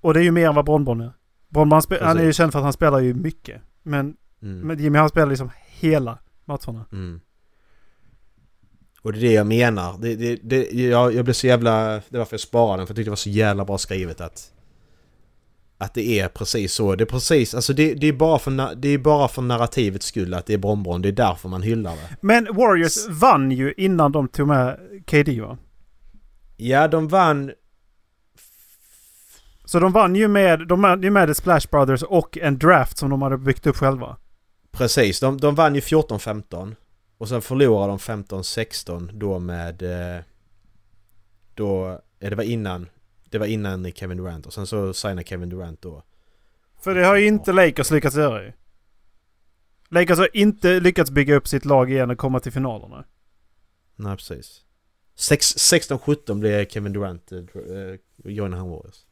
Och 0.00 0.14
det 0.14 0.20
är 0.20 0.24
ju 0.24 0.30
mer 0.30 0.48
än 0.48 0.54
vad 0.54 0.64
Bronbon 0.64 1.00
är. 1.00 1.12
Bronbon 1.48 1.72
han, 1.76 1.82
spe- 1.82 2.04
han 2.04 2.18
är 2.18 2.22
ju 2.24 2.32
känd 2.32 2.52
för 2.52 2.58
att 2.58 2.62
han 2.64 2.72
spelar 2.72 2.98
ju 2.98 3.14
mycket. 3.14 3.62
Men, 3.82 4.16
Mm. 4.42 4.58
men 4.60 4.78
Jimmy 4.78 4.98
han 4.98 5.08
spelar 5.08 5.26
liksom 5.26 5.50
hela 5.66 6.18
matcherna. 6.44 6.84
Mm. 6.92 7.20
Och 9.02 9.12
det 9.12 9.18
är 9.18 9.20
det 9.20 9.32
jag 9.32 9.46
menar. 9.46 9.98
Det, 9.98 10.14
det, 10.16 10.36
det, 10.42 10.70
jag, 10.72 11.14
jag 11.14 11.24
blev 11.24 11.34
så 11.34 11.46
jävla... 11.46 11.72
Det 11.86 11.94
är 11.94 12.02
därför 12.18 12.34
jag 12.34 12.40
sparade 12.40 12.80
den, 12.80 12.86
för 12.86 12.92
jag 12.92 12.96
tyckte 12.96 13.06
det 13.08 13.10
var 13.10 13.16
så 13.16 13.30
jävla 13.30 13.64
bra 13.64 13.78
skrivet 13.78 14.20
att... 14.20 14.52
Att 15.82 15.94
det 15.94 16.20
är 16.20 16.28
precis 16.28 16.72
så. 16.74 16.94
Det 16.94 17.04
är 17.04 17.06
precis... 17.06 17.54
Alltså 17.54 17.72
det, 17.72 17.94
det, 17.94 18.06
är, 18.06 18.12
bara 18.12 18.38
för, 18.38 18.74
det 18.74 18.88
är 18.88 18.98
bara 18.98 19.28
för 19.28 19.42
narrativets 19.42 20.06
skull 20.06 20.34
att 20.34 20.46
det 20.46 20.54
är 20.54 20.58
Bronbron. 20.58 21.02
Det 21.02 21.08
är 21.08 21.12
därför 21.12 21.48
man 21.48 21.62
hyllar 21.62 21.92
det. 21.92 22.16
Men 22.20 22.44
Warriors 22.54 23.08
vann 23.08 23.50
ju 23.50 23.74
innan 23.76 24.12
de 24.12 24.28
tog 24.28 24.48
med 24.48 24.78
KD 25.06 25.40
va? 25.40 25.58
Ja, 26.56 26.88
de 26.88 27.08
vann... 27.08 27.52
Så 29.64 29.80
de 29.80 29.92
vann 29.92 30.16
ju 30.16 30.28
med, 30.28 30.68
de 30.68 30.82
vann 30.82 31.02
ju 31.02 31.10
med 31.10 31.28
The 31.28 31.34
Splash 31.34 31.66
Brothers 31.70 32.02
och 32.02 32.38
en 32.38 32.58
draft 32.58 32.98
som 32.98 33.10
de 33.10 33.22
hade 33.22 33.38
byggt 33.38 33.66
upp 33.66 33.76
själva. 33.76 34.16
Precis, 34.70 35.20
de, 35.20 35.38
de 35.38 35.54
vann 35.54 35.74
ju 35.74 35.80
14-15. 35.80 36.74
Och 37.18 37.28
sen 37.28 37.42
förlorade 37.42 37.92
de 37.92 37.98
15-16 37.98 39.10
då 39.12 39.38
med... 39.38 39.82
eh, 39.82 40.22
Då... 41.54 42.00
Ja, 42.18 42.30
det 42.30 42.36
var 42.36 42.44
innan... 42.44 42.88
Det 43.32 43.38
var 43.38 43.46
innan 43.46 43.92
Kevin 43.92 44.18
Durant 44.18 44.46
och 44.46 44.52
sen 44.52 44.66
så 44.66 44.92
signade 44.92 45.24
Kevin 45.24 45.48
Durant 45.48 45.82
då. 45.82 46.02
För 46.80 46.94
det 46.94 47.04
har 47.06 47.16
ju 47.16 47.26
inte 47.26 47.52
Lakers 47.52 47.90
lyckats 47.90 48.16
göra 48.16 48.42
ju. 48.42 48.52
Lakers 49.88 50.18
har 50.18 50.36
inte 50.36 50.80
lyckats 50.80 51.10
bygga 51.10 51.34
upp 51.34 51.48
sitt 51.48 51.64
lag 51.64 51.90
igen 51.90 52.10
och 52.10 52.18
komma 52.18 52.40
till 52.40 52.52
finalerna. 52.52 53.04
Nej, 53.96 54.16
precis. 54.16 54.64
Sex- 55.14 55.56
16-17 55.72 56.34
blev 56.40 56.66
Kevin 56.68 56.92
Durant, 56.92 57.32
eh, 57.32 57.38
uh, 57.38 57.96
joinade 58.24 58.60
han 58.62 58.70
Warriors. 58.70 59.04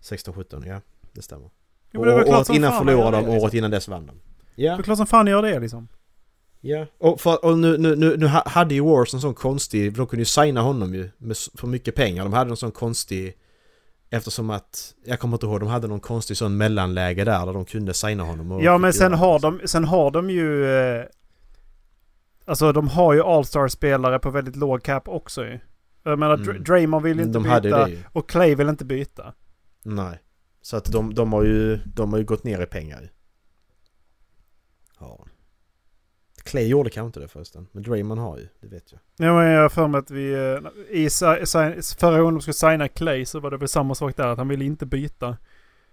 16-17, 0.00 0.66
ja. 0.68 0.80
Det 1.12 1.22
stämmer. 1.22 1.50
Jo, 1.90 2.04
det 2.04 2.14
året 2.14 2.48
innan 2.50 2.72
fan 2.72 2.86
förlorade 2.86 3.16
de, 3.16 3.26
det, 3.26 3.40
året 3.40 3.54
innan 3.54 3.70
dess 3.70 3.88
vann 3.88 4.06
de. 4.06 4.20
Det 4.56 4.62
Ja, 4.62 4.78
är 4.78 4.82
klart 4.82 4.96
som 4.96 5.06
fan 5.06 5.26
gör 5.26 5.42
det 5.42 5.60
liksom. 5.60 5.88
Ja. 6.66 6.86
Och, 6.98 7.20
för, 7.20 7.44
och 7.44 7.58
nu, 7.58 7.78
nu, 7.78 7.96
nu, 7.96 8.16
nu 8.16 8.26
ha- 8.26 8.42
hade 8.46 8.74
ju 8.74 8.80
Warriors 8.84 9.14
en 9.14 9.20
sån 9.20 9.34
konstig, 9.34 9.94
de 9.96 10.06
kunde 10.06 10.20
ju 10.20 10.24
signa 10.24 10.60
honom 10.60 10.94
ju 10.94 11.10
med, 11.18 11.36
för 11.54 11.66
mycket 11.66 11.94
pengar. 11.94 12.24
De 12.24 12.32
hade 12.32 12.50
en 12.50 12.56
sån 12.56 12.70
konstig, 12.72 13.36
eftersom 14.10 14.50
att, 14.50 14.94
jag 15.04 15.20
kommer 15.20 15.34
inte 15.36 15.46
ihåg, 15.46 15.60
de 15.60 15.68
hade 15.68 15.86
någon 15.88 16.00
konstig 16.00 16.36
sån 16.36 16.56
mellanläge 16.56 17.24
där, 17.24 17.46
där 17.46 17.52
de 17.52 17.64
kunde 17.64 17.94
signa 17.94 18.22
honom. 18.24 18.52
och 18.52 18.62
Ja 18.62 18.78
men 18.78 18.92
sen 18.92 19.12
har 19.14 19.38
de, 19.38 19.60
sen 19.64 19.84
har 19.84 20.10
de 20.10 20.30
ju... 20.30 20.66
Eh, 20.76 21.04
alltså 22.44 22.72
de 22.72 22.88
har 22.88 23.14
ju 23.14 23.22
All-Star-spelare 23.22 24.18
på 24.18 24.30
väldigt 24.30 24.56
låg 24.56 24.82
cap 24.82 25.08
också 25.08 25.44
ju. 25.44 25.58
Jag 26.02 26.18
menar 26.18 26.34
Mm. 26.34 26.48
Dr- 26.48 26.58
Draymond 26.64 27.04
vill 27.04 27.20
inte 27.20 27.32
De 27.32 27.42
byta 27.42 27.60
det 27.84 27.90
ju. 27.90 28.02
och 28.12 28.28
Clay 28.28 28.54
vill 28.54 28.68
inte 28.68 28.84
byta. 28.84 29.32
Nej. 29.82 30.18
Så 30.62 30.76
att 30.76 30.84
de, 30.92 31.14
de 31.14 31.32
har 31.32 31.42
ju, 31.44 31.76
de 31.76 32.12
har 32.12 32.18
ju 32.18 32.24
gått 32.24 32.44
ner 32.44 32.62
i 32.62 32.66
pengar 32.66 33.00
ju. 33.02 33.08
Ja. 35.00 35.26
Clay 36.46 36.66
gjorde 36.66 36.90
kanske 36.90 37.06
inte 37.06 37.20
det 37.20 37.28
förresten. 37.28 37.66
Men 37.72 37.82
Draymond 37.82 38.20
har 38.20 38.38
ju, 38.38 38.48
det 38.60 38.66
vet 38.68 38.92
jag. 38.92 39.00
Ja 39.16 39.34
men 39.34 39.46
jag 39.46 39.62
har 39.62 39.68
för 39.68 39.88
mig 39.88 39.98
att 39.98 40.10
vi... 40.10 40.32
eh, 40.32 40.98
I 41.00 41.08
förra 41.98 42.18
gången 42.20 42.34
de 42.34 42.40
skulle 42.40 42.54
signa 42.54 42.88
Clay 42.88 43.24
så 43.24 43.40
var 43.40 43.50
det 43.50 43.56
väl 43.56 43.68
samma 43.68 43.94
sak 43.94 44.16
där. 44.16 44.26
Att 44.26 44.38
han 44.38 44.48
ville 44.48 44.64
inte 44.64 44.86
byta. 44.86 45.36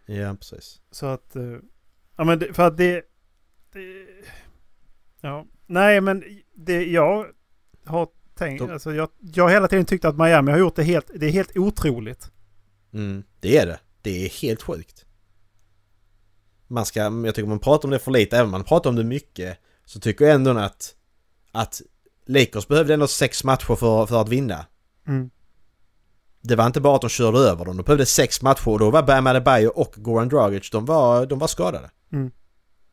Ja, 0.06 0.36
precis. 0.40 0.82
Så 0.92 1.06
att... 1.06 1.36
eh, 1.36 1.44
ja 2.18 2.24
men 2.24 2.40
det, 2.40 2.54
för 2.54 2.68
att 2.68 2.78
det, 2.78 3.06
det... 3.74 4.08
Ja. 5.22 5.46
Nej 5.66 6.02
men 6.02 6.24
det 6.54 6.84
jag 6.86 7.28
har 7.86 8.08
tänkt... 8.36 8.60
De- 8.60 8.72
Alltså 8.74 8.94
jag, 8.94 9.10
jag 9.20 9.44
har 9.44 9.52
hela 9.52 9.68
tiden 9.68 9.86
tyckt 9.86 10.06
att 10.06 10.18
Miami 10.18 10.52
har 10.52 10.60
gjort 10.60 10.76
det 10.76 10.84
helt... 10.84 11.12
Det 11.16 11.26
är 11.26 11.32
helt 11.32 11.58
otroligt. 11.58 12.32
Mm, 12.94 13.24
det 13.40 13.58
är 13.58 13.66
det. 13.66 13.80
Det 14.02 14.26
är 14.26 14.30
helt 14.42 14.62
sjukt. 14.62 15.06
Man 16.68 16.86
ska, 16.86 17.00
jag 17.00 17.36
tycker 17.36 17.50
man 17.50 17.60
pratar 17.60 17.88
om 17.88 17.92
det 17.92 18.00
för 18.00 18.12
lite, 18.12 18.38
även 18.38 18.52
man 18.52 18.64
pratar 18.64 18.90
om 18.90 18.96
det 18.96 19.04
mycket. 19.04 19.58
Så 19.86 20.00
tycker 20.00 20.26
jag 20.26 20.36
ändå 20.36 20.58
att, 20.58 20.96
att 21.52 21.82
Lakers 22.26 22.68
behövde 22.68 22.94
ändå 22.94 23.08
sex 23.08 23.44
matcher 23.44 23.76
för, 23.76 24.06
för 24.06 24.22
att 24.22 24.30
vinna. 24.30 24.66
Mm. 25.08 25.30
Det 26.42 26.56
var 26.56 26.66
inte 26.66 26.82
bara 26.82 26.96
att 26.96 27.02
de 27.02 27.10
körde 27.10 27.38
över 27.40 27.66
dem, 27.66 27.78
de 27.78 27.84
behövde 27.84 28.06
sex 28.06 28.42
matcher 28.42 28.68
och 28.68 28.80
då 28.80 28.90
var 28.92 29.04
Bam 29.04 29.28
Adebayo 29.28 29.68
och 29.70 29.94
Goran 29.98 30.30
Dragic, 30.30 30.70
de 30.70 30.86
var, 30.86 31.26
de 31.26 31.40
var 31.40 31.48
skadade. 31.48 31.90
Mm. 32.12 32.32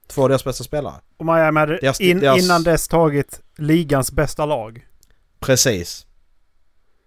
Två 0.09 0.23
av 0.23 0.29
deras 0.29 0.45
bästa 0.45 0.65
spelare. 0.65 0.95
Och 1.17 1.27
Miami 1.27 1.61
hade 1.61 1.79
Deras- 1.79 2.01
in, 2.01 2.21
deras- 2.21 2.39
innan 2.45 2.63
dess 2.63 2.89
tagit 2.89 3.41
ligans 3.57 4.13
bästa 4.13 4.47
lag. 4.47 4.87
Precis. 5.39 6.07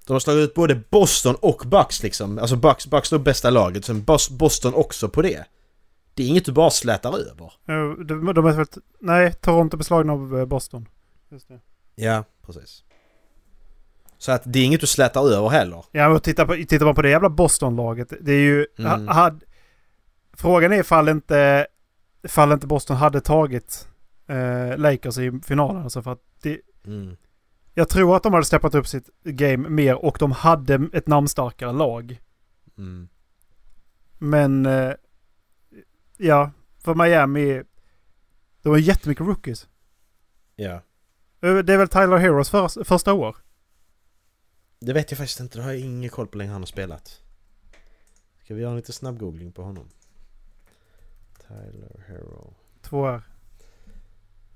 De 0.06 0.13
har 0.13 0.19
slagit 0.19 0.43
ut 0.50 0.54
både 0.54 0.76
Boston 0.89 1.36
och 1.36 1.63
Bucks 1.65 2.04
liksom. 2.04 2.39
Alltså 2.39 2.56
Bucks, 2.56 2.88
Bucks 2.88 3.13
är 3.13 3.17
bästa 3.17 3.50
laget, 3.50 3.86
sen 3.86 4.02
Bos- 4.06 4.32
Boston 4.32 4.74
också 4.74 5.10
på 5.10 5.22
det. 5.22 5.46
Det 6.13 6.23
är 6.23 6.28
inget 6.28 6.45
du 6.45 6.52
bara 6.52 6.69
slätar 6.69 7.10
över. 7.19 7.45
Eh, 7.67 8.06
De, 8.06 8.34
de 8.34 8.45
är 8.45 8.52
väl... 8.52 8.65
Nej, 8.99 9.34
Toronto 9.34 9.78
beslagna 9.78 10.13
av 10.13 10.39
eh, 10.39 10.45
Boston. 10.45 10.88
Just 11.30 11.47
det. 11.47 11.60
Ja, 11.95 12.23
precis. 12.45 12.84
Så 14.17 14.32
att 14.32 14.41
det 14.45 14.60
är 14.60 14.65
inget 14.65 14.82
du 14.82 14.88
slätar 14.88 15.28
över 15.34 15.49
heller. 15.49 15.86
Ja, 15.91 16.08
och 16.10 16.23
titta 16.23 16.45
på, 16.45 16.54
tittar 16.56 16.86
man 16.86 16.95
på 16.95 17.02
det 17.02 17.10
jävla 17.10 17.30
Boston-laget. 17.30 18.13
Det 18.21 18.32
är 18.34 18.39
ju... 18.41 18.67
Mm. 18.78 19.08
Ha, 19.08 19.13
had, 19.13 19.43
frågan 20.34 20.73
är 20.73 20.80
ifall 20.80 21.10
inte, 21.10 21.67
ifall 22.23 22.52
inte 22.52 22.67
Boston 22.67 22.97
hade 22.97 23.21
tagit 23.21 23.88
eh, 24.28 24.78
Lakers 24.78 25.17
i 25.17 25.39
finalen. 25.45 25.84
Alltså 25.84 26.02
för 26.02 26.12
att 26.12 26.21
det, 26.41 26.60
Mm. 26.86 27.15
jag 27.73 27.89
tror 27.89 28.15
att 28.15 28.23
de 28.23 28.34
hade 28.34 28.45
steppat 28.45 28.76
upp 28.76 28.88
sitt 28.88 29.10
game 29.23 29.69
mer 29.69 30.06
och 30.06 30.17
de 30.19 30.32
hade 30.32 30.88
ett 30.93 31.08
namnstarkare 31.08 31.71
lag. 31.71 32.19
Mm. 32.78 33.08
Men... 34.17 34.65
Eh, 34.65 34.91
ja, 36.17 36.52
för 36.80 36.95
Miami... 36.95 37.63
Det 38.62 38.69
var 38.69 38.78
jättemycket 38.78 39.26
rookies. 39.28 39.67
Ja. 40.56 40.82
Eh, 41.41 41.56
Det 41.58 41.73
är 41.73 41.78
väl 41.78 41.88
Tyler 41.88 42.17
Heroes 42.17 42.49
för, 42.49 42.84
första 42.84 43.13
år? 43.13 43.38
Det 44.80 44.93
vet 44.93 45.12
jag 45.12 45.17
faktiskt 45.17 45.39
inte, 45.39 45.58
det 45.58 45.63
har 45.63 45.71
jag 45.71 45.80
ingen 45.80 46.10
koll 46.10 46.28
på 46.28 46.32
hur 46.32 46.38
länge 46.38 46.52
han 46.52 46.62
har 46.62 46.65
spelat. 46.67 47.21
Ska 48.43 48.54
vi 48.56 48.62
göra 48.62 48.71
en 48.71 48.76
lite 48.78 48.93
snabb 48.93 49.19
googling 49.19 49.52
på 49.52 49.63
honom? 49.63 49.89
Tyler 51.47 52.04
Hero. 52.08 52.54
Två 52.82 52.99
år. 52.99 53.21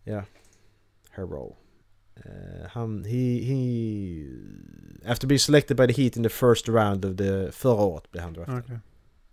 Ja. 0.04 0.24
Hero. 1.12 1.56
Eh, 2.15 2.67
han... 2.70 3.06
He, 3.06 3.41
he... 3.43 5.12
After 5.12 5.28
being 5.28 5.39
selected 5.39 5.78
by 5.78 5.88
the 5.93 6.02
Heat 6.04 6.17
in 6.17 6.24
the 6.24 6.30
first 6.30 6.67
round 6.70 7.06
of 7.06 7.17
the... 7.17 7.52
Förra 7.52 7.82
året 7.84 8.12
blev 8.12 8.24
han 8.24 8.34
draftad. 8.34 8.60
Okej. 8.60 8.80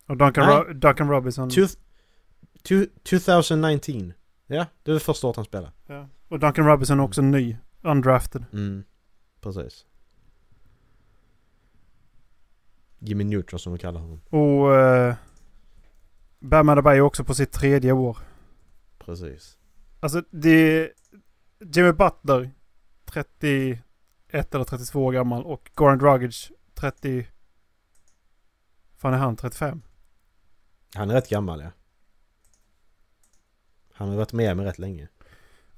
Och 0.07 0.17
Duncan. 0.17 0.49
Ro- 0.49 0.73
Duncan 0.73 1.11
Robinson. 1.11 1.51
Two- 1.51 1.79
two- 2.69 2.89
2019. 3.03 4.13
Ja, 4.47 4.67
det 4.83 4.93
var 4.93 4.99
första 4.99 5.27
året 5.27 5.37
han 5.37 5.45
spelade. 5.45 5.73
Ja. 5.87 6.09
Och 6.29 6.39
Duncan 6.39 6.67
Robinson 6.67 7.01
är 7.01 7.05
också 7.05 7.23
ny. 7.23 7.57
Undrafted. 7.83 8.45
Mm, 8.53 8.85
precis. 9.41 9.87
Jimmy 12.99 13.25
Neutron 13.25 13.59
som 13.59 13.73
de 13.73 13.79
kallar 13.79 14.01
honom. 14.01 14.21
Och 14.29 14.71
uh, 14.71 15.15
Bam 16.39 16.69
Adebayo 16.69 16.97
är 16.97 17.01
också 17.07 17.25
på 17.25 17.35
sitt 17.35 17.53
tredje 17.53 17.93
år. 17.93 18.19
Precis. 18.99 19.57
Alltså 20.01 20.23
det... 20.31 20.91
Jimmy 21.75 21.93
Butler 21.93 22.51
31 23.05 23.81
eller 24.55 24.65
32 24.65 25.05
år 25.05 25.13
gammal 25.13 25.45
och 25.45 25.71
Goran 25.75 25.99
Dragic 25.99 26.53
30... 26.75 27.27
fan 28.97 29.15
är 29.15 29.19
han? 29.19 29.37
35? 29.37 29.83
Han 30.95 31.11
är 31.11 31.15
rätt 31.15 31.29
gammal 31.29 31.61
ja. 31.61 31.71
Han 33.95 34.09
har 34.09 34.17
varit 34.17 34.33
med 34.33 34.57
mig 34.57 34.67
rätt 34.67 34.79
länge. 34.79 35.09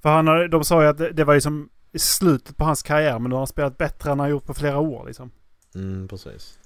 För 0.01 0.09
han 0.09 0.27
har, 0.27 0.47
de 0.47 0.63
sa 0.63 0.81
ju 0.81 0.87
att 0.87 0.97
det, 0.97 1.11
det 1.11 1.23
var 1.23 1.33
ju 1.33 1.41
som 1.41 1.69
slutet 1.97 2.57
på 2.57 2.65
hans 2.65 2.83
karriär 2.83 3.19
men 3.19 3.29
nu 3.29 3.35
har 3.35 3.39
han 3.39 3.47
spelat 3.47 3.77
bättre 3.77 4.11
än 4.11 4.19
han 4.19 4.29
gjort 4.29 4.45
på 4.45 4.53
flera 4.53 4.79
år 4.79 5.05
liksom. 5.07 5.31
Mm, 5.75 6.07
precis. 6.07 6.59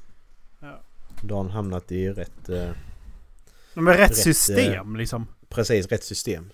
Ja. 0.60 0.82
Då 1.24 1.36
har 1.36 1.44
han 1.44 1.52
hamnat 1.52 1.92
i 1.92 2.10
rätt... 2.10 2.50
Eh, 2.50 2.56
är 3.76 3.82
rätt, 3.82 4.00
Rätt, 4.00 4.18
system 4.18 4.96
liksom. 4.96 5.28
precis, 5.50 5.88
rätt 5.88 6.04
system. 6.04 6.50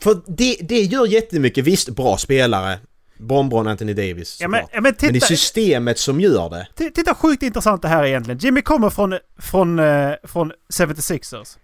För 0.00 0.20
det, 0.26 0.56
det 0.60 0.82
gör 0.82 1.06
jättemycket. 1.06 1.64
Visst, 1.64 1.88
bra 1.88 2.16
spelare. 2.16 2.78
Bonbon 3.18 3.66
Anthony 3.66 3.92
Davis 3.94 4.38
Ja, 4.40 4.48
men, 4.48 4.60
ja, 4.60 4.66
men 4.72 4.82
Men 4.82 4.92
det 5.00 5.06
är 5.06 5.12
titta, 5.12 5.26
systemet 5.26 5.98
som 5.98 6.20
gör 6.20 6.50
det. 6.50 6.68
ti- 6.76 6.90
titta 6.94 7.14
sjukt 7.14 7.42
intressant 7.42 7.82
det 7.82 7.88
här 7.88 8.04
egentligen. 8.04 8.38
Jimmy 8.38 8.62
kommer 8.62 8.90
från, 8.90 9.18
från, 9.38 9.78
eh, 9.78 10.12
från 10.24 10.52
76ers. 10.72 11.58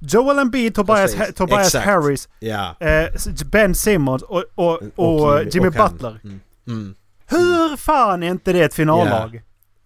Joel 0.00 0.38
Embiid, 0.38 0.74
Tobias, 0.74 1.14
ha- 1.14 1.32
Tobias. 1.32 1.74
Harris, 1.74 2.28
Ja. 2.38 2.76
eh, 2.80 3.08
Ben 3.52 3.74
Simmons 3.74 4.22
och, 4.22 4.44
och, 4.54 4.80
och, 4.94 5.42
Jimmy 5.52 5.68
och. 5.68 5.72
Butler. 5.72 6.20
Mm. 6.24 6.40
Mm. 6.66 6.94
Hur 7.26 7.76
fan 7.76 8.22
är 8.22 8.30
inte 8.30 8.52
det 8.52 8.60
ett 8.62 8.74
finallag? 8.74 9.42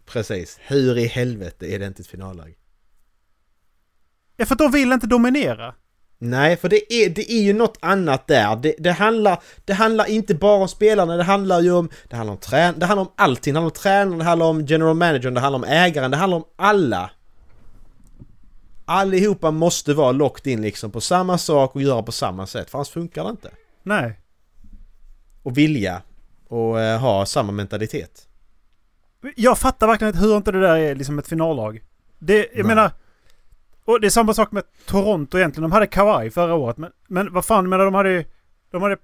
Precis. 0.07 0.59
Hur 0.67 0.99
i 0.99 1.07
helvete 1.07 1.67
är 1.75 1.79
det 1.79 1.87
inte 1.87 2.01
ett 2.03 2.07
finallag? 2.07 2.55
Ja, 4.37 4.47
för 4.47 4.55
att 4.55 4.59
de 4.59 4.71
vill 4.71 4.93
inte 4.93 5.07
dominera. 5.07 5.75
Nej, 6.19 6.57
för 6.57 6.69
det 6.69 6.93
är, 6.95 7.11
det 7.11 7.33
är 7.33 7.43
ju 7.43 7.53
något 7.53 7.79
annat 7.83 8.27
där. 8.27 8.57
Det, 8.57 8.75
det, 8.79 8.93
handlar, 8.93 9.43
det 9.65 9.73
handlar 9.73 10.05
inte 10.11 10.35
bara 10.35 10.63
om 10.63 10.69
spelarna, 10.69 11.17
det 11.17 11.23
handlar 11.23 11.61
ju 11.61 11.73
om... 11.73 11.89
Det 12.09 12.17
handlar 12.17 12.33
om 12.33 12.41
trän, 12.41 12.75
det 12.79 12.87
handlar 12.87 13.03
om 13.05 13.13
allting. 13.17 13.55
Det 13.55 13.61
handlar 13.61 13.71
om 13.71 13.81
tränaren, 13.83 14.19
det 14.19 14.25
handlar 14.25 14.47
om 14.47 14.67
general 14.67 14.97
managern, 14.97 15.35
det 15.35 15.41
handlar 15.41 15.59
om 15.59 15.65
ägaren, 15.65 16.11
det 16.11 16.17
handlar 16.17 16.37
om 16.39 16.45
alla. 16.57 17.11
Allihopa 18.85 19.51
måste 19.51 19.95
vara 19.95 20.13
locked 20.13 20.53
in 20.53 20.63
liksom 20.63 20.91
på 20.91 21.01
samma 21.01 21.39
sak 21.39 21.75
och 21.75 21.83
göra 21.83 22.03
på 22.03 22.13
samma 22.13 22.47
sätt, 22.47 22.71
för 22.71 22.79
annars 22.79 22.89
funkar 22.89 23.25
det 23.25 23.31
inte. 23.31 23.51
Nej. 23.83 24.21
Och 25.43 25.59
vilja 25.59 26.03
och 26.49 26.81
eh, 26.81 27.01
ha 27.01 27.27
samma 27.27 27.53
mentalitet. 27.53 28.29
Jag 29.37 29.59
fattar 29.59 29.87
verkligen 29.87 30.15
hur 30.15 30.37
inte 30.37 30.53
det 30.53 30.61
där 30.61 30.77
är 30.77 30.95
liksom 30.95 31.19
ett 31.19 31.29
finallag. 31.29 31.83
Det, 32.19 32.37
jag 32.39 32.49
Nej. 32.55 32.65
menar... 32.65 32.91
Och 33.87 34.01
det 34.01 34.07
är 34.07 34.11
samma 34.11 34.35
sak 34.35 34.53
med 34.53 34.63
Toronto 34.87 35.39
egentligen. 35.39 35.63
De 35.63 35.73
hade 35.73 35.87
Kawhi 35.87 36.31
förra 36.31 36.55
året. 36.55 36.77
Men, 36.77 36.91
men 37.09 37.33
vad 37.33 37.45
fan, 37.45 37.69
menar 37.69 37.85
de 37.85 37.95
hade 37.95 38.11
ju... 38.11 38.25
De 38.71 38.83
hade... 38.83 38.97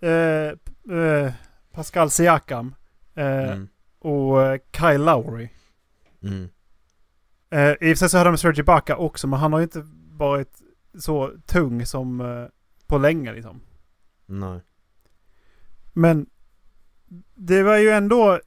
Eh, 0.00 0.98
eh, 0.98 1.32
Pascal 1.72 2.10
Siakam. 2.10 2.74
Eh, 3.14 3.24
Mm. 3.26 3.68
Och 3.98 4.42
eh, 4.42 4.60
Kyle 4.72 5.04
Lowry. 5.04 5.48
Mm. 6.22 6.48
Eh, 7.50 7.70
I 7.70 7.74
och 7.74 7.78
för 7.80 7.94
sig 7.94 8.08
så 8.08 8.18
hade 8.18 8.30
de 8.30 8.38
Serge 8.38 8.60
Ibaka 8.60 8.96
också. 8.96 9.26
Men 9.26 9.38
han 9.38 9.52
har 9.52 9.60
ju 9.60 9.62
inte 9.64 9.82
varit 10.10 10.58
så 10.98 11.32
tung 11.46 11.86
som 11.86 12.20
eh, 12.20 12.46
på 12.86 12.98
länge 12.98 13.32
liksom. 13.32 13.60
Nej. 14.26 14.60
Men 15.92 16.26
det 17.34 17.62
var 17.62 17.76
ju 17.76 17.90
ändå... 17.90 18.40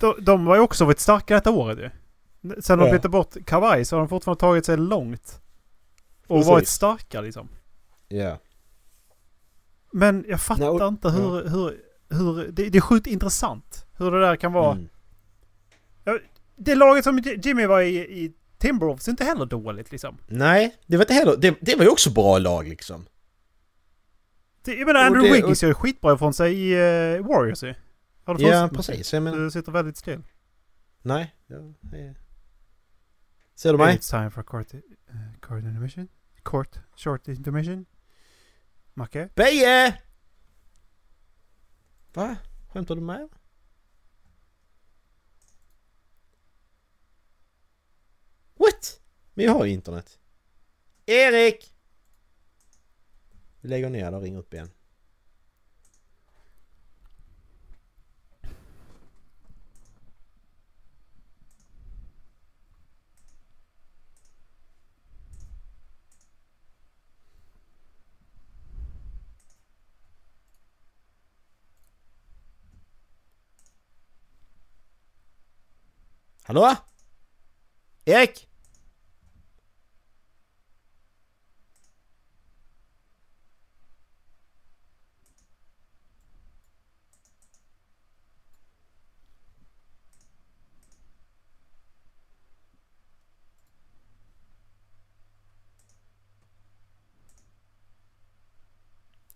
De, 0.00 0.14
de 0.24 0.44
var 0.44 0.54
ju 0.56 0.60
också 0.62 0.84
varit 0.84 1.00
starka 1.00 1.34
detta 1.34 1.50
året 1.50 1.78
ju. 1.78 1.90
Sen 2.60 2.78
de 2.78 2.86
Ja. 2.86 2.92
bytte 2.92 3.08
bort 3.08 3.34
Kawhi 3.46 3.84
så 3.84 3.96
har 3.96 4.00
de 4.00 4.08
fortfarande 4.08 4.40
tagit 4.40 4.66
sig 4.66 4.76
långt. 4.76 5.40
Och 6.26 6.36
Precis. 6.36 6.48
varit 6.48 6.68
starka 6.68 7.20
liksom. 7.20 7.48
Ja. 8.08 8.38
Men 9.92 10.24
jag 10.28 10.40
fattar 10.40 10.60
Nej, 10.60 10.68
och- 10.68 10.88
inte 10.88 11.10
hur... 11.10 11.48
hur, 11.48 11.80
hur 12.08 12.48
det, 12.52 12.68
det 12.70 12.78
är 12.78 12.82
sjukt 12.82 13.06
intressant 13.06 13.86
hur 13.96 14.10
det 14.10 14.20
där 14.20 14.36
kan 14.36 14.52
vara. 14.52 14.72
Mm. 14.72 14.88
Det 16.56 16.74
laget 16.74 17.04
som 17.04 17.18
Jimmy 17.18 17.66
var 17.66 17.80
i, 17.80 17.96
i 17.96 18.32
Timberwolves 18.58 19.08
är 19.08 19.10
inte 19.10 19.24
heller 19.24 19.46
dåligt 19.46 19.92
liksom. 19.92 20.18
Nej, 20.26 20.76
det 20.86 20.96
var 20.96 21.04
inte 21.04 21.14
heller... 21.14 21.36
Det, 21.36 21.56
det 21.60 21.74
var 21.76 21.84
ju 21.84 21.90
också 21.90 22.10
bra 22.10 22.38
lag 22.38 22.68
liksom. 22.68 23.06
Det, 24.64 24.74
jag 24.74 24.86
menar 24.86 25.00
Och 25.00 25.06
Andrew 25.06 25.28
det- 25.28 25.34
Wiggins 25.34 25.62
gör 25.62 25.70
ju 25.70 25.74
skitbra 25.74 26.14
ifrån 26.14 26.34
sig 26.34 26.54
i 26.54 26.74
uh, 26.74 27.26
Warriors 27.26 27.62
ju. 27.62 27.74
Har 28.24 28.34
du 28.34 28.44
Ja, 28.44 28.70
precis. 28.74 29.12
Jag 29.12 29.22
menar... 29.22 29.38
Du 29.38 29.50
sitter 29.50 29.72
väldigt 29.72 29.96
still. 29.96 30.22
Nej. 31.02 31.34
Ja, 31.46 31.56
nej. 31.80 32.14
Ser 33.54 33.72
du 33.72 33.78
mig? 33.78 33.96
It's 33.96 34.10
time 34.10 34.30
for 34.30 34.42
court, 34.42 34.74
uh, 34.74 34.80
court 35.40 35.64
intermission. 35.64 36.08
Court 36.42 36.78
short 36.96 37.28
intermission. 37.28 37.86
Macke? 38.94 39.28
Beje! 39.34 39.94
Va? 42.14 42.36
Skämtar 42.72 42.94
du 42.94 43.00
med? 43.00 43.20
What? 43.20 43.30
Men 49.36 49.44
jag 49.46 49.52
har 49.52 49.64
ju 49.64 49.72
internet. 49.72 50.18
Erik! 51.06 51.74
Vi 53.60 53.68
lägger 53.68 53.90
ner 53.90 54.10
det 54.10 54.16
och 54.16 54.22
ringer 54.22 54.38
upp 54.38 54.54
igen. 54.54 54.70
Hallå? 76.42 76.76
Erik? 78.04 78.48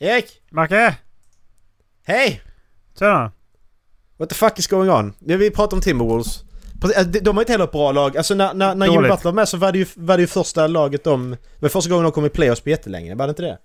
Erik? 0.02 0.42
Macke! 0.50 0.96
Hej! 2.06 2.42
Tjena! 2.98 3.32
What 4.16 4.28
the 4.28 4.34
fuck 4.34 4.58
is 4.58 4.66
going 4.66 4.90
on? 4.90 5.12
Vi 5.18 5.50
pratar 5.50 5.76
om 5.76 5.80
Timberwolves. 5.80 6.44
Alltså, 6.82 7.02
de- 7.20 7.36
har 7.36 7.42
inte 7.42 7.52
heller 7.52 7.64
ett 7.64 7.72
bra 7.72 7.92
lag. 7.92 8.16
Alltså 8.16 8.34
när, 8.34 8.54
när, 8.54 8.74
när 8.74 8.86
Jimmy. 8.86 9.08
Butler 9.08 9.24
var 9.24 9.32
med 9.32 9.48
så 9.48 9.56
var 9.56 9.72
det 9.72 9.78
ju, 9.78 9.86
var 9.96 10.16
det 10.16 10.20
ju 10.20 10.26
första 10.26 10.66
laget 10.66 11.04
de... 11.04 11.36
Var 11.58 11.68
första 11.68 11.90
gången 11.90 12.02
de 12.04 12.12
kom 12.12 12.26
i 12.26 12.28
playoffs 12.28 12.60
på 12.60 12.70
jättelänge, 12.70 13.14
var 13.14 13.26
det 13.26 13.30
inte 13.30 13.42
det? 13.42 13.58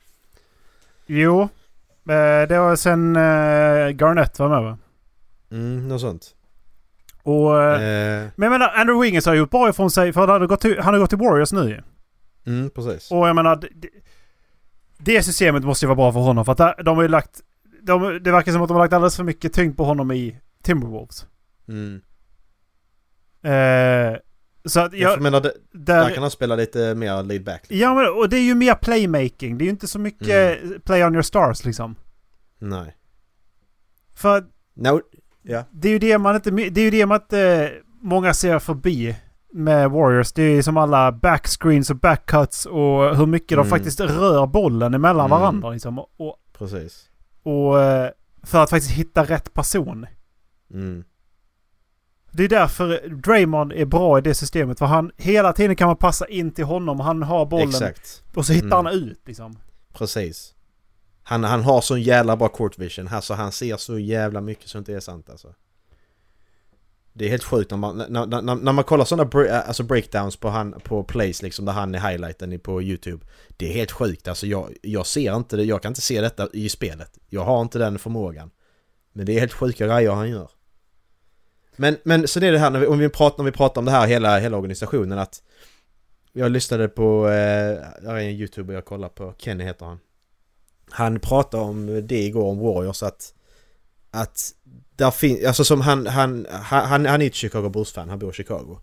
Jo. 1.05 1.41
Eh, 2.09 2.47
det 2.47 2.59
var 2.59 2.75
sen 2.75 3.15
eh, 3.15 3.89
Garnett 3.89 4.39
var 4.39 4.49
med 4.49 4.63
va? 4.63 4.77
Mm, 5.51 5.87
något 5.87 6.01
sånt. 6.01 6.35
Och... 7.23 7.61
Eh, 7.61 8.27
Men 8.35 8.51
jag 8.51 8.59
menar, 8.59 8.69
Andrew 8.75 9.05
Wiggins 9.05 9.25
har 9.25 9.33
gjort 9.35 9.49
bra 9.51 9.69
ifrån 9.69 9.91
sig 9.91 10.13
för 10.13 10.21
han 10.27 10.29
har 10.41 10.47
gått 10.47 10.61
till, 10.61 10.79
han 10.79 10.93
har 10.93 11.01
gått 11.01 11.09
till 11.09 11.19
Warriors 11.19 11.51
nu 11.51 11.69
ju. 11.69 11.81
mm, 12.53 12.69
precis. 12.69 13.11
Och 13.11 13.27
jag 13.27 13.35
menar... 13.35 13.55
Det, 13.55 13.69
det 15.05 15.23
systemet 15.23 15.63
måste 15.63 15.85
ju 15.85 15.87
vara 15.87 15.95
bra 15.95 16.13
för 16.13 16.19
honom 16.19 16.45
för 16.45 16.51
att 16.51 16.85
de 16.85 16.95
har 16.95 17.01
ju 17.03 17.09
lagt... 17.09 17.41
De, 17.81 18.19
det 18.23 18.31
verkar 18.31 18.51
som 18.51 18.61
att 18.61 18.67
de 18.67 18.73
har 18.73 18.83
lagt 18.83 18.93
alldeles 18.93 19.15
för 19.15 19.23
mycket 19.23 19.53
tyngd 19.53 19.77
på 19.77 19.83
honom 19.83 20.11
i 20.11 20.39
Timberwolves. 20.63 21.25
Mm. 21.67 22.01
Eh, 23.43 24.17
så 24.65 24.79
att 24.79 24.93
Jag, 24.93 25.11
jag... 25.11 25.21
menar, 25.21 25.41
där 25.41 25.51
Där, 25.71 26.09
kan 26.09 26.23
han 26.23 26.31
spela 26.31 26.55
lite 26.55 26.95
mer 26.95 27.23
laid 27.23 27.43
back. 27.43 27.61
Liksom. 27.61 27.77
ja 27.79 27.93
men 27.93 28.13
och 28.13 28.29
det 28.29 28.37
är 28.37 28.43
ju 28.43 28.55
mer 28.55 28.75
playmaking. 28.75 29.57
Det 29.57 29.63
är 29.63 29.65
ju 29.65 29.71
inte 29.71 29.87
så 29.87 29.99
mycket 29.99 30.59
play 30.83 31.03
on 31.03 31.13
your 31.13 31.21
stars 31.21 31.65
liksom. 31.65 31.95
Nej. 32.59 32.95
För 34.15 34.45
No. 34.75 35.01
det 35.71 35.87
är 35.87 35.91
ju 35.91 35.99
det 35.99 36.17
man 36.17 36.35
inte... 36.35 36.51
Det 36.51 36.81
är 36.81 36.85
ju 36.85 36.91
det 36.91 37.05
man 37.05 37.21
inte... 37.21 37.73
Många 38.01 38.33
ser 38.33 38.59
förbi 38.59 39.15
med 39.55 39.91
Warriors. 39.91 40.33
Det 40.33 40.43
är 40.43 40.61
som 40.61 40.77
alla 40.77 41.11
backscreens 41.11 41.89
och 41.89 41.95
backcuts 41.95 42.65
och 42.65 43.17
hur 43.17 43.25
mycket 43.25 43.51
Mm. 43.51 43.65
de 43.65 43.69
faktiskt 43.69 43.99
rör 43.99 44.45
bollen 44.47 44.93
emellan 44.93 45.25
Mm. 45.25 45.39
varandra 45.39 45.69
liksom. 45.69 45.99
Och 45.99 46.35
Precis. 46.57 47.09
Och 47.43 47.81
eh, 47.81 48.09
för 48.43 48.63
att 48.63 48.69
faktiskt 48.69 48.91
hitta 48.93 49.23
rätt 49.23 49.53
person. 49.53 50.05
Mm. 50.73 51.03
Det 52.31 52.43
är 52.43 52.49
därför 52.49 53.07
Draymond 53.09 53.73
är 53.73 53.85
bra 53.85 54.17
i 54.17 54.21
det 54.21 54.33
systemet. 54.33 54.79
För 54.79 54.85
han, 54.85 55.11
hela 55.17 55.53
tiden 55.53 55.75
kan 55.75 55.87
man 55.87 55.97
passa 55.97 56.27
in 56.27 56.51
till 56.51 56.65
honom. 56.65 56.99
Han 56.99 57.23
har 57.23 57.45
bollen 57.45 57.69
Exakt. 57.69 58.23
och 58.35 58.45
så 58.45 58.53
hittar 58.53 58.79
Mm. 58.79 58.85
han 58.85 58.87
ut 58.87 59.21
liksom. 59.25 59.57
Precis. 59.93 60.51
Han, 61.23 61.43
han 61.43 61.63
har 61.63 61.81
sån 61.81 62.01
jävla 62.01 62.37
bra 62.37 62.47
court 62.47 62.77
vision. 62.79 63.07
Alltså 63.07 63.33
han 63.33 63.51
ser 63.51 63.77
så 63.77 63.99
jävla 63.99 64.41
mycket 64.41 64.69
så 64.69 64.77
det 64.77 64.79
inte 64.79 64.93
är 64.93 64.99
sant 64.99 65.29
alltså. 65.29 65.53
Det 67.17 67.25
är 67.25 67.29
helt 67.29 67.43
sjukt 67.43 67.71
när 67.71 67.77
man, 67.77 67.97
när, 67.97 68.25
när, 68.25 68.55
när 68.55 68.73
man 68.73 68.83
kollar 68.83 69.05
sådana 69.05 69.29
bre- 69.29 69.49
eh, 69.49 69.67
alltså 69.67 69.83
breakdowns 69.83 70.37
på, 70.37 70.49
han, 70.49 70.71
på 70.83 71.03
plays 71.03 71.41
liksom 71.41 71.65
där 71.65 71.73
han 71.73 71.95
är 71.95 72.09
highlighten 72.09 72.59
på 72.59 72.81
YouTube. 72.81 73.25
Det 73.57 73.69
är 73.69 73.73
helt 73.73 73.91
sjukt 73.91 74.27
alltså 74.27 74.47
jag, 74.47 74.73
jag 74.81 75.07
ser 75.07 75.35
inte 75.35 75.55
det, 75.57 75.63
jag 75.63 75.81
kan 75.81 75.89
inte 75.91 76.01
se 76.01 76.21
detta 76.21 76.49
i 76.53 76.69
spelet. 76.69 77.17
Jag 77.29 77.43
har 77.43 77.61
inte 77.61 77.79
den 77.79 77.99
förmågan. 77.99 78.51
Men 79.13 79.25
det 79.25 79.35
är 79.35 79.39
helt 79.39 79.53
sjuka 79.53 79.87
grejer 79.87 80.11
han 80.11 80.29
gör. 80.29 80.49
Men, 81.75 81.97
men 82.03 82.27
så 82.27 82.39
det 82.39 82.47
är 82.47 82.51
det 82.51 82.59
här 82.59 82.69
när 82.69 82.79
vi, 82.79 82.87
om 82.87 82.99
vi 82.99 83.09
pratar, 83.09 83.37
när 83.43 83.51
vi 83.51 83.57
pratar 83.57 83.81
om 83.81 83.85
det 83.85 83.91
här 83.91 84.07
hela, 84.07 84.39
hela 84.39 84.57
organisationen 84.57 85.19
att 85.19 85.43
Jag 86.33 86.51
lyssnade 86.51 86.87
på, 86.87 87.25
eh, 87.25 87.75
där 88.01 88.15
är 88.15 88.17
en 88.17 88.29
youtuber 88.29 88.73
jag 88.73 88.85
kollar 88.85 89.09
på, 89.09 89.33
Kenny 89.37 89.63
heter 89.63 89.85
han. 89.85 89.99
Han 90.89 91.19
pratade 91.19 91.63
om 91.63 92.07
det 92.07 92.19
igår 92.19 92.43
om 92.43 92.59
Warriors 92.59 93.03
att 93.03 93.33
att 94.11 94.51
där 94.95 95.11
finns, 95.11 95.45
alltså 95.45 95.63
som 95.63 95.81
han, 95.81 96.07
han, 96.07 96.47
han, 96.49 97.05
han 97.05 97.21
är 97.21 97.27
ett 97.27 97.35
Chicago 97.35 97.69
Bulls-fan, 97.69 98.09
han 98.09 98.19
bor 98.19 98.29
i 98.29 98.33
Chicago. 98.33 98.79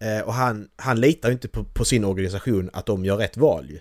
Eh, 0.00 0.26
och 0.26 0.34
han, 0.34 0.68
han 0.76 1.00
litar 1.00 1.28
ju 1.28 1.32
inte 1.32 1.48
på, 1.48 1.64
på 1.64 1.84
sin 1.84 2.04
organisation 2.04 2.70
att 2.72 2.86
de 2.86 3.04
gör 3.04 3.16
rätt 3.16 3.36
val 3.36 3.70
ju. 3.70 3.80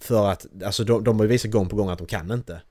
För 0.00 0.30
att, 0.30 0.46
alltså 0.64 0.84
de, 0.84 1.04
de 1.04 1.16
har 1.16 1.24
ju 1.24 1.28
visat 1.28 1.50
gång 1.50 1.68
på 1.68 1.76
gång 1.76 1.90
att 1.90 1.98
de 1.98 2.06
kan 2.06 2.30
inte. 2.30 2.62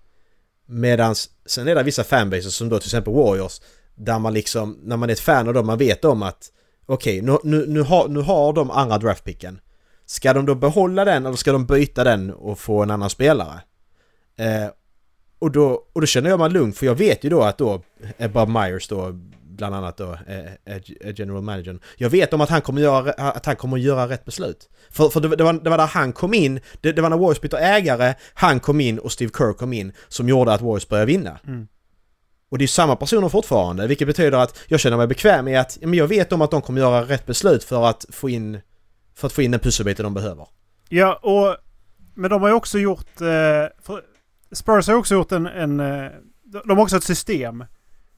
Medans, 0.65 1.29
sen 1.45 1.67
är 1.67 1.75
det 1.75 1.83
vissa 1.83 2.03
fanbases 2.03 2.55
som 2.55 2.69
då 2.69 2.79
till 2.79 2.87
exempel 2.87 3.13
Warriors, 3.13 3.61
där 3.95 4.19
man 4.19 4.33
liksom, 4.33 4.79
när 4.83 4.97
man 4.97 5.09
är 5.09 5.13
ett 5.13 5.19
fan 5.19 5.47
av 5.47 5.53
dem, 5.53 5.67
man 5.67 5.77
vet 5.77 6.05
om 6.05 6.23
att 6.23 6.51
okej, 6.85 7.21
nu, 7.21 7.37
nu, 7.43 7.65
nu, 7.67 7.81
har, 7.81 8.07
nu 8.07 8.19
har 8.19 8.53
de 8.53 8.71
andra 8.71 8.97
draftpicken. 8.97 9.59
Ska 10.05 10.33
de 10.33 10.45
då 10.45 10.55
behålla 10.55 11.05
den 11.05 11.25
eller 11.25 11.35
ska 11.35 11.51
de 11.51 11.65
byta 11.65 12.03
den 12.03 12.31
och 12.31 12.59
få 12.59 12.83
en 12.83 12.91
annan 12.91 13.09
spelare? 13.09 13.61
Eh, 14.37 14.67
och, 15.41 15.51
då, 15.51 15.85
och 15.93 16.01
då 16.01 16.07
känner 16.07 16.29
jag 16.29 16.39
mig 16.39 16.49
lugn 16.49 16.73
för 16.73 16.85
jag 16.85 16.95
vet 16.95 17.23
ju 17.23 17.29
då 17.29 17.41
att 17.41 17.57
då 17.57 17.81
är 18.17 18.27
Bob 18.27 18.49
Myers 18.49 18.87
då 18.87 19.11
bland 19.43 19.75
annat 19.75 19.97
då 19.97 20.17
är, 20.27 20.57
är, 20.65 21.07
är 21.07 21.19
general 21.19 21.41
managern. 21.41 21.79
Jag 21.97 22.09
vet 22.09 22.33
om 22.33 22.41
att 22.41 22.49
han 22.49 22.61
kommer 22.61 22.81
göra, 22.81 23.11
att 23.11 23.45
han 23.45 23.55
kommer 23.55 23.77
göra 23.77 24.09
rätt 24.09 24.25
beslut. 24.25 24.69
För, 24.89 25.09
för 25.09 25.19
det, 25.19 25.35
det, 25.35 25.43
var, 25.43 25.53
det 25.53 25.69
var 25.69 25.77
där 25.77 25.87
han 25.87 26.13
kom 26.13 26.33
in, 26.33 26.59
det, 26.81 26.91
det 26.91 27.01
var 27.01 27.09
när 27.09 27.17
Warriors 27.17 27.41
bytte 27.41 27.57
ägare, 27.57 28.13
han 28.33 28.59
kom 28.59 28.81
in 28.81 28.99
och 28.99 29.11
Steve 29.11 29.31
Kerr 29.37 29.53
kom 29.53 29.73
in 29.73 29.93
som 30.07 30.29
gjorde 30.29 30.53
att 30.53 30.61
Warriors 30.61 30.87
började 30.87 31.05
vinna. 31.05 31.39
Mm. 31.47 31.67
Och 32.49 32.57
det 32.57 32.65
är 32.65 32.67
samma 32.67 32.95
personer 32.95 33.29
fortfarande, 33.29 33.87
vilket 33.87 34.07
betyder 34.07 34.37
att 34.37 34.59
jag 34.67 34.79
känner 34.79 34.97
mig 34.97 35.07
bekväm 35.07 35.47
i 35.47 35.57
att 35.57 35.77
men 35.81 35.93
jag 35.93 36.07
vet 36.07 36.31
om 36.31 36.41
att 36.41 36.51
de 36.51 36.61
kommer 36.61 36.81
göra 36.81 37.01
rätt 37.01 37.25
beslut 37.25 37.63
för 37.63 37.89
att 37.89 38.05
få 38.09 38.29
in 38.29 38.59
för 39.15 39.27
att 39.27 39.33
få 39.33 39.41
in 39.41 39.51
den 39.51 39.59
pusselbiten 39.59 40.03
de 40.03 40.13
behöver. 40.13 40.47
Ja, 40.89 41.13
och... 41.13 41.57
Men 42.13 42.29
de 42.29 42.41
har 42.41 42.49
ju 42.49 42.55
också 42.55 42.79
gjort... 42.79 43.21
Eh, 43.21 43.27
för 43.81 44.10
Spurs 44.51 44.87
har 44.87 44.95
också 44.95 45.13
gjort 45.13 45.31
en... 45.31 45.47
en 45.47 45.79
eh, 45.79 46.11
de 46.65 46.77
har 46.77 46.83
också 46.83 46.97
ett 46.97 47.03
system. 47.03 47.63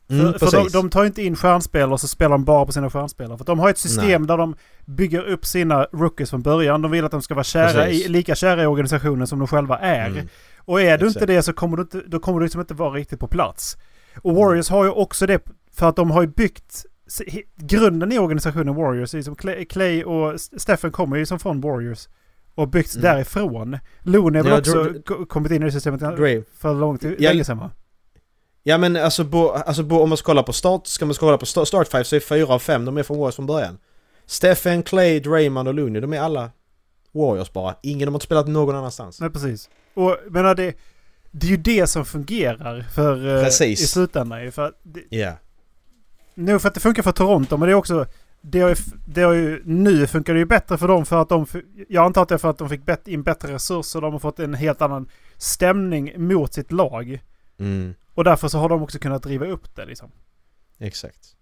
Mm, 0.10 0.34
för 0.34 0.40
för 0.40 0.52
de, 0.52 0.70
de 0.70 0.90
tar 0.90 1.06
inte 1.06 1.24
in 1.24 1.36
stjärnspelare 1.36 1.92
och 1.92 2.02
så 2.02 2.08
spelar 2.08 2.32
de 2.32 2.46
bara 2.46 2.66
på 2.66 2.72
sina 2.72 2.90
stjärnspelare. 2.90 3.38
För 3.38 3.46
de 3.46 3.60
har 3.60 3.70
ett 3.70 3.78
system 3.78 4.22
Nej. 4.22 4.28
där 4.28 4.38
de 4.38 4.56
bygger 4.86 5.24
upp 5.24 5.46
sina 5.46 5.84
rookies 5.84 6.30
från 6.30 6.42
början. 6.42 6.82
De 6.82 6.92
vill 6.92 7.06
att 7.06 7.12
de 7.12 7.22
ska 7.22 7.34
vara 7.34 7.44
kära 7.44 7.90
i, 7.90 8.08
lika 8.08 8.36
kära 8.36 8.64
i 8.64 8.66
organisationen 8.66 9.28
som 9.28 9.40
de 9.40 9.48
själva 9.48 9.80
är. 9.80 10.10
Mm. 10.10 10.28
Och 10.58 10.82
är 10.82 10.98
du 10.98 11.08
inte 11.08 11.26
det 11.26 11.44
så 11.44 11.54
kommer 11.54 11.78
du 11.78 11.84
inte, 11.84 12.02
då 12.08 12.20
kommer 12.20 12.40
du 12.40 12.46
liksom 12.46 12.62
inte 12.62 12.74
vara 12.74 12.94
riktigt 12.94 13.20
på 13.20 13.28
plats. 13.28 13.78
Och 14.22 14.36
Warriors 14.36 14.70
har 14.70 14.84
ju 14.84 14.90
också 14.90 15.26
det 15.26 15.46
för 15.72 15.90
att 15.90 15.96
de 15.96 16.12
har 16.12 16.22
ju 16.22 16.28
byggt 16.28 16.86
grunden 17.56 18.12
i 18.12 18.20
organisationen 18.20 18.76
Warriors. 18.76 19.14
Liksom 19.14 19.36
Clay, 19.70 20.04
och 20.04 20.34
S- 20.34 20.62
Stephen 20.62 20.92
kommer 20.92 21.18
ju 21.18 21.26
som 21.26 21.40
från 21.40 21.62
Warriors. 21.62 22.08
Och 22.56 22.68
byggts 22.70 22.96
Mm. 22.96 23.04
därifrån. 23.04 23.78
Looney 24.02 24.38
har 24.42 24.44
väl 24.44 24.52
Ja, 24.54 24.60
också 24.60 24.84
Dr- 24.84 25.04
ko- 25.04 25.26
kommit 25.26 25.52
in 25.52 25.62
i 25.62 25.66
det 25.66 25.72
systemet 25.72 26.00
Dre. 26.00 26.44
för 26.58 26.74
långt, 26.74 27.04
Ja, 27.04 27.10
länge 27.32 27.44
sedan 27.44 27.58
va? 27.58 27.72
Ja 28.64 28.78
men 28.78 28.96
alltså, 28.96 29.24
bo, 29.24 29.50
alltså 29.50 29.84
bo, 29.84 30.00
om 30.00 30.10
man 30.10 30.18
ska 30.18 30.26
kolla 30.26 30.44
på 30.44 30.54
start, 30.54 30.88
ska 30.88 31.06
man 31.06 31.16
kolla 31.16 31.38
på 31.38 31.46
start, 31.46 31.68
start 31.68 31.88
five 31.88 32.04
så 32.04 32.16
är 32.16 32.20
fyra 32.20 32.48
av 32.54 32.60
fem 32.60 32.86
de 32.86 32.98
är 32.98 33.04
från 33.04 33.18
Warriors 33.18 33.36
från 33.36 33.46
början. 33.46 33.78
Stephen, 34.26 34.84
Clay, 34.84 35.20
Draymond 35.20 35.68
och 35.68 35.74
Looney, 35.74 36.02
de 36.02 36.14
är 36.14 36.20
alla 36.20 36.52
Warriors 37.12 37.52
bara. 37.54 37.76
Ingen 37.84 38.00
de 38.00 38.14
har 38.14 38.16
inte 38.16 38.26
spelat 38.26 38.48
någon 38.48 38.76
annanstans. 38.76 39.20
Nej 39.20 39.30
precis. 39.30 39.70
Och 39.94 40.18
menar 40.30 40.56
det, 40.56 40.76
det 41.32 41.48
är 41.48 41.52
ju 41.52 41.58
det 41.58 41.88
som 41.88 42.06
fungerar 42.06 42.82
för, 42.82 43.38
eh, 43.38 43.44
Precis. 43.44 43.82
i 43.82 43.88
slutändan 43.88 44.44
ju. 44.44 44.52
För 44.52 44.74
det, 44.84 45.02
Ja. 45.18 45.34
nog 46.36 46.62
för 46.62 46.68
att 46.68 46.74
det 46.74 46.80
funkar 46.80 47.04
för 47.04 47.12
Toronto 47.12 47.58
men 47.58 47.68
det 47.68 47.74
är 47.74 47.76
också 47.76 48.06
det 48.46 48.60
har, 48.60 48.70
ju, 48.70 48.76
det 49.06 49.22
har 49.22 49.34
ju, 49.34 49.62
nu 49.66 50.08
funkar 50.08 50.34
det 50.34 50.40
ju 50.40 50.46
bättre 50.46 50.78
för 50.78 50.88
dem 50.88 51.06
för 51.06 51.22
att 51.22 51.30
de... 51.30 51.46
Jag 51.90 52.06
antar 52.06 52.22
att 52.22 52.30
det 52.30 52.36
är 52.36 52.40
för 52.40 52.50
att 52.50 52.58
de 52.58 52.70
fick 52.70 52.86
bet, 52.86 53.08
in 53.08 53.24
bättre 53.24 53.54
resurser. 53.54 54.02
De 54.02 54.14
har 54.14 54.20
fått 54.20 54.40
en 54.40 54.54
helt 54.54 54.82
annan 54.82 55.10
stämning 55.38 56.14
mot 56.28 56.54
sitt 56.54 56.72
lag. 56.72 57.24
Mm, 57.60 57.94
Och 58.14 58.24
därför 58.24 58.48
så 58.48 58.58
har 58.58 58.70
de 58.70 58.84
också 58.84 59.00
kunnat 59.00 59.24
driva 59.24 59.46
upp 59.46 59.76
det 59.76 59.86
liksom. 59.86 60.12
exakt. 60.80 61.36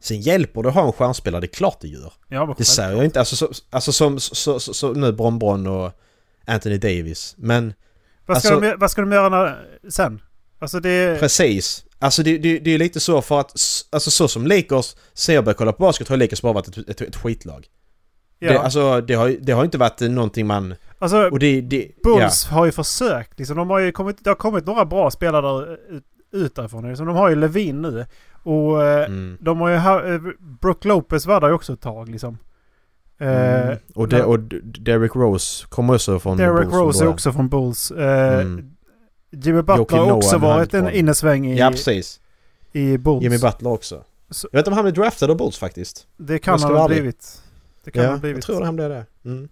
Sen 0.00 0.20
hjälper 0.20 0.62
det 0.62 0.68
att 0.68 0.74
ha 0.74 0.86
en 0.86 0.92
stjärnspelare, 0.92 1.40
det 1.40 1.44
är 1.46 1.54
klart 1.54 1.80
det 1.80 1.88
gör. 1.88 2.12
Ja, 2.28 2.54
Det 2.58 2.64
säger 2.64 2.92
jag 2.92 3.04
inte, 3.04 3.18
alltså, 3.18 3.36
så, 3.36 3.50
alltså 3.70 3.92
som 3.92 4.20
så, 4.20 4.60
så, 4.60 4.74
så, 4.74 4.92
nu 4.92 5.12
Bron 5.12 5.38
Bron 5.38 5.66
och 5.66 5.92
Anthony 6.46 6.78
Davis. 6.78 7.34
Men 7.38 7.74
vad, 8.26 8.38
ska 8.42 8.48
alltså- 8.54 8.70
de, 8.70 8.76
vad 8.76 8.90
ska 8.90 9.00
de 9.00 9.12
göra 9.12 9.28
när, 9.28 9.78
sen? 9.90 10.20
Alltså 10.58 10.80
det... 10.80 11.20
Precis. 11.20 11.84
Alltså 12.02 12.22
det, 12.22 12.38
det, 12.38 12.58
det 12.58 12.74
är 12.74 12.78
lite 12.78 13.00
så 13.00 13.22
för 13.22 13.40
att, 13.40 13.52
alltså 13.92 14.10
så 14.10 14.28
som 14.28 14.46
Lakers, 14.46 14.94
sen 15.14 15.34
jag 15.34 15.44
började 15.44 15.58
kolla 15.58 15.72
på 15.72 15.82
basket 15.82 16.08
har 16.08 16.16
Lakers 16.16 16.42
bara 16.42 16.52
varit 16.52 16.68
ett, 16.68 16.88
ett, 16.88 17.00
ett 17.00 17.16
skitlag. 17.16 17.66
Ja, 18.38 18.52
Det, 18.52 18.58
alltså 18.58 19.00
det 19.00 19.14
har, 19.14 19.28
det 19.40 19.52
har 19.52 19.64
inte 19.64 19.78
varit 19.78 20.00
någonting 20.00 20.46
man... 20.46 20.74
alltså 20.98 21.28
Och 21.28 21.38
det... 21.38 21.60
det 21.60 21.88
Bulls 22.02 22.44
har 22.44 22.64
ju 22.66 22.72
försökt 22.72 23.38
liksom. 23.38 23.56
De 23.56 23.70
har 23.70 23.78
ju 23.78 23.92
kommit, 23.92 24.16
det 24.24 24.30
har 24.30 24.34
kommit 24.34 24.66
några 24.66 24.84
bra 24.84 25.10
spelare 25.10 25.76
ut, 26.32 26.54
därifrån. 26.54 26.88
Liksom. 26.88 27.06
De 27.06 27.16
har 27.16 27.28
ju 27.28 27.36
Levin 27.36 27.82
nu. 27.82 28.06
Och 28.42 28.82
ja. 28.82 29.00
eh, 29.00 29.04
Mm. 29.06 29.38
de 29.40 29.60
har 29.60 29.70
ju... 29.70 30.14
eh, 30.14 30.20
Brook 30.60 30.84
Lopez 30.84 31.26
var 31.26 31.40
där 31.40 31.48
ju 31.48 31.54
också 31.54 31.72
ett 31.72 31.80
tag 31.80 32.08
liksom. 32.08 32.38
Eh, 33.20 33.60
Mm. 33.62 33.76
Och, 33.94 34.08
de, 34.08 34.20
och 34.22 34.38
Derrick 34.80 35.16
Rose 35.16 35.66
kommer 35.68 35.94
också 35.94 36.18
från 36.18 36.36
Derrick 36.36 36.56
Bulls 36.56 36.70
från 36.70 36.80
Rose 36.86 37.04
är 37.04 37.08
också 37.08 37.32
från 37.32 37.48
Bulls. 37.48 37.90
Eh, 37.90 38.40
Mm. 38.40 38.70
Jimmy 39.30 39.62
Butler 39.62 39.98
har 39.98 40.12
också 40.12 40.38
varit 40.38 40.74
en 40.74 40.90
innesväng 40.90 41.46
i, 41.46 41.58
Ja, 41.58 41.70
precis. 41.70 42.20
i 42.72 42.98
Bulls. 42.98 43.22
Jimmy 43.22 43.38
Butler 43.38 43.70
också. 43.70 44.04
Så- 44.30 44.48
Jag 44.52 44.58
vet 44.58 44.62
inte 44.62 44.70
om 44.70 44.74
han 44.74 44.84
blev 44.84 44.94
draftad 44.94 45.30
av 45.30 45.36
Bulls 45.36 45.58
faktiskt. 45.58 46.06
Det 46.16 46.32
Jag 46.32 46.42
kan 46.42 46.60
han 46.62 46.74
ha 46.76 46.88
blivit. 46.88 47.42
Det 47.84 47.90
kan 47.90 48.00
han 48.00 48.04
Ja, 48.04 48.10
ha 48.10 48.14
jag 48.14 48.20
blivit. 48.20 48.44
tror 48.44 48.62
han 48.64 48.76
blev 48.76 48.88
det. 48.88 49.06
Mm. 49.24 49.48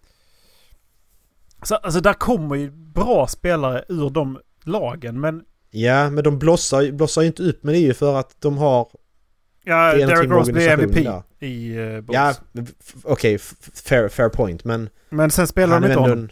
Så, 1.63 1.75
alltså 1.75 2.01
där 2.01 2.13
kommer 2.13 2.57
ju 2.57 2.71
bra 2.71 3.27
spelare 3.27 3.85
ur 3.89 4.11
de 4.11 4.39
lagen. 4.65 5.21
Men 5.21 5.45
Ja, 5.71 6.11
men 6.11 6.25
de 6.25 6.39
blossar, 6.39 6.93
blossar 6.93 7.23
ju 7.23 7.27
inte 7.27 7.43
upp 7.43 7.63
med 7.65 7.75
det 7.75 7.79
är 7.79 7.83
ju 7.83 7.95
för 7.95 8.15
att 8.21 8.41
de 8.41 8.59
har... 8.59 8.89
ja, 9.65 9.95
med 9.97 10.31
Rose 10.31 10.53
blir 10.53 10.69
MVP 10.69 10.91
organisationen 10.91 11.23
i 11.39 11.79
uh, 11.79 12.01
Bulls. 12.01 12.15
Ja, 12.17 12.35
okej, 13.05 13.35
f- 13.35 13.55
fair, 13.75 14.09
fair 14.09 14.29
point, 14.29 14.65
men... 14.65 14.89
Men 15.09 15.31
sen 15.31 15.47
spelar 15.47 15.73
han 15.75 15.83
de 15.83 15.89
inte 15.89 16.01
honom. 16.01 16.19
en, 16.19 16.31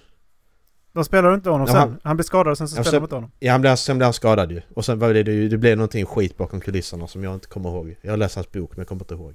De 0.97 1.05
spelar 1.05 1.35
inte 1.35 1.51
honom 1.51 1.67
Ja, 1.67 1.73
sen. 1.73 1.81
han- 1.81 2.01
Han, 2.05 2.17
blir 2.17 2.25
skadad 2.25 2.51
och 2.51 2.59
sen 2.59 2.69
så 2.69 2.85
sen- 2.85 2.93
de 2.95 3.03
inte 3.03 3.15
honom. 3.15 3.31
Ja, 3.39 3.53
han 3.53 3.61
blev, 3.61 3.77
sen 3.77 3.99
blev 3.99 4.05
han 4.07 4.13
skadad 4.13 4.53
ju. 4.53 4.63
Och 4.75 4.85
sen 4.85 4.99
var 4.99 5.15
det, 5.15 5.23
det, 5.23 5.49
det 5.49 5.59
blev 5.59 5.77
någonting 5.77 6.07
skit 6.07 6.37
bakom 6.37 6.61
kulisserna 6.61 7.07
som 7.07 7.25
jag 7.25 7.35
inte 7.35 7.47
kommer 7.49 7.71
ihåg. 7.71 7.97
Jag 8.03 8.13
har 8.13 8.17
läst 8.17 8.35
hans 8.35 8.53
bok 8.53 8.71
men 8.71 8.79
jag 8.79 8.89
kommer 8.89 9.03
inte 9.03 9.15
ihåg. 9.15 9.35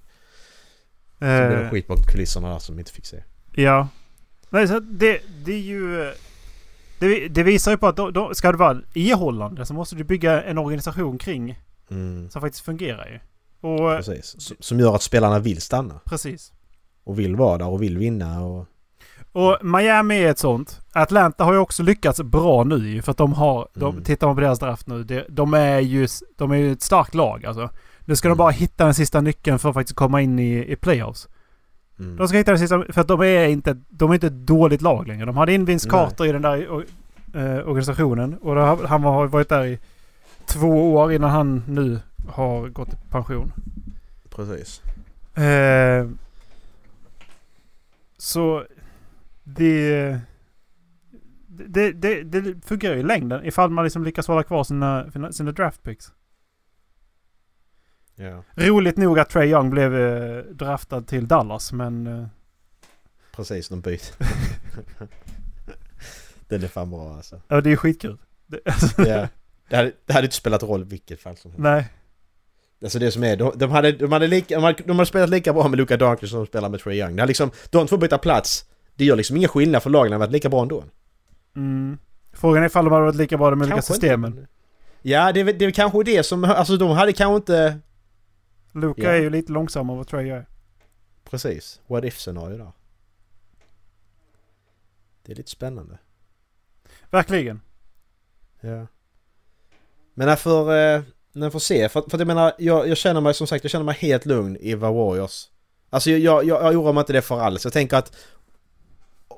Så 1.19 1.25
blev 1.25 1.49
det 1.49 1.63
Eh, 1.65 1.69
skit 1.69 1.87
bakom 1.87 2.03
kulisserna 2.03 2.49
där 2.51 2.59
som 2.59 2.75
vi 2.75 2.79
inte 2.81 2.91
fick 2.91 3.05
se. 3.05 3.23
ja. 3.55 3.87
Nej, 4.49 4.67
så 4.67 4.79
det, 4.79 5.21
det 5.45 5.53
är 5.53 5.59
ju... 5.59 6.01
eh, 6.01 6.13
Det, 6.99 7.27
det 7.27 7.43
visar 7.43 7.71
ju 7.71 7.77
på 7.77 7.87
att 7.87 7.95
då, 7.95 8.11
då, 8.11 8.33
ska 8.33 8.51
det 8.51 8.57
vara 8.57 8.81
ihållande 8.93 9.65
så 9.65 9.73
måste 9.73 9.95
du 9.95 10.03
bygga 10.03 10.41
en 10.43 10.57
organisation 10.57 11.17
kring 11.17 11.59
Mm, 11.91 12.29
som 12.29 12.41
faktiskt 12.41 12.65
fungerar 12.65 13.07
ju. 13.07 13.19
Och 13.69 13.91
eh, 13.91 13.97
precis. 13.97 14.41
Som- 14.41 14.57
Som 14.59 14.79
gör 14.79 14.95
att 14.95 15.01
spelarna 15.01 15.39
vill 15.39 15.61
stanna. 15.61 15.99
precis. 16.05 16.53
Och 17.03 17.19
vill 17.19 17.35
vara 17.35 17.57
där 17.57 17.67
och 17.67 17.81
vill 17.81 17.97
vinna 17.97 18.45
och... 18.45 18.65
Och 19.33 19.57
Miami 19.61 20.23
är 20.23 20.29
ett 20.31 20.39
sånt. 20.39 20.79
Atlanta 20.93 21.43
har 21.43 21.53
ju 21.53 21.59
också 21.59 21.83
lyckats 21.83 22.21
bra 22.21 22.63
nu 22.63 23.01
för 23.01 23.11
att 23.11 23.17
de 23.17 23.33
har... 23.33 23.67
De, 23.73 23.91
Mm. 23.93 24.03
Tittar 24.03 24.27
man 24.27 24.35
på 24.35 24.41
deras 24.41 24.59
draft 24.59 24.87
nu. 24.87 25.03
Det, 25.03 25.25
de, 25.29 25.53
är 25.53 25.79
ju, 25.79 26.07
de 26.37 26.51
är 26.51 26.55
ju 26.55 26.71
ett 26.71 26.81
starkt 26.81 27.15
lag 27.15 27.45
alltså. 27.45 27.69
Nu 28.05 28.15
ska 28.15 28.27
de 28.27 28.31
Mm. 28.31 28.37
bara 28.37 28.51
hitta 28.51 28.85
den 28.85 28.93
sista 28.93 29.21
nyckeln 29.21 29.59
för 29.59 29.69
att 29.69 29.75
faktiskt 29.75 29.95
komma 29.95 30.21
in 30.21 30.39
i, 30.39 30.71
i 30.71 30.75
playoffs. 30.75 31.27
Mm. 31.99 32.17
De 32.17 32.27
ska 32.27 32.37
hitta 32.37 32.51
den 32.51 32.59
sista... 32.59 32.83
För 32.89 33.01
att 33.01 33.07
de 33.07 33.21
är 33.21 33.47
inte, 33.47 33.77
de 33.89 34.09
är 34.09 34.13
inte 34.13 34.27
ett 34.27 34.33
dåligt 34.33 34.81
lag 34.81 35.07
längre. 35.07 35.25
De 35.25 35.37
hade 35.37 35.53
in 35.53 35.65
Vince. 35.65 35.89
Carter 35.89 36.25
i 36.25 36.31
den 36.31 36.41
där 36.41 36.83
eh, 37.33 37.67
organisationen. 37.67 38.37
Och 38.41 38.55
då, 38.55 38.61
han 38.87 39.03
har 39.03 39.27
varit 39.27 39.49
där 39.49 39.65
i 39.65 39.79
två 40.45 40.93
år 40.95 41.13
innan 41.13 41.29
han 41.29 41.63
nu 41.67 41.99
har 42.29 42.67
gått 42.69 42.89
i 42.89 42.95
pension. 43.09 43.51
Precis. 44.29 44.81
Eh, 45.37 46.07
så 48.17 48.63
det... 49.55 50.19
det, 51.47 51.91
det, 51.91 52.23
det 52.23 52.65
fungerar 52.65 52.93
ju 52.93 52.99
i 52.99 53.03
längden 53.03 53.45
ifall 53.45 53.69
man 53.69 53.83
liksom 53.83 54.03
lyckas 54.03 54.27
hålla 54.27 54.43
kvar 54.43 54.63
sina, 54.63 55.11
sina 55.31 55.51
draft 55.51 55.83
picks. 55.83 56.11
Ja, 58.15 58.43
Roligt 58.55 58.97
nog 58.97 59.19
att 59.19 59.29
Trey 59.29 59.49
Young 59.49 59.69
blev 59.69 59.95
eh, 59.95 60.43
draftad 60.43 61.01
till 61.01 61.27
Dallas 61.27 61.71
men... 61.71 62.07
Eh, 62.07 62.27
precis. 63.35 63.69
De 63.69 63.81
byter. 63.81 64.15
Den 66.47 66.63
är 66.63 66.67
fan 66.67 66.89
bra 66.89 67.15
alltså. 67.15 67.41
ja, 67.47 67.61
det 67.61 67.71
är 67.71 67.75
skitkul. 67.75 68.17
Det, 68.47 68.59
Ja. 68.97 69.27
Det 69.69 69.77
hade, 69.77 69.91
det 70.05 70.13
hade 70.13 70.25
inte 70.25 70.35
spelat 70.35 70.63
roll 70.63 70.83
vilket 70.83 71.21
fall 71.21 71.37
som 71.37 71.51
helst. 71.51 71.63
Nej. 71.63 71.87
Alltså 72.83 72.99
det 72.99 73.11
som 73.11 73.23
är, 73.23 73.37
de, 73.37 73.53
de, 73.55 73.71
hade, 73.71 73.91
de, 73.91 74.11
hade 74.11 74.27
lika, 74.27 74.55
de, 74.55 74.63
hade, 74.63 74.83
de 74.83 74.97
hade 74.97 75.05
spelat 75.05 75.29
lika 75.29 75.53
bra 75.53 75.67
med 75.67 75.77
Luka 75.77 75.97
Doncic 75.97 76.29
som 76.29 76.39
de 76.39 76.45
spelar 76.45 76.69
med 76.69 76.79
Trey 76.79 76.99
Young. 76.99 77.15
Det 77.15 77.21
hade 77.21 77.27
liksom, 77.29 77.51
de 77.69 77.87
två 77.87 77.97
byta 77.97 78.17
plats, 78.17 78.65
det 79.01 79.05
gör 79.05 79.15
liksom 79.15 79.37
ingen 79.37 79.49
skillnad 79.49 79.83
för 79.83 79.89
lagen, 79.89 80.11
hade 80.11 80.19
varit 80.19 80.31
lika 80.31 80.49
bra 80.49 80.61
ändå. 80.61 80.83
Mm. 81.55 81.97
Frågan 82.33 82.63
är 82.63 82.67
ifall 82.67 82.85
de 82.85 82.93
hade 82.93 83.05
varit 83.05 83.15
lika 83.15 83.37
bra 83.37 83.49
de 83.49 83.61
olika 83.61 83.81
systemen. 83.81 84.31
Inte. 84.31 84.47
Ja, 85.01 85.31
det, 85.31 85.43
det 85.43 85.65
är 85.65 85.71
kanske 85.71 86.03
det 86.03 86.23
som, 86.23 86.43
alltså 86.43 86.77
de 86.77 86.89
hade 86.89 87.13
kanske 87.13 87.35
inte... 87.35 87.79
Luka 88.71 89.01
Ja. 89.01 89.09
är 89.09 89.21
ju 89.21 89.29
lite 89.29 89.51
långsammare 89.51 89.93
än 89.93 89.97
vad 89.97 90.07
Trey 90.07 90.29
är. 90.29 90.45
Precis, 91.23 91.81
what 91.87 92.03
if-scenario 92.03 92.57
där. 92.57 92.71
Det 95.25 95.31
är 95.31 95.35
lite 95.35 95.49
spännande. 95.49 95.97
Verkligen. 97.09 97.61
Ja. 98.59 98.87
Men 100.13 100.27
när 100.27 100.35
för, 100.35 100.95
eh, 100.95 101.01
jag 101.33 101.51
får 101.51 101.59
se, 101.59 101.89
för, 101.89 102.01
för 102.09 102.17
jag 102.17 102.27
menar, 102.27 102.53
jag, 102.57 102.87
jag 102.87 102.97
känner 102.97 103.21
mig 103.21 103.33
som 103.33 103.47
sagt, 103.47 103.63
jag 103.63 103.71
känner 103.71 103.85
mig 103.85 103.95
helt 103.95 104.25
lugn 104.25 104.57
i 104.57 104.75
vad 104.75 104.93
Warriors. 104.93 105.47
Alltså 105.89 106.09
jag, 106.11 106.19
jag, 106.19 106.43
jag, 106.45 106.63
jag 106.63 106.81
oroar 106.81 106.93
mig 106.93 107.01
inte 107.01 107.13
det 107.13 107.21
för 107.21 107.39
alls. 107.39 107.63
Jag 107.63 107.73
tänker 107.73 107.97
att 107.97 108.15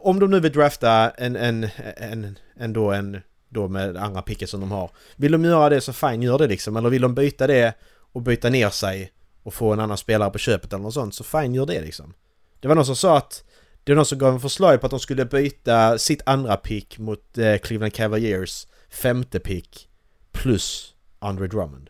om 0.04 0.20
de 0.20 0.32
nu 0.32 0.40
vill 0.40 0.52
drafta 0.52 1.10
en, 1.10 1.36
en, 1.36 1.68
en, 1.98 2.40
en 2.56 2.74
då 2.74 2.92
en, 2.92 3.22
då 3.50 3.68
med 3.68 3.98
andra 3.98 4.22
picket 4.22 4.50
som 4.50 4.60
de 4.60 4.72
har. 4.72 4.92
Vill 5.16 5.32
de 5.32 5.46
göra 5.46 5.70
det 5.70 5.82
så 5.82 5.94
fine, 5.94 6.22
gör 6.22 6.38
det 6.38 6.48
liksom. 6.48 6.78
Eller 6.78 6.90
vill 6.90 7.02
de 7.02 7.16
byta 7.16 7.48
det 7.48 7.74
och 8.14 8.22
byta 8.22 8.50
ner 8.50 8.70
sig 8.70 9.12
och 9.44 9.54
få 9.54 9.74
en 9.74 9.80
annan 9.80 9.98
spelare 9.98 10.30
på 10.30 10.38
köpet 10.38 10.74
eller 10.74 10.84
något 10.84 10.94
sånt, 10.94 11.16
så 11.16 11.24
fine, 11.24 11.54
gör 11.54 11.66
det 11.66 11.82
liksom. 11.82 12.14
Det 12.60 12.68
var 12.68 12.76
någon 12.76 12.86
som 12.86 12.96
sa 12.96 13.18
att 13.18 13.44
det 13.84 13.92
var 13.92 13.96
någon 13.96 14.06
som 14.06 14.18
gav 14.18 14.34
en 14.34 14.40
förslag 14.40 14.80
på 14.80 14.86
att 14.86 14.92
de 14.92 15.00
skulle 15.00 15.26
byta 15.26 15.98
sitt 15.98 16.22
andra 16.26 16.58
pick 16.58 17.00
mot 17.00 17.38
eh, 17.38 17.58
Cleveland 17.58 17.94
Cavaliers 17.94 18.68
femte 18.90 19.40
pick 19.40 19.90
plus 20.32 20.96
Andre 21.20 21.48
Drummond. 21.48 21.90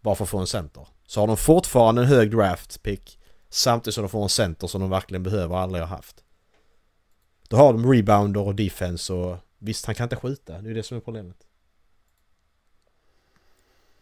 Bara 0.00 0.14
för 0.14 0.24
att 0.24 0.30
få 0.30 0.38
en 0.38 0.46
center. 0.46 0.86
Så 1.06 1.20
har 1.20 1.26
de 1.26 1.36
fortfarande 1.36 2.02
en 2.02 2.08
hög 2.08 2.30
draft 2.30 2.82
pick 2.82 3.18
samtidigt 3.50 3.94
som 3.94 4.02
de 4.02 4.08
får 4.08 4.22
en 4.22 4.28
center 4.28 4.66
som 4.66 4.80
de 4.80 4.90
verkligen 4.90 5.22
behöver 5.22 5.54
och 5.54 5.60
aldrig 5.60 5.82
har 5.82 5.88
haft. 5.88 6.24
Då 7.48 7.56
har 7.56 7.72
de 7.72 7.92
rebounder 7.92 8.40
och 8.40 8.54
defense 8.54 9.12
och 9.12 9.36
visst, 9.58 9.86
han 9.86 9.94
kan 9.94 10.04
inte 10.04 10.16
skjuta. 10.16 10.60
Det 10.60 10.70
är 10.70 10.74
det 10.74 10.82
som 10.82 10.96
är 10.96 11.00
problemet. 11.00 11.36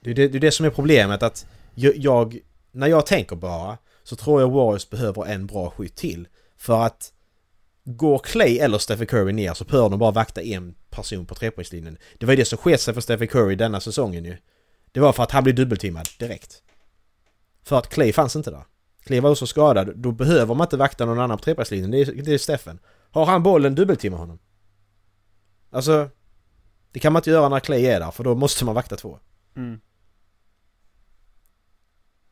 Det 0.00 0.10
är 0.10 0.14
det, 0.14 0.28
det 0.28 0.38
är 0.38 0.40
det 0.40 0.50
som 0.50 0.66
är 0.66 0.70
problemet 0.70 1.22
att 1.22 1.46
jag, 1.74 1.96
jag, 1.96 2.38
när 2.72 2.86
jag 2.86 3.06
tänker 3.06 3.36
bara 3.36 3.78
så 4.02 4.16
tror 4.16 4.40
jag 4.40 4.50
Warriors 4.50 4.90
behöver 4.90 5.26
en 5.26 5.46
bra 5.46 5.70
skytt 5.70 5.96
till. 5.96 6.28
För 6.56 6.82
att 6.82 7.12
går 7.84 8.18
Clay 8.18 8.58
eller 8.58 8.78
Stephen 8.78 9.06
Curry 9.06 9.32
ner 9.32 9.54
så 9.54 9.64
behöver 9.64 9.88
de 9.88 9.98
bara 9.98 10.10
vakta 10.10 10.42
en 10.42 10.74
person 10.90 11.26
på 11.26 11.34
trepoängslinjen. 11.34 11.98
Det 12.18 12.26
var 12.26 12.32
ju 12.32 12.36
det 12.36 12.44
som 12.44 12.58
sket 12.58 12.80
sig 12.80 12.94
för 12.94 13.00
Stephen 13.00 13.28
Curry 13.28 13.54
denna 13.54 13.80
säsongen 13.80 14.24
ju. 14.24 14.36
Det 14.92 15.00
var 15.00 15.12
för 15.12 15.22
att 15.22 15.30
han 15.30 15.44
blev 15.44 15.56
dubbeltimmad 15.56 16.08
direkt. 16.18 16.62
För 17.62 17.78
att 17.78 17.88
Clay 17.88 18.12
fanns 18.12 18.36
inte 18.36 18.50
där. 18.50 18.64
Clay 19.04 19.20
var 19.20 19.30
också 19.30 19.46
skadad, 19.46 19.92
då 19.96 20.12
behöver 20.12 20.54
man 20.54 20.64
inte 20.64 20.76
vakta 20.76 21.04
någon 21.04 21.18
annan 21.18 21.38
på 21.38 21.44
trepoängslinjen. 21.44 21.90
Det 21.90 22.00
är, 22.00 22.22
det 22.22 22.34
är 22.34 22.38
Steffen. 22.38 22.78
Har 23.16 23.26
han 23.26 23.42
bollen, 23.42 23.74
dubbelteama 23.74 24.16
honom. 24.16 24.38
Alltså, 25.70 26.10
det 26.92 27.00
kan 27.00 27.12
man 27.12 27.20
inte 27.20 27.30
göra 27.30 27.48
när 27.48 27.60
Clay 27.60 27.86
är 27.86 28.00
där, 28.00 28.10
för 28.10 28.24
då 28.24 28.34
måste 28.34 28.64
man 28.64 28.74
vakta 28.74 28.96
två. 28.96 29.18
Mm. 29.56 29.80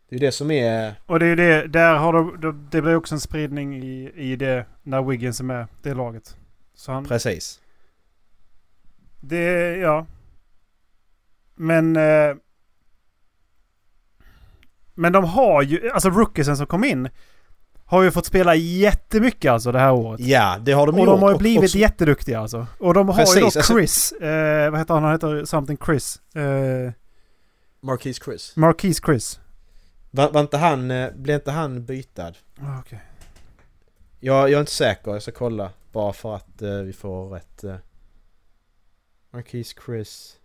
Det 0.09 0.17
är 0.17 0.21
det 0.21 0.33
som 0.33 0.51
är... 0.51 0.95
Och 1.07 1.19
det 1.19 1.27
är 1.27 1.37
det, 1.37 1.67
där 1.67 1.95
har 1.95 2.13
de, 2.13 2.69
det 2.71 2.83
blir 2.83 2.95
också 2.95 3.15
en 3.15 3.21
spridning 3.21 3.77
i, 3.77 4.13
i 4.15 4.37
det 4.37 4.67
när 4.83 5.03
Wiggins 5.03 5.41
är 5.41 5.45
med, 5.45 5.67
det 5.83 5.95
laget. 5.95 6.37
Så 6.75 6.93
han, 6.93 7.05
Precis. 7.05 7.61
det, 9.21 9.77
ja. 9.77 10.07
Men... 11.55 11.97
Eh, 11.97 12.37
men 14.95 15.13
de 15.13 15.25
har 15.25 15.63
ju, 15.63 15.91
alltså 15.91 16.11
rookiesen 16.11 16.57
som 16.57 16.67
kom 16.67 16.85
in 16.85 17.09
har 17.87 18.03
ju 18.03 18.11
fått 18.11 18.27
spela 18.27 18.55
jättemycket 18.55 19.53
alltså 19.53 19.73
det 19.73 19.79
här 19.79 19.93
året. 19.93 20.21
Ja, 20.21 20.59
det 20.63 20.73
har 20.73 20.87
de 20.87 20.93
och 20.93 20.99
gjort. 20.99 21.07
de 21.09 21.21
har 21.23 21.29
ju 21.29 21.35
och- 21.35 21.39
blivit 21.41 21.65
också- 21.65 21.79
jätteduktiga 21.79 22.41
alltså. 22.41 22.67
Och 22.79 22.95
de 22.95 23.09
har 23.09 23.15
ju 23.15 23.19
Precis, 23.25 23.41
då 23.41 23.45
alltså- 23.45 23.73
Chris, 23.75 24.13
eh, 24.13 24.71
vad 24.71 24.81
heter 24.81 24.95
han? 24.95 25.03
Han 25.03 25.13
heter 25.13 25.45
something 25.45 25.79
Chris. 25.87 26.21
Eh, 26.35 26.93
Marquise 27.81 28.21
Chris. 28.25 28.57
Marquise 28.57 29.03
Chris. 29.07 29.41
Var, 30.11 30.31
var 30.31 30.41
inte 30.41 30.57
han... 30.57 30.91
eh, 30.91 31.11
Blev 31.15 31.35
inte 31.35 31.51
han 31.51 31.85
bytad? 31.85 32.37
Ah, 32.61 32.79
Okej. 32.81 33.03
Jag, 34.21 34.51
jag 34.51 34.53
är 34.57 34.61
inte 34.61 34.73
säker, 34.73 35.11
jag 35.11 35.23
ska 35.23 35.33
kolla. 35.33 35.71
Bara 35.93 36.13
för 36.13 36.35
att 36.37 36.63
eh, 36.63 36.71
vi 36.77 36.93
får 36.93 37.29
rätt... 37.31 37.65
Eh. 37.65 37.77
Marquise 39.31 39.75
Chris... 39.87 40.37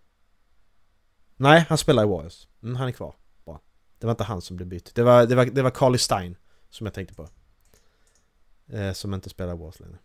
Nej, 1.38 1.66
han 1.70 1.78
spelar 1.78 2.04
i 2.04 2.08
Warriors. 2.08 2.48
Mm, 2.64 2.76
han 2.76 2.88
är 2.88 2.92
kvar. 2.92 3.14
Bra. 3.46 3.62
Det 4.00 4.06
var 4.08 4.12
inte 4.12 4.24
han 4.24 4.42
som 4.42 4.56
blev 4.56 4.68
bytt. 4.70 4.96
Det 4.96 5.04
var, 5.04 5.26
det 5.26 5.36
var, 5.36 5.46
det 5.46 5.62
var 5.62 5.70
Carly 5.72 5.98
Stein 5.98 6.36
som 6.70 6.86
jag 6.88 6.94
tänkte 6.94 7.16
på. 7.16 7.28
Eh, 8.74 8.94
som 8.94 9.14
inte 9.14 9.30
spelar 9.30 9.54
i 9.54 9.58
längre. 9.80 9.98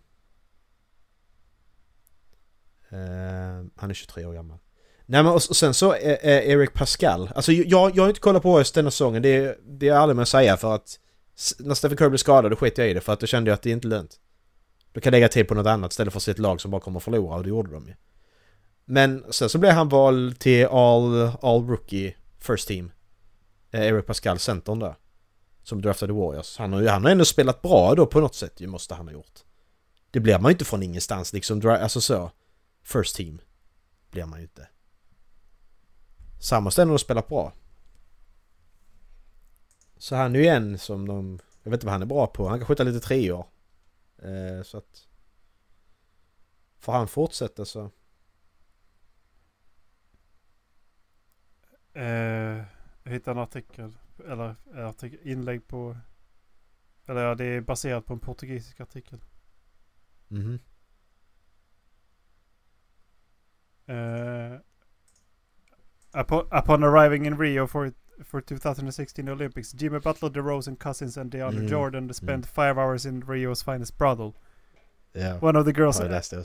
Eh, 2.89 3.67
han 3.77 3.91
är 3.91 3.95
23 3.95 4.25
år 4.27 4.33
gammal. 4.35 4.59
Nej 5.07 5.23
men 5.23 5.33
och, 5.33 5.43
sen 5.43 5.75
så 5.75 5.93
är, 5.93 6.25
Eric 6.43 6.73
Pascal. 6.73 7.31
Alltså 7.35 7.53
jag, 7.53 7.97
jag 7.97 8.03
har 8.03 8.09
inte 8.09 8.21
kollat 8.21 8.43
på 8.43 8.51
Warriors 8.53 8.73
denna 8.73 8.91
säsongen. 8.91 9.23
Det, 9.23 9.29
är- 9.37 9.59
det 9.65 9.89
är 9.89 9.95
aldrig 9.95 10.17
med 10.17 10.23
att 10.23 10.29
säga 10.29 10.57
för 10.57 10.75
att 10.75 11.01
när 11.59 11.75
Stephen 11.75 11.97
Curry 11.97 12.09
blev 12.09 12.19
skadad 12.19 12.51
då 12.53 12.57
sket 12.57 12.79
jag 12.79 12.91
i 12.91 12.95
det 12.95 13.01
för 13.01 13.13
att 13.13 13.21
då 13.21 13.27
kände 13.27 13.51
jag 13.51 13.55
att 13.55 13.63
det 13.63 13.71
inte 13.71 13.89
är 13.89 13.91
lönt. 13.91 14.21
Då 14.93 15.01
kan 15.01 15.11
jag 15.11 15.17
lägga 15.17 15.29
till 15.29 15.47
på 15.47 15.55
något 15.55 15.67
annat 15.67 15.91
istället 15.93 16.13
för 16.13 16.19
att 16.19 16.23
se 16.23 16.31
ett 16.31 16.39
lag 16.39 16.61
som 16.61 16.71
bara 16.71 16.81
kommer 16.81 16.97
att 16.99 17.05
förlora 17.05 17.37
och 17.37 17.43
det 17.43 17.49
gjorde 17.49 17.71
de 17.73 17.87
ju. 17.87 17.95
Men 18.85 19.25
sen 19.33 19.49
så 19.49 19.59
blev 19.59 19.73
han 19.73 19.89
vald 19.89 20.39
till 20.39 20.67
All, 20.67 21.31
all 21.43 21.67
Rookie 21.69 22.17
First 22.39 22.69
Team. 22.69 22.93
Eh, 23.71 23.87
Eric 23.87 24.07
Pascal, 24.07 24.39
centern 24.39 24.79
där. 24.79 24.95
Som 25.65 25.83
draftade 25.83 26.13
Warriors. 26.13 26.59
Han 26.59 26.73
har 26.73 26.81
ju 26.81 26.89
han 26.89 27.05
har 27.05 27.11
ändå 27.11 27.25
spelat 27.25 27.63
bra 27.63 27.95
då 27.95 28.07
på 28.07 28.21
något 28.21 28.35
sätt 28.35 28.61
ju 28.61 28.67
måste 28.67 28.95
han 28.95 29.09
ha 29.09 29.13
gjort. 29.13 29.45
Det 30.11 30.21
blir 30.21 30.39
man 30.39 30.51
ju 30.51 30.53
inte 30.53 30.65
från 30.65 30.83
ingenstans 30.83 31.33
liksom. 31.33 31.69
Alltså 31.69 32.01
så. 32.01 32.31
First 32.83 33.17
Team. 33.17 33.41
Blir 34.11 34.25
man 34.25 34.39
ju 34.39 34.43
inte. 34.43 34.69
Samma 36.41 36.71
ställe 36.71 36.91
har 36.91 36.99
spelat 36.99 37.29
bra. 37.29 37.53
Så 39.97 40.17
han 40.17 40.37
är 40.37 40.41
ju 40.41 40.47
en 40.47 40.79
som 40.79 41.09
de... 41.09 41.39
Jag 41.63 41.71
vet 41.71 41.79
inte 41.79 41.87
vad 41.87 41.93
han 41.93 42.03
är 42.03 42.07
bra 42.07 42.27
på. 42.27 42.49
Han 42.49 42.59
kan 42.59 42.67
skjuta 42.67 42.83
lite 42.83 43.07
treor. 43.07 43.47
Eh, 44.19 44.63
så 44.65 44.79
att... 44.79 45.09
Får 46.79 46.93
han 46.93 47.09
fortsätta 47.09 47.65
så... 47.65 47.91
Eh, 51.93 52.65
jag 53.03 53.13
hittade 53.13 53.41
en 53.41 53.43
artikel, 53.43 53.93
eller 54.21 54.57
artikel, 54.75 55.19
inlägg 55.23 55.69
på... 55.69 55.97
Eller 57.07 57.25
ja, 57.25 57.35
det 57.35 57.45
är 57.45 57.61
baserat 57.61 58.07
på 58.07 58.13
en 58.13 58.21
portugisisk 58.21 58.81
artikel. 58.81 59.21
Mhm. 60.29 60.59
Uh, 63.89 64.59
upon, 66.21 66.47
upon 66.51 66.85
arriving 66.85 67.27
in 67.27 67.39
Rio 67.39 67.67
for 67.67 67.93
for 68.23 68.41
2016 68.41 69.29
Olympics, 69.29 69.75
Jimmy 69.75 69.99
Butler, 69.99 70.31
DeRozan, 70.31 70.77
Cousins, 70.77 71.17
and 71.17 71.31
DeAndre 71.31 71.61
Mm, 71.61 71.69
Jordan 71.69 72.13
spent 72.13 72.47
five 72.47 72.79
hours 72.79 73.07
in 73.07 73.23
Rio's 73.23 73.63
finest 73.63 73.99
brothel. 73.99 74.35
Ja. 75.15 75.39
One 75.41 75.57
of 75.57 75.65
the 75.65 75.73
girls 75.73 76.01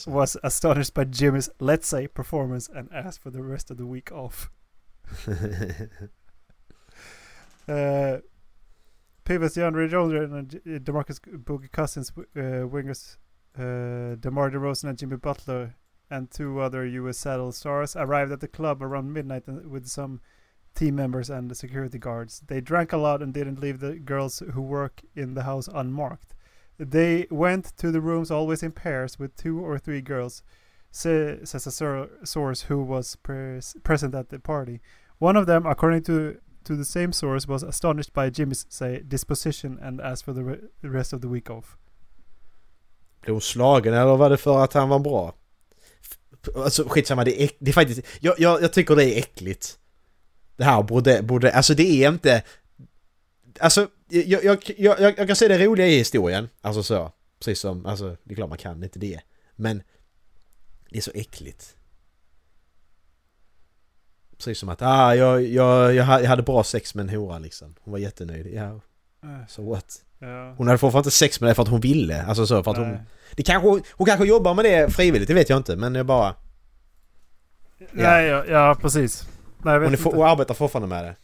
was 0.08 0.38
astonished 0.44 0.94
by 0.94 1.04
Jimmy's 1.06 1.50
let's 1.60 1.88
say 1.88 2.08
performance 2.08 2.70
and 2.70 2.90
asked 2.92 3.22
for 3.22 3.32
the 3.32 3.42
rest 3.42 3.72
of 3.72 3.78
the 3.78 3.86
week 3.86 4.12
off. 4.12 4.50
Uh, 7.70 8.18
pivots 9.26 9.56
DeAndre 9.56 9.90
Jordan 9.90 10.34
and 10.34 10.50
Demarcus 10.84 11.20
Boogie 11.20 11.72
Cousins, 11.72 12.12
uh, 12.18 12.66
wingers 12.66 13.18
uh, 13.56 14.16
DeMar 14.16 14.50
DeRozan 14.50 14.90
and 14.90 14.98
Jimmy 14.98 15.18
Butler, 15.18 15.76
and 16.10 16.32
two 16.32 16.60
other 16.60 16.86
U.S. 16.86 17.20
Saddle 17.20 17.52
stars 17.52 17.96
arrived 17.96 18.32
at 18.32 18.40
the 18.40 18.48
club 18.48 18.82
around 18.82 19.14
midnight 19.14 19.44
with 19.48 19.88
some 19.88 20.22
team 20.74 20.96
members 20.96 21.30
and 21.30 21.52
the 21.52 21.56
security 21.56 22.00
guards. 22.00 22.42
They 22.48 22.62
drank 22.62 22.92
a 22.92 22.98
lot 22.98 23.22
and 23.22 23.34
didn't 23.34 23.60
leave 23.60 23.80
the 23.80 23.96
girls 23.96 24.42
who 24.54 24.62
work 24.62 25.02
in 25.16 25.36
the 25.36 25.44
house 25.44 25.70
unmarked. 25.72 26.34
They 26.80 27.28
went 27.30 27.78
to 27.78 27.92
the 27.92 28.02
rooms 28.02 28.32
always 28.32 28.64
in 28.64 28.72
pairs 28.72 29.20
with 29.20 29.36
two 29.36 29.60
or 29.60 29.78
three 29.78 30.02
girls, 30.02 30.42
says 30.92 31.54
a 31.54 32.08
source 32.26 32.62
who 32.64 32.82
was 32.82 33.16
pres- 33.18 33.76
present 33.84 34.16
at 34.16 34.30
the 34.30 34.40
party. 34.40 34.80
One 35.20 35.36
of 35.36 35.46
them, 35.46 35.66
according 35.66 36.04
to 36.04 36.40
to 36.70 36.78
the 36.78 36.86
same 36.86 37.14
source, 37.14 37.48
was 37.48 37.64
astonished 37.64 38.14
by 38.14 38.30
Jimmy's 38.30 38.66
say 38.70 39.02
disposition 39.04 39.80
and 39.80 40.02
asked 40.02 40.26
for 40.26 40.34
the 40.34 40.44
re- 40.44 40.68
the 40.82 40.90
rest 40.90 41.14
of 41.14 41.22
the 41.22 41.28
week 41.28 41.50
off. 41.50 41.78
Blev 43.22 43.34
hon 43.34 43.42
slagen 43.42 43.94
eller 43.94 44.18
var 44.18 44.30
det 44.30 44.38
för 44.38 44.64
att 44.64 44.74
han 44.74 44.90
var 44.90 45.00
bra? 45.00 45.36
Alltså 46.56 46.84
skitsamma, 46.88 47.24
det 47.24 47.42
är, 47.44 47.50
det 47.60 47.72
är 47.72 47.74
faktiskt... 47.74 48.02
Jag, 48.20 48.40
jag, 48.40 48.62
jag 48.62 48.74
tycker 48.74 48.96
det 48.96 49.06
är 49.06 49.18
äckligt. 49.18 49.80
Det 50.58 50.64
här 50.64 50.84
borde, 50.84 51.22
borde... 51.22 51.54
Alltså 51.54 51.74
det 51.74 52.04
är 52.04 52.10
inte... 52.10 52.44
Alltså, 53.60 53.88
jag, 54.08 54.44
jag, 54.44 54.74
jag, 54.78 55.02
jag 55.02 55.28
kan 55.28 55.36
se 55.36 55.48
det 55.48 55.66
roliga 55.66 55.88
i 55.88 55.98
historien. 55.98 56.50
Alltså 56.62 56.84
så. 56.84 57.12
Precis 57.40 57.60
som, 57.60 57.86
alltså 57.86 58.18
det 58.24 58.34
är 58.34 58.36
klart 58.36 58.50
man 58.50 58.58
kan 58.58 58.84
inte 58.84 59.00
det. 59.00 59.20
Men 59.56 59.84
det 60.90 60.98
är 60.98 61.02
så 61.02 61.12
äckligt. 61.14 61.76
Precis 64.40 64.60
som 64.60 64.70
att, 64.70 64.82
ah, 64.82 65.16
jag, 65.16 65.44
jag, 65.46 65.96
jag 65.96 66.06
ha- 66.06 66.22
jag 66.22 66.30
hade 66.30 66.44
bra 66.44 66.64
sex 66.64 66.96
med 66.96 67.04
en 67.10 67.16
hora 67.20 67.40
liksom. 67.40 67.76
Hon 67.82 67.92
var 67.92 68.00
jättenöjd. 68.00 68.48
Ja, 68.54 68.80
so 69.48 69.70
what? 69.70 70.02
Ja. 70.20 70.54
Hon 70.58 70.68
hade 70.68 70.78
fortfarande 70.78 71.08
inte 71.08 71.18
sex 71.18 71.42
med 71.42 71.50
det 71.50 71.56
för 71.56 71.62
att 71.64 71.68
hon 71.70 71.80
ville. 71.82 72.24
Alltså 72.24 72.48
så, 72.48 72.64
för 72.64 72.72
att 72.72 72.78
hon... 72.78 72.98
Det 73.36 73.44
kanske, 73.44 73.82
hon 73.94 74.06
kanske 74.06 74.26
jobbar 74.26 74.54
med 74.54 74.66
det 74.66 74.90
frivilligt, 74.94 75.28
det 75.28 75.34
vet 75.34 75.50
jag 75.50 75.58
inte. 75.58 75.76
Men 75.76 75.96
jag 75.96 76.06
bara... 76.06 76.36
Nej, 77.92 78.26
ja, 78.28 78.46
ja 78.46 78.76
precis. 78.82 79.28
Nej, 79.58 79.74
jag 79.74 79.80
vet 79.80 79.88
Hon, 79.88 79.94
är 79.94 79.98
inte. 79.98 80.18
hon 80.18 80.28
arbetar 80.28 80.54
fortfarande 80.54 80.88
med 80.88 81.04
det. 81.06 81.16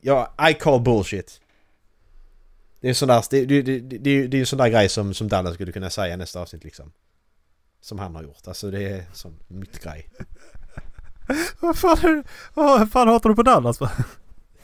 Ja, 0.00 0.34
I 0.50 0.54
call 0.54 0.80
bullshit. 0.80 1.40
Det 2.80 2.88
är 2.88 2.94
sån 2.94 3.08
där, 3.08 3.24
det, 3.30 3.44
det, 3.44 3.62
det, 3.62 3.98
det, 3.98 4.26
det 4.26 4.40
är 4.40 4.44
sån 4.44 4.58
där 4.58 4.68
grej 4.68 4.88
som, 4.88 5.14
som 5.14 5.28
Dallas 5.28 5.54
skulle 5.54 5.72
kunna 5.72 5.90
säga 5.90 6.16
nästa 6.16 6.40
avsnitt 6.40 6.64
liksom. 6.64 6.92
Som 7.80 7.98
han 7.98 8.14
har 8.14 8.22
gjort. 8.22 8.48
Alltså 8.48 8.70
det 8.70 8.82
är 8.82 9.04
sån 9.12 9.38
mytgrej. 9.48 10.08
Vad 11.60 11.78
fan, 11.78 12.24
vad 12.54 12.92
fan 12.92 13.08
hatar 13.08 13.28
du 13.28 13.36
på 13.36 13.42
Dallas 13.42 13.80
va? 13.80 13.90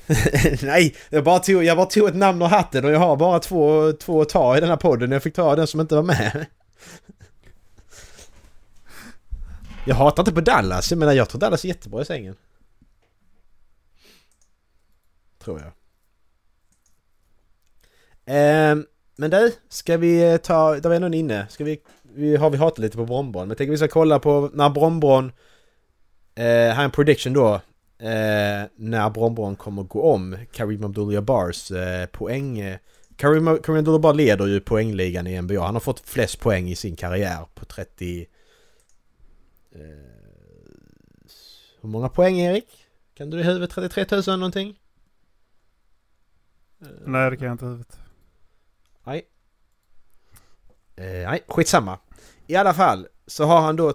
Nej, 0.62 0.96
jag 1.10 1.24
bara, 1.24 1.38
tog, 1.38 1.64
jag 1.64 1.76
bara 1.76 1.86
tog 1.86 2.08
ett 2.08 2.14
namn 2.14 2.42
ur 2.42 2.46
hatten 2.46 2.84
och 2.84 2.90
jag 2.90 2.98
har 2.98 3.16
bara 3.16 3.38
två, 3.38 3.92
två 3.92 4.22
att 4.22 4.28
ta 4.28 4.56
i 4.56 4.60
den 4.60 4.68
här 4.68 4.76
podden. 4.76 5.12
Jag 5.12 5.22
fick 5.22 5.34
ta 5.34 5.56
den 5.56 5.66
som 5.66 5.80
inte 5.80 5.94
var 5.94 6.02
med. 6.02 6.46
Jag 9.86 9.94
hatar 9.94 10.22
inte 10.22 10.32
på 10.32 10.40
Dallas. 10.40 10.90
Jag 10.90 10.98
menar, 10.98 11.12
jag 11.12 11.28
tror 11.28 11.40
Dallas 11.40 11.64
är 11.64 11.68
jättebra 11.68 12.02
i 12.02 12.04
sängen. 12.04 12.36
Tror 15.38 15.60
jag. 15.60 15.72
Ehm, 18.26 18.86
men 19.16 19.30
du, 19.30 19.52
ska 19.68 19.96
vi 19.96 20.32
eh, 20.32 20.36
ta... 20.36 20.74
Där 20.74 20.90
var 20.90 21.00
någon 21.00 21.14
inne. 21.14 21.46
Ska 21.50 21.64
vi... 21.64 21.80
vi 22.02 22.36
har 22.36 22.50
vi 22.50 22.56
hatat 22.56 22.78
lite 22.78 22.96
på 22.96 23.04
Brombron. 23.04 23.42
Men 23.42 23.48
jag 23.48 23.58
tänker 23.58 23.70
vi 23.70 23.76
ska 23.76 23.88
kolla 23.88 24.18
på 24.18 24.50
när 24.52 24.70
Brombron... 24.70 25.32
Eh, 26.34 26.44
här 26.44 26.80
är 26.80 26.84
en 26.84 26.90
prediction 26.90 27.32
då. 27.32 27.54
Eh, 27.98 28.64
när 28.76 29.10
Brombron 29.10 29.56
kommer 29.56 29.82
gå 29.82 30.02
om 30.02 30.36
Karim 30.52 30.84
Abdul-Jabbars 30.84 31.70
eh, 31.70 32.06
poäng... 32.06 32.58
Eh, 32.58 32.78
Karim, 33.16 33.58
Karim 33.62 33.78
Abdul-Jabbar 33.78 34.14
leder 34.14 34.46
ju 34.46 34.60
poängligan 34.60 35.26
i 35.26 35.42
NBA. 35.42 35.64
Han 35.64 35.74
har 35.74 35.80
fått 35.80 36.00
flest 36.00 36.40
poäng 36.40 36.68
i 36.68 36.76
sin 36.76 36.96
karriär 36.96 37.46
på 37.54 37.64
30... 37.64 38.26
Eh, 39.72 39.80
hur 41.80 41.88
många 41.88 42.08
poäng 42.08 42.38
Erik? 42.40 42.86
Kan 43.14 43.30
du 43.30 43.40
i 43.40 43.42
huvudet 43.42 43.70
33 43.70 44.06
000 44.10 44.38
någonting? 44.38 44.78
Eh, 46.80 46.88
Nej, 47.06 47.30
det 47.30 47.36
kan 47.36 47.46
jag 47.46 47.54
inte 47.54 47.64
i 47.64 47.68
huvudet. 47.68 47.98
Nej. 49.04 49.26
Eh, 50.96 51.04
nej, 51.04 51.42
skitsamma. 51.48 51.98
I 52.46 52.56
alla 52.56 52.74
fall 52.74 53.08
så 53.26 53.44
har 53.44 53.60
han 53.60 53.76
då 53.76 53.94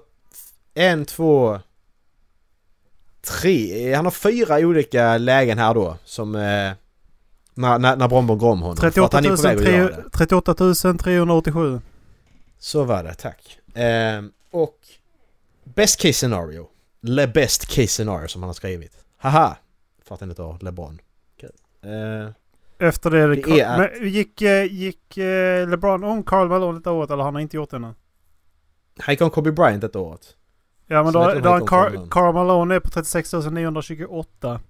en, 0.74 1.06
två, 1.06 1.60
tre. 3.22 3.94
Han 3.94 4.06
har 4.06 4.12
fyra 4.12 4.56
olika 4.58 5.18
lägen 5.18 5.58
här 5.58 5.74
då 5.74 5.98
som... 6.06 6.36
Eh, 6.36 6.72
när, 7.54 7.80
när, 7.80 7.96
när 7.96 8.08
Brombom 8.08 8.38
går 8.38 8.52
om 8.52 8.62
honom. 8.62 8.78
För 8.78 8.88
att 8.88 8.94
38, 8.94 9.18
han 9.18 9.26
är 9.26 9.36
på 9.36 9.42
väg 9.42 9.58
att 9.58 9.64
göra 9.74 9.96
det. 9.96 10.10
38 10.10 10.54
387. 11.00 11.82
Så 12.60 12.84
var 12.84 13.04
det, 13.04 13.14
tack. 13.14 13.60
Eh, 13.78 14.22
och 14.52 14.76
Best 15.64 16.00
case 16.02 16.14
scenario. 16.14 16.68
Le 17.02 17.28
best 17.28 17.66
case 17.68 17.88
scenario 17.88 18.28
som 18.28 18.44
han 18.44 18.50
har 18.50 18.54
skrivit. 18.54 18.92
Haha! 19.18 19.58
För 20.06 20.16
att 20.16 20.22
han 20.22 20.30
inte 20.30 20.42
har 20.42 20.58
LeBron. 20.62 21.00
Kul. 21.40 21.50
Eh, 21.82 22.88
Efter 22.88 23.10
det... 23.12 23.36
Det 23.36 23.60
är 23.62 23.66
att- 23.84 23.92
Men 24.02 24.10
gick, 24.10 24.42
eh, 24.42 24.64
gick 24.74 25.18
eh, 25.18 25.70
LeBron 25.70 26.04
om 26.04 26.24
Karl 26.24 26.48
Malone 26.48 26.80
detta 26.80 26.92
året 26.92 27.10
eller 27.12 27.24
har 27.24 27.32
han 27.32 27.42
inte 27.42 27.56
gjort 27.58 27.70
det 27.70 27.76
ännu? 27.76 27.94
han 29.00 29.14
gick 29.14 29.22
om 29.22 29.30
Kobe 29.30 29.52
Bryant 29.52 29.84
ett 29.84 29.96
året. 29.96 30.36
Ja 30.92 31.04
men 31.04 31.14
då, 31.14 31.34
då 31.34 31.66
Karl 31.66 32.08
Karl, 32.10 32.34
Malone. 32.34 32.76
Är 32.76 32.80
på 32.80 32.90
36 32.90 33.34
928. 33.34 34.62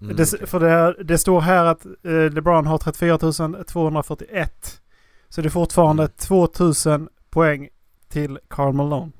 Mm, 0.00 0.16
det, 0.16 0.32
okej. 0.34 0.46
För 0.46 0.60
det, 0.60 0.68
här, 0.68 0.96
det 1.04 1.18
står 1.18 1.40
här 1.40 1.64
att 1.64 1.86
eh, 1.86 2.30
LeBron 2.30 2.66
har 2.66 2.78
34 2.78 3.18
241. 3.64 4.80
Så 5.28 5.40
det 5.40 5.48
är 5.48 5.50
fortfarande 5.50 6.02
Mm. 6.02 6.12
2000 6.16 7.08
poäng 7.30 7.68
till 8.08 8.38
Karl 8.48 8.72
Malone. 8.72 9.12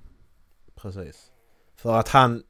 Precis. 0.82 1.16
För 1.76 1.98
att 1.98 2.08
han... 2.08 2.42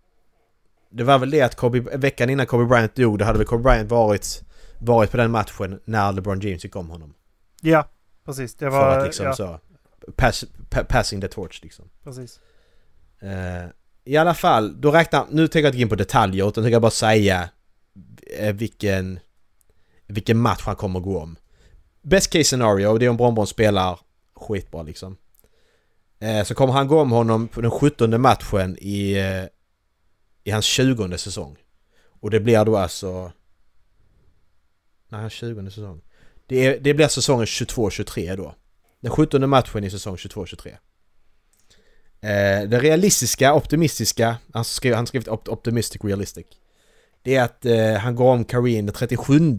Det 0.90 1.04
var 1.04 1.18
väl 1.18 1.30
det 1.30 1.42
att 1.42 1.54
Kobe, 1.54 1.80
veckan 1.96 2.30
innan 2.30 2.46
Kobe 2.46 2.64
Bryant 2.64 2.94
dog, 2.94 3.18
då 3.18 3.24
hade 3.24 3.38
väl 3.38 3.46
Kobe 3.46 3.62
Bryant 3.62 3.90
varit, 3.90 4.44
varit 4.80 5.10
på 5.10 5.16
den 5.16 5.30
matchen 5.30 5.80
när 5.84 6.12
LeBron 6.12 6.40
James 6.40 6.64
gick 6.64 6.76
om 6.76 6.90
honom. 6.90 7.14
Ja, 7.60 7.84
precis. 8.24 8.54
Det 8.54 8.70
För 8.70 8.78
var... 8.78 8.98
att 8.98 9.04
liksom 9.04 9.26
ja, 9.26 9.34
så... 9.34 9.60
Pass, 10.16 10.44
pa, 10.70 10.84
passing 10.84 11.20
the 11.20 11.28
torch 11.28 11.60
liksom. 11.62 11.90
precis. 12.04 12.40
Eh, 13.20 13.68
I 14.04 14.16
alla 14.16 14.34
fall, 14.34 14.80
då 14.80 14.90
räknar... 14.90 15.26
Nu 15.30 15.48
tänker 15.48 15.66
jag 15.66 15.68
inte 15.68 15.78
gå 15.78 15.82
in 15.82 15.88
på 15.88 15.94
detaljer 15.94 16.48
utan 16.48 16.64
tänker 16.64 16.74
jag 16.74 16.82
bara 16.82 16.90
säga 16.90 17.48
eh, 18.38 18.52
vilken... 18.52 19.20
Vilken 20.06 20.38
match 20.38 20.62
han 20.64 20.76
kommer 20.76 21.00
gå 21.00 21.20
om. 21.20 21.36
Best 22.02 22.30
case 22.30 22.44
scenario, 22.44 22.98
det 22.98 23.06
är 23.06 23.10
om 23.10 23.16
Brombron 23.16 23.46
spelar 23.46 23.98
skitbra 24.34 24.82
liksom. 24.82 25.16
Eh, 26.18 26.44
så 26.44 26.54
kommer 26.54 26.72
han 26.72 26.88
gå 26.88 27.00
om 27.00 27.10
honom 27.10 27.48
på 27.48 27.60
den 27.60 27.70
17 27.70 28.20
matchen 28.20 28.76
i... 28.80 29.12
Eh, 29.12 29.44
I 30.44 30.50
hans 30.50 30.64
20 30.64 31.18
säsong. 31.18 31.56
Och 32.20 32.30
det 32.30 32.40
blir 32.40 32.64
då 32.64 32.76
alltså... 32.76 33.32
Nej, 35.08 35.20
hans 35.20 35.32
20 35.32 35.70
säsong. 35.70 36.00
Det, 36.46 36.66
är, 36.66 36.80
det 36.80 36.94
blir 36.94 37.08
säsongen 37.08 37.46
22-23 37.46 38.36
då. 38.36 38.54
Den 39.00 39.10
17 39.10 39.50
matchen 39.50 39.84
i 39.84 39.90
säsong 39.90 40.16
22-23. 40.16 40.76
Eh, 42.22 42.68
det 42.68 42.80
realistiska, 42.80 43.54
optimistiska, 43.54 44.36
han 44.54 44.64
skrev, 44.64 44.94
han 44.94 45.06
skrev 45.06 45.28
op 45.28 45.48
optimistic 45.48 46.04
realistic. 46.04 46.46
Det 47.22 47.36
är 47.36 47.42
att 47.42 47.64
eh, 47.66 47.94
han 47.94 48.14
går 48.16 48.32
om 48.32 48.44
Karin 48.44 48.86
den 48.86 48.94
37 48.94 49.56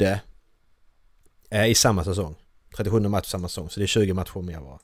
eh, 1.49 1.65
i 1.67 1.75
samma 1.75 2.03
säsong. 2.03 2.35
37 2.77 2.99
match 2.99 3.27
samma 3.27 3.47
säsong, 3.47 3.69
så 3.69 3.79
det 3.79 3.83
är 3.85 3.87
20 3.87 4.13
matcher 4.13 4.41
mer 4.41 4.59
bara. 4.59 4.79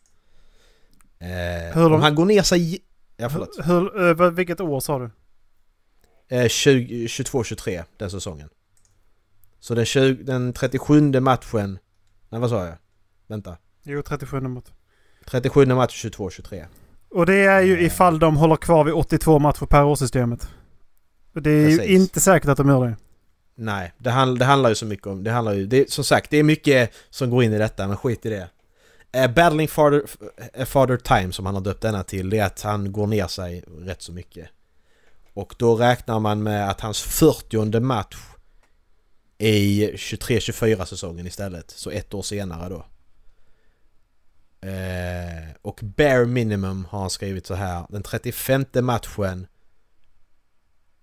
Eh, 1.19 1.73
Hur 1.75 1.85
om 1.85 1.91
de- 1.91 2.01
han 2.01 2.15
går 2.15 2.25
ner 2.25 2.41
sig... 2.41 2.79
Ja, 3.17 3.29
förlåt. 3.29 3.49
Hur, 3.63 4.07
eh, 4.07 4.13
vad- 4.13 4.33
vilket 4.35 4.61
år 4.61 4.79
sa 4.79 4.99
du? 4.99 5.09
Eh, 6.35 6.47
20 6.47 7.07
22-23 7.07 7.83
den 7.97 8.11
säsongen. 8.11 8.49
Så 9.59 9.75
den, 9.75 9.85
20, 9.85 10.23
den 10.23 10.53
37 10.53 11.19
matchen... 11.19 11.79
Nej, 12.29 12.41
vad 12.41 12.49
sa 12.49 12.65
jag? 12.65 12.75
Vänta. 13.27 13.57
Jo, 13.83 14.01
37 14.01 14.39
mot. 14.41 14.71
37 15.25 15.65
match 15.65 16.05
22-23. 16.05 16.65
Och 17.09 17.25
det 17.25 17.35
är 17.35 17.61
ju 17.61 17.81
ifall 17.81 18.19
de 18.19 18.37
håller 18.37 18.55
kvar 18.55 18.83
vid 18.83 18.93
82 18.93 19.39
matcher 19.39 19.65
per 19.65 19.83
år-systemet. 19.83 20.49
Det 21.33 21.49
är 21.49 21.65
Precis. 21.65 21.89
ju 21.89 21.93
inte 21.95 22.19
säkert 22.19 22.49
att 22.49 22.57
de 22.57 22.69
gör 22.69 22.85
det. 22.85 22.95
Nej, 23.55 23.93
det, 23.97 24.09
handl 24.09 24.39
det 24.39 24.45
handlar 24.45 24.69
ju 24.69 24.75
så 24.75 24.85
mycket 24.85 25.07
om... 25.07 25.23
Det 25.23 25.31
handlar 25.31 25.53
ju... 25.53 25.65
Det, 25.65 25.91
som 25.91 26.03
sagt, 26.03 26.29
det 26.29 26.37
är 26.37 26.43
mycket 26.43 26.93
som 27.09 27.29
går 27.29 27.43
in 27.43 27.53
i 27.53 27.57
detta, 27.57 27.87
men 27.87 27.97
skit 27.97 28.25
i 28.25 28.29
det. 28.29 28.49
Eh, 29.11 29.31
Battling 29.31 29.67
Father, 29.67 30.03
eh, 30.53 30.65
Father 30.65 30.97
Time, 30.97 31.31
som 31.31 31.45
han 31.45 31.55
har 31.55 31.61
döpt 31.61 31.81
denna 31.81 32.03
till, 32.03 32.29
det 32.29 32.39
är 32.39 32.45
att 32.45 32.61
han 32.61 32.91
går 32.91 33.07
ner 33.07 33.27
sig 33.27 33.63
rätt 33.79 34.01
så 34.01 34.11
mycket. 34.11 34.49
Och 35.33 35.55
då 35.57 35.75
räknar 35.75 36.19
man 36.19 36.43
med 36.43 36.69
att 36.69 36.81
hans 36.81 37.01
40 37.01 37.79
match 37.79 38.17
i 39.37 39.91
23-24 39.95 40.85
säsongen 40.85 41.27
istället. 41.27 41.71
Så 41.71 41.89
ett 41.89 42.13
år 42.13 42.21
senare 42.21 42.69
då. 42.69 42.85
Eh, 44.61 45.55
och 45.61 45.79
bare 45.83 46.25
minimum 46.25 46.85
har 46.85 46.99
han 46.99 47.09
skrivit 47.09 47.47
så 47.47 47.53
här. 47.53 47.85
Den 47.89 48.03
35 48.03 48.65
matchen 48.81 49.47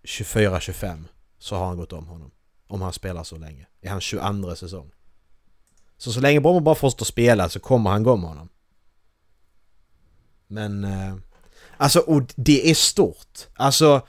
24-25 0.02 1.04
så 1.38 1.56
har 1.56 1.66
han 1.66 1.76
gått 1.76 1.92
om 1.92 2.06
honom. 2.06 2.30
Om 2.66 2.82
han 2.82 2.92
spelar 2.92 3.24
så 3.24 3.36
länge. 3.36 3.66
I 3.80 3.88
hans 3.88 4.04
22 4.04 4.56
säsong. 4.56 4.90
Så 5.96 6.12
så 6.12 6.20
länge 6.20 6.40
Bromma 6.40 6.60
bara 6.60 6.74
fortsätter 6.74 7.04
spela 7.04 7.48
så 7.48 7.60
kommer 7.60 7.90
han 7.90 8.02
gå 8.02 8.12
om 8.12 8.22
honom. 8.22 8.48
Men... 10.46 10.84
Eh, 10.84 11.16
alltså, 11.76 12.00
och 12.00 12.22
det 12.36 12.70
är 12.70 12.74
stort. 12.74 13.48
Alltså... 13.54 14.06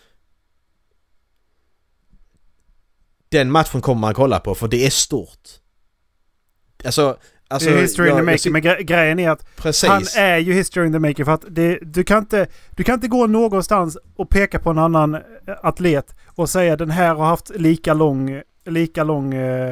Den 3.29 3.51
matchen 3.51 3.81
kommer 3.81 4.01
man 4.01 4.13
kolla 4.13 4.39
på 4.39 4.55
för 4.55 4.67
det 4.67 4.85
är 4.85 4.89
stort. 4.89 5.49
Alltså 6.85 7.19
alltså 7.47 7.69
det 7.69 7.75
är 7.77 7.81
history 7.81 8.07
in 8.09 8.11
the 8.15 8.17
jag- 8.17 8.27
jag 8.27 8.33
making. 8.33 8.51
Men 8.51 8.61
gre- 8.61 8.81
grejen 8.81 9.19
är 9.19 9.29
att 9.29 9.45
Precis. 9.55 9.89
han 9.89 10.03
är 10.17 10.37
ju 10.37 10.53
history 10.53 10.85
in 10.87 10.93
the 10.93 10.99
making. 10.99 11.25
För 11.25 11.31
att 11.31 11.45
det, 11.49 11.79
du, 11.81 12.03
kan 12.03 12.17
inte, 12.17 12.47
du 12.69 12.83
kan 12.83 12.93
inte 12.95 13.07
gå 13.07 13.27
någonstans 13.27 13.97
och 14.15 14.29
peka 14.29 14.59
på 14.59 14.69
en 14.69 14.77
annan 14.79 15.15
eh, 15.15 15.21
atlet 15.63 16.15
och 16.35 16.49
säga 16.49 16.75
den 16.75 16.89
här 16.91 17.15
har 17.15 17.25
haft 17.25 17.49
lika 17.55 17.93
lång, 17.93 18.41
lika 18.65 19.03
lång 19.03 19.33
eh, 19.33 19.69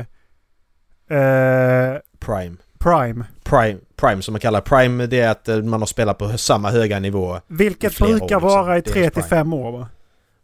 eh, 1.10 1.98
Prime. 2.20 2.56
Prime. 2.80 3.26
Prime, 3.44 3.80
prime 3.96 4.22
som 4.22 4.34
man 4.34 4.40
kallar 4.40 4.62
Prime 4.62 5.06
det 5.06 5.20
är 5.20 5.30
att 5.30 5.48
eh, 5.50 5.58
man 5.62 5.82
har 5.82 5.86
spelat 5.88 6.18
på 6.18 6.38
samma 6.38 6.70
höga 6.72 7.00
nivå. 7.00 7.40
Vilket 7.48 7.94
flera 7.94 8.10
år, 8.16 8.20
brukar 8.20 8.36
liksom. 8.36 8.50
vara 8.50 8.78
i 8.78 8.82
Det 8.82 8.90
är 8.90 8.94
3 8.94 9.04
till 9.04 9.12
Prime. 9.12 9.28
5 9.30 9.54
år 9.54 9.72
va? 9.72 9.88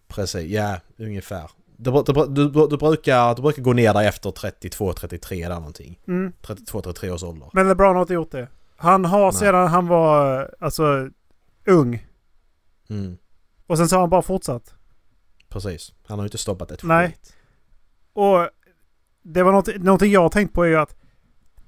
Precis, 0.08 0.52
ja 0.52 0.76
ungefär. 1.00 1.50
Du, 1.82 1.92
du, 1.92 2.14
du, 2.28 2.68
du, 2.68 2.78
brukar, 2.78 3.36
du 3.36 3.42
brukar 3.42 3.62
gå 3.62 3.74
ner 3.74 3.94
där 3.94 4.04
efter 4.04 4.30
32-33 4.32 5.48
där 5.50 5.56
någonting. 5.56 6.00
Mm. 6.08 6.34
32-33 6.42 7.10
års 7.10 7.24
ålder. 7.24 7.50
Men 7.54 7.68
LeBron 7.68 7.96
har 7.96 8.02
inte 8.02 8.14
gjort 8.14 8.32
det. 8.32 8.48
Han 8.78 9.06
har 9.06 9.24
Nej. 9.32 9.34
sedan 9.34 9.68
han 9.68 9.88
var 9.88 10.50
alltså 10.60 11.10
ung. 11.68 12.06
Mm, 12.90 13.18
Och 13.68 13.78
sen 13.78 13.90
så 13.90 13.96
har 13.96 14.02
han 14.02 14.10
bara 14.10 14.22
fortsatt. 14.22 14.74
precis. 15.50 15.94
Han 16.08 16.20
har 16.20 16.24
ju 16.26 16.28
inte 16.28 16.38
stoppat 16.38 16.72
ett 16.72 16.84
Nej. 16.84 17.08
skit. 17.08 17.34
Och 18.14 18.50
det 19.24 19.44
var 19.44 19.52
något, 19.52 19.76
någonting 19.78 20.12
jag 20.12 20.22
har 20.22 20.30
tänkt 20.30 20.54
på 20.54 20.64
är 20.64 20.68
ju 20.70 20.76
att 20.76 20.96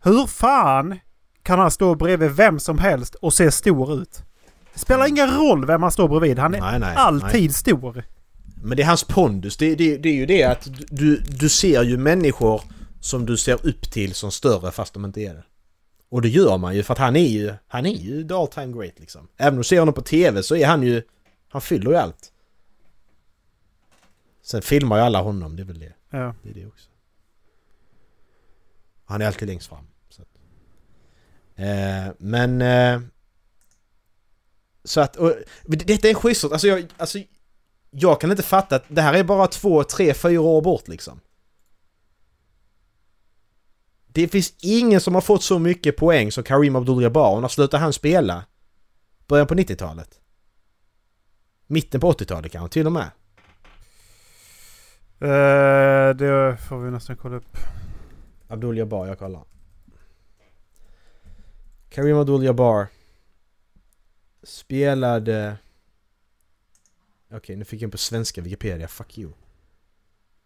hur 0.04 0.28
fan 0.28 1.00
kan 1.44 1.60
han 1.60 1.72
stå 1.72 1.96
bredvid 1.96 2.32
vem 2.32 2.60
som 2.60 2.78
helst 2.78 3.16
och 3.16 3.34
se 3.34 3.52
stor 3.52 3.94
ut? 3.94 4.24
Det 4.74 4.80
spelar 4.80 5.08
ingen 5.08 5.32
roll 5.32 5.66
vem 5.66 5.82
han 5.82 5.92
står 5.92 6.08
bredvid. 6.08 6.40
Han 6.40 6.56
är 6.56 6.62
Nej, 6.62 6.80
nej. 6.80 6.96
alltid 6.96 7.42
nej. 7.42 7.54
stor. 7.54 8.04
Men 8.64 8.78
det 8.78 8.84
är 8.84 8.88
hans 8.88 9.04
pondus. 9.04 9.58
Det, 9.58 9.76
det, 9.76 9.98
det 9.98 10.10
är 10.10 10.14
ju 10.14 10.26
det 10.26 10.44
att 10.44 10.70
du, 10.90 11.18
du 11.18 11.50
ser 11.50 11.84
ju 11.84 11.98
människor 11.98 12.62
som 13.00 13.26
du 13.26 13.38
ser 13.38 13.66
upp 13.68 13.92
till 13.92 14.14
som 14.14 14.32
större 14.32 14.72
fast 14.72 14.94
de 14.94 15.06
inte 15.06 15.22
är 15.22 15.34
det. 15.34 15.44
Och 16.10 16.22
det 16.22 16.30
gör 16.30 16.58
man 16.58 16.76
ju 16.76 16.84
för 16.84 16.94
att 16.94 17.00
han 17.00 17.16
är 17.16 17.28
ju, 17.28 17.54
han 17.68 17.86
är 17.86 17.96
ju 17.96 18.28
the 18.28 18.34
all 18.34 18.48
time 18.48 18.78
great 18.78 19.00
liksom. 19.00 19.28
Även 19.38 19.54
om 19.54 19.58
du 19.58 19.64
ser 19.64 19.80
honom 19.80 19.94
på 19.94 20.02
TV 20.02 20.44
så 20.44 20.56
är 20.56 20.66
han 20.66 20.84
ju, 20.84 21.04
han 21.50 21.62
fyller 21.62 21.92
ju 21.92 21.98
allt. 21.98 22.32
Sen 24.42 24.62
filmar 24.62 24.98
ju 24.98 25.04
alla 25.04 25.22
honom, 25.22 25.56
det 25.56 25.62
är 25.62 25.66
väl 25.66 25.80
det. 25.80 25.94
Ja. 26.10 26.36
Det 26.44 26.50
är 26.50 26.54
det 26.54 26.66
också. 26.66 26.90
Han 29.06 29.22
är 29.22 29.26
alltid 29.26 29.48
längst 29.48 29.68
fram. 29.68 29.86
Eh, 31.56 32.14
men... 32.18 32.62
Eh, 32.62 33.02
så 34.84 35.02
att... 35.02 35.16
Och, 35.16 35.36
detta 35.64 36.08
är 36.08 36.10
en 36.10 36.16
skitsort. 36.16 36.52
Alltså 36.52 36.68
jag, 36.68 36.86
alltså 36.98 37.20
jag 37.92 38.22
kan 38.22 38.32
inte 38.32 38.44
fatta 38.44 38.76
att 38.76 38.84
det 38.88 39.02
här 39.02 39.14
är 39.14 39.24
bara 39.24 39.48
två, 39.48 39.84
tre, 39.84 40.14
fyra 40.14 40.42
år 40.42 40.62
bort 40.62 40.88
liksom. 40.88 41.20
Det 44.08 44.28
finns 44.28 44.54
ingen 44.62 45.02
som 45.02 45.14
har 45.14 45.22
fått 45.22 45.44
så 45.44 45.60
mycket 45.60 45.98
poäng 45.98 46.32
som 46.32 46.44
Karim 46.44 46.76
Abdul-Jabbar. 46.76 47.36
Och 47.36 47.42
när 47.42 47.48
slutade 47.48 47.84
han 47.84 47.94
spela? 47.94 48.46
Början 49.28 49.48
på 49.48 49.56
90-talet? 49.56 50.20
Mitten 51.68 52.02
på 52.02 52.12
80-talet 52.12 52.52
kanske 52.52 52.74
till 52.74 52.86
och 52.86 52.92
med. 52.92 53.12
Eh, 55.20 56.16
det 56.16 56.58
får 56.70 56.80
vi 56.80 56.92
nästan 56.92 57.18
kolla 57.18 57.36
upp. 57.36 57.58
Abdul 58.48 58.78
Jabbar, 58.78 59.08
jag 59.08 59.20
kollar. 59.20 59.44
Karim 61.90 62.18
Abdul 62.18 62.44
Jabbar 62.44 62.88
spelade... 64.44 65.58
Okej, 67.34 67.56
nu 67.56 67.66
fick 67.66 67.82
jag 67.82 67.88
in 67.88 67.92
på 67.92 67.98
svenska 67.98 68.42
Wikipedia. 68.42 68.88
Fuck 68.88 69.18
you. 69.18 69.32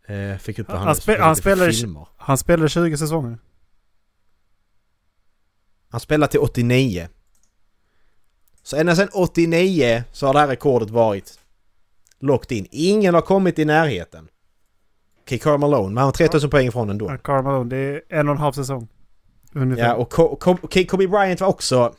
Eh, 0.08 0.38
fick 0.38 0.60
upp 0.60 0.68
vad 0.68 0.78
Han 0.78 0.88
han, 0.88 0.96
spe- 0.96 1.36
spelade- 1.36 1.74
filmer. 1.74 2.08
Han 2.18 2.38
spelade 2.38 2.70
20 2.70 2.98
säsonger. 2.98 3.38
Han 5.90 6.00
spelade 6.00 6.32
till 6.32 6.40
89. 6.40 7.08
Så 8.64 8.78
ända 8.78 8.96
sedan 8.96 9.10
89 9.14 10.04
så 10.12 10.26
har 10.28 10.34
det 10.34 10.40
här 10.40 10.48
rekordet 10.48 10.90
varit 10.90 11.40
locked 12.20 12.58
in. 12.58 12.68
Ingen 12.72 13.14
har 13.14 13.22
kommit 13.22 13.60
i 13.60 13.66
närheten. 13.66 14.28
Okej, 15.22 15.40
Karl 15.40 15.60
Malone, 15.60 15.88
men 15.88 15.98
han 15.98 16.06
har 16.06 16.12
3000 16.12 16.50
poäng 16.50 16.68
ifrån 16.68 16.90
ändå. 16.90 17.12
Ja. 17.12 17.18
Karl 17.18 17.44
Malone, 17.44 17.70
det 17.70 17.78
är 17.78 18.02
en 18.10 18.28
och 18.30 18.36
en 18.36 18.42
halv 18.42 18.54
säsong. 18.54 18.88
Ungefär. 19.54 19.84
Ja, 19.84 19.96
och 19.96 20.14
Kobe 20.90 21.08
Bryant 21.08 21.42
var 21.42 21.48
också... 21.48 21.96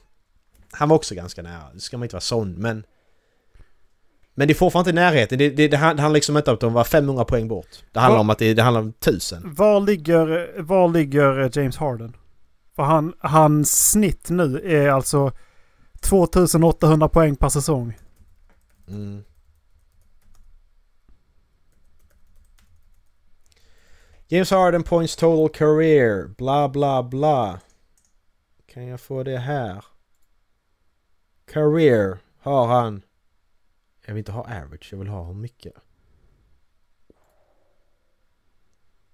Han 0.71 0.89
var 0.89 0.97
också 0.97 1.15
ganska 1.15 1.43
nära. 1.43 1.73
Det 1.75 1.81
ska 1.81 1.99
man 1.99 2.05
inte 2.05 2.15
vara 2.15 2.21
sån, 2.21 2.53
men... 2.55 2.85
Men 4.39 4.49
det 4.49 4.53
är 4.53 4.55
fortfarande 4.55 4.91
inte 4.91 5.01
i 5.01 5.05
närheten. 5.05 5.39
Det, 5.39 5.51
det, 5.51 5.69
det 5.69 5.77
handlar 5.77 6.11
liksom 6.11 6.37
inte 6.37 6.51
om 6.51 6.55
att 6.55 6.61
de 6.61 6.73
var 6.73 6.85
500 6.85 7.25
poäng 7.25 7.49
bort. 7.49 7.69
Det 7.93 8.01
handlar 8.01 8.17
Va? 8.17 8.21
om 8.21 8.31
att 8.31 8.39
det, 8.39 8.55
det 8.55 8.63
handlar 8.63 8.81
om 8.81 8.89
1000. 8.89 9.55
Var 9.55 9.81
ligger, 9.81 10.55
var 10.63 10.89
ligger 10.89 11.41
eh, 11.41 11.51
James 11.53 11.77
Harden? 11.77 12.17
För 12.77 12.83
han, 12.83 13.15
hans 13.19 13.91
snitt 13.91 14.31
nu 14.31 14.61
är 14.65 14.89
alltså 14.89 15.33
2800 16.01 17.09
poäng 17.09 17.37
per 17.37 17.49
säsong. 17.49 17.99
Mm. 18.89 19.25
James 24.29 24.51
Harden 24.51 24.83
points 24.83 25.17
total 25.17 25.49
career. 25.49 26.27
Bla 26.39 26.69
bla 26.69 27.03
bla. 27.03 27.61
Kan 28.67 28.87
jag 28.87 29.01
få 29.01 29.23
det 29.23 29.39
här? 29.39 29.85
Career 31.53 32.19
har 32.41 32.67
han... 32.67 33.03
Jag 34.07 34.15
vill 34.15 34.19
inte 34.19 34.33
ha 34.33 34.43
average, 34.43 34.89
jag 34.91 34.99
vill 34.99 35.09
ha 35.09 35.25
hur 35.25 35.35
mycket. 35.35 35.73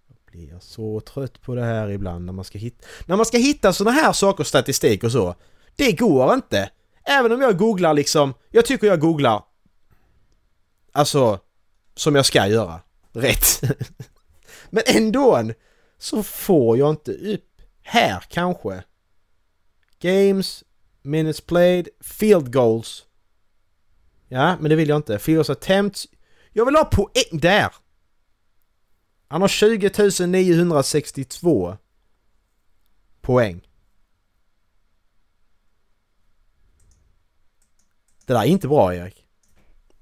Jag 0.09 0.16
blir 0.32 0.59
så 0.61 1.01
trött 1.01 1.43
på 1.43 1.55
det 1.55 1.64
här 1.64 1.90
ibland 1.90 2.24
när 2.24 2.32
man 2.32 2.45
ska 2.45 2.59
hitta... 2.59 2.86
När 3.07 3.16
man 3.16 3.26
ska 3.26 3.38
hitta 3.38 3.72
såna 3.72 3.90
här 3.90 4.12
saker, 4.12 4.45
statistik 4.45 5.05
och 5.05 5.12
så. 5.12 5.34
Det 5.76 5.93
går 5.93 6.34
inte! 6.34 6.70
Även 7.05 7.32
om 7.32 7.40
jag 7.40 7.59
googlar 7.59 7.95
liksom... 7.95 8.34
Jag 8.51 8.66
tycker 8.66 8.86
jag 8.86 9.01
googlar... 9.01 9.45
Alltså... 10.93 11.40
Som 11.95 12.14
jag 12.14 12.26
ska 12.26 12.47
göra. 12.47 12.80
Rätt. 13.12 13.62
Men 14.70 14.82
ändå 14.86 15.51
så 15.99 16.22
får 16.22 16.78
jag 16.78 16.90
inte 16.90 17.12
upp 17.12 17.62
här 17.82 18.24
kanske. 18.28 18.84
Games, 20.01 20.64
minutes 21.03 21.40
played, 21.40 21.88
field 22.01 22.53
goals. 22.53 23.07
Ja, 24.33 24.57
men 24.61 24.70
det 24.70 24.76
vill 24.76 24.89
jag 24.89 24.99
inte. 24.99 25.20
Goals 25.26 25.51
attempts. 25.51 26.09
Jag 26.53 26.66
vill 26.66 26.74
ha 26.74 26.85
poäng 26.85 27.41
där! 27.41 27.74
Han 29.28 29.41
har 29.41 29.49
20 29.49 30.26
962 30.26 31.76
poäng. 33.20 33.68
Det 38.26 38.33
där 38.33 38.41
är 38.41 38.45
inte 38.45 38.68
bra 38.68 38.95
Erik. 38.95 39.26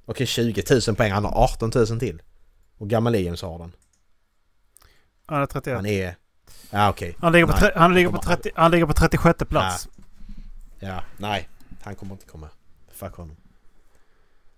Okej 0.05 0.27
20 0.27 0.65
000 0.89 0.97
poäng, 0.97 1.13
han 1.13 1.25
har 1.25 1.45
18 1.45 1.71
000 1.75 1.87
till. 1.87 2.23
Och 2.79 2.89
gammal 2.89 3.15
James 3.15 3.43
har 3.43 3.59
den. 3.59 3.73
Han 5.27 5.43
är 5.43 5.47
31. 5.47 5.77
Han 5.77 5.87
är... 5.87 6.17
Ja 6.71 6.91
okej. 6.91 7.17
Han 7.19 7.33
ligger, 7.33 7.47
på, 7.47 7.53
tre, 7.53 7.73
han, 7.77 7.95
ligger 7.95 8.11
på 8.11 8.19
kommer 8.19 8.37
30, 8.37 8.51
han 8.55 8.71
ligger 8.71 8.87
på 8.87 8.93
36 8.93 9.39
plats. 9.49 9.89
Ja, 10.79 11.05
nej. 11.17 11.49
Han 11.83 11.95
kommer 11.95 12.13
inte 12.13 12.27
komma. 12.27 12.49
Fuck 12.93 13.15
honom. 13.15 13.37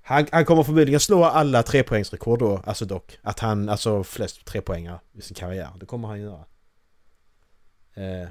Han, 0.05 0.27
han 0.33 0.45
kommer 0.45 0.63
förmodligen 0.63 1.01
slå 1.01 1.25
alla 1.25 1.63
trepoängsrekord 1.63 2.39
då, 2.39 2.63
alltså 2.67 2.85
dock. 2.85 3.19
Att 3.23 3.39
han, 3.39 3.69
alltså 3.69 4.05
flest 4.05 4.45
trepoängare 4.45 4.99
i 5.13 5.21
sin 5.23 5.35
karriär. 5.35 5.69
Det 5.81 5.87
kommer 5.87 6.09
han 6.09 6.21
göra. 6.21 6.45
Eh, 7.95 8.29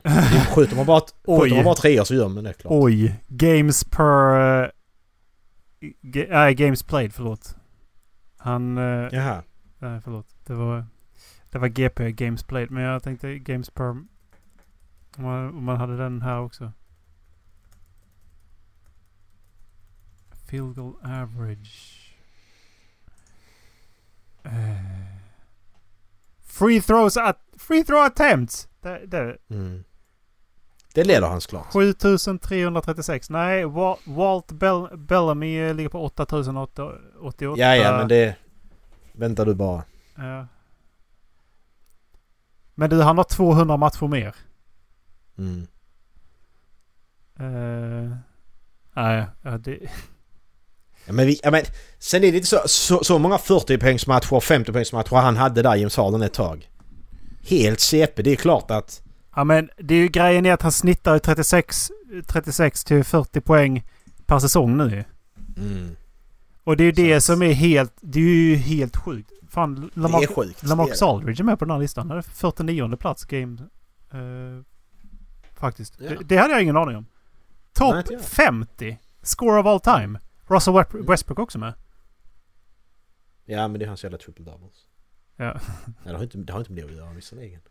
skjuter 0.55 0.75
man 0.75 0.85
bara, 0.85 1.01
Oj. 1.25 1.39
skjuter 1.39 1.55
man 1.55 1.65
bara 1.65 1.75
treor 1.75 2.03
så 2.03 2.13
gör 2.15 2.27
man 2.27 2.43
det 2.43 2.53
klart. 2.53 2.73
Oj. 2.75 3.15
Games 3.27 3.83
per... 3.83 4.63
eh, 4.63 4.69
ge- 6.01 6.27
Nej, 6.29 6.55
games 6.55 6.83
played, 6.83 7.13
förlåt. 7.13 7.55
Han... 8.37 8.77
eh, 8.77 9.07
Jaha. 9.11 9.43
Nej, 9.79 10.01
förlåt. 10.03 10.27
Det 10.45 10.53
var, 10.53 10.85
det 11.49 11.57
var 11.57 11.67
GP, 11.67 12.11
Games 12.11 12.43
Played. 12.43 12.71
Men 12.71 12.83
jag 12.83 13.03
tänkte 13.03 13.37
Games 13.39 13.69
per... 13.69 13.83
Om 13.89 14.07
man, 15.17 15.47
om 15.49 15.63
man 15.63 15.77
hade 15.77 15.97
den 15.97 16.21
här 16.21 16.39
också. 16.39 16.71
Field 20.51 20.75
goal 20.75 20.93
average. 21.03 21.97
Eh. 24.43 24.51
free 26.43 26.81
throws 26.81 27.17
at... 27.17 27.37
Free 27.57 27.83
throw 27.83 28.05
attempts! 28.05 28.67
Det, 28.81 29.05
det, 29.07 29.37
Mm. 29.49 29.83
Det 30.95 31.03
leder 31.03 31.27
hans 31.27 31.47
klart. 31.47 31.71
7336. 31.73 33.29
Nej, 33.29 33.65
Wa- 33.65 33.99
Walt 34.05 34.51
Bell, 34.51 34.97
Bellamy 34.97 35.73
ligger 35.73 35.89
på 35.89 36.03
8088. 36.05 37.55
Ja, 37.57 37.75
ja, 37.75 37.97
men 37.97 38.07
det... 38.07 38.35
Vänta 39.13 39.45
du 39.45 39.55
bara. 39.55 39.83
Ja. 40.15 40.47
Men 42.75 42.89
du, 42.89 43.01
han 43.01 43.17
har 43.17 43.23
200 43.23 43.77
matcher 43.77 44.07
mer. 44.07 44.35
Mm. 45.37 45.67
Uh, 47.39 48.15
nej, 48.93 49.25
ja, 49.41 49.57
det... 49.57 49.79
Ja, 51.05 51.13
men, 51.13 51.25
vi, 51.27 51.39
ja, 51.43 51.51
men 51.51 51.63
sen 51.99 52.23
är 52.23 52.31
det 52.31 52.37
inte 52.37 52.49
så, 52.49 52.61
så, 52.65 53.03
så 53.03 53.19
många 53.19 53.37
40-poängsmatcher 53.37 54.33
och 54.33 54.43
50-poängsmatcher 54.43 55.21
han 55.21 55.37
hade 55.37 55.61
där 55.61 55.75
James 55.75 55.97
Harden 55.97 56.21
ett 56.21 56.33
tag. 56.33 56.69
Helt 57.47 57.79
CP, 57.79 58.21
det 58.21 58.31
är 58.31 58.35
klart 58.35 58.71
att... 58.71 59.01
Ja, 59.35 59.43
men 59.43 59.69
det 59.77 59.95
är 59.95 59.99
ju 59.99 60.07
grejen 60.07 60.45
är 60.45 60.53
att 60.53 60.61
han 60.61 60.71
snittar 60.71 61.13
ju 61.13 61.19
36, 61.19 61.91
36 62.27 62.83
till 62.83 63.03
40 63.03 63.41
poäng 63.41 63.83
per 64.25 64.39
säsong 64.39 64.77
nu. 64.77 65.03
Mm. 65.57 65.95
Och 66.63 66.77
det 66.77 66.83
är 66.83 66.85
ju 66.85 66.91
det 66.91 67.21
som 67.21 67.41
är 67.41 67.53
helt... 67.53 67.93
Det 68.01 68.19
är 68.19 68.23
ju 68.23 68.55
helt 68.55 68.97
sjukt. 68.97 69.31
Fan, 69.49 69.91
Det 69.93 70.01
Lamar, 70.01 70.23
är 70.23 70.27
sjukt. 70.27 70.61
Det 70.61 70.75
det. 70.75 71.01
Aldridge 71.05 71.41
är 71.41 71.43
med 71.43 71.59
på 71.59 71.65
den 71.65 71.71
här 71.71 71.79
listan. 71.79 72.09
Han 72.09 72.17
är 72.17 72.21
49 72.21 72.97
plats 72.97 73.25
game... 73.25 73.61
Uh, 74.13 74.61
Faktiskt. 75.61 75.93
Ja. 75.99 76.09
Det, 76.09 76.17
det 76.23 76.37
hade 76.37 76.53
jag 76.53 76.61
ingen 76.61 76.77
aning 76.77 76.97
om. 76.97 77.05
Topp 77.73 77.95
inte 77.95 78.13
jag. 78.13 78.21
50 78.21 78.97
score 79.21 79.59
of 79.59 79.65
all 79.65 79.79
time. 79.79 80.19
Russell 80.51 81.03
Westbrook 81.07 81.39
också 81.39 81.59
med. 81.59 81.73
Ja 83.45 83.67
men 83.67 83.79
det 83.79 83.85
är 83.85 83.87
hans 83.87 84.03
jävla 84.03 84.17
triple 84.17 84.45
doubles. 84.45 84.87
Ja. 85.35 85.59
Nej, 85.85 85.93
det 86.03 86.13
har 86.13 86.23
inte, 86.23 86.37
det 86.37 86.53
har 86.53 86.59
inte 86.59 86.71
med 86.71 86.83
det 86.83 86.89
att 86.89 86.97
göra 86.97 87.13
visserligen. 87.13 87.61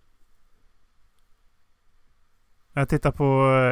Jag 2.72 2.88
tittar 2.88 3.12
på, 3.12 3.24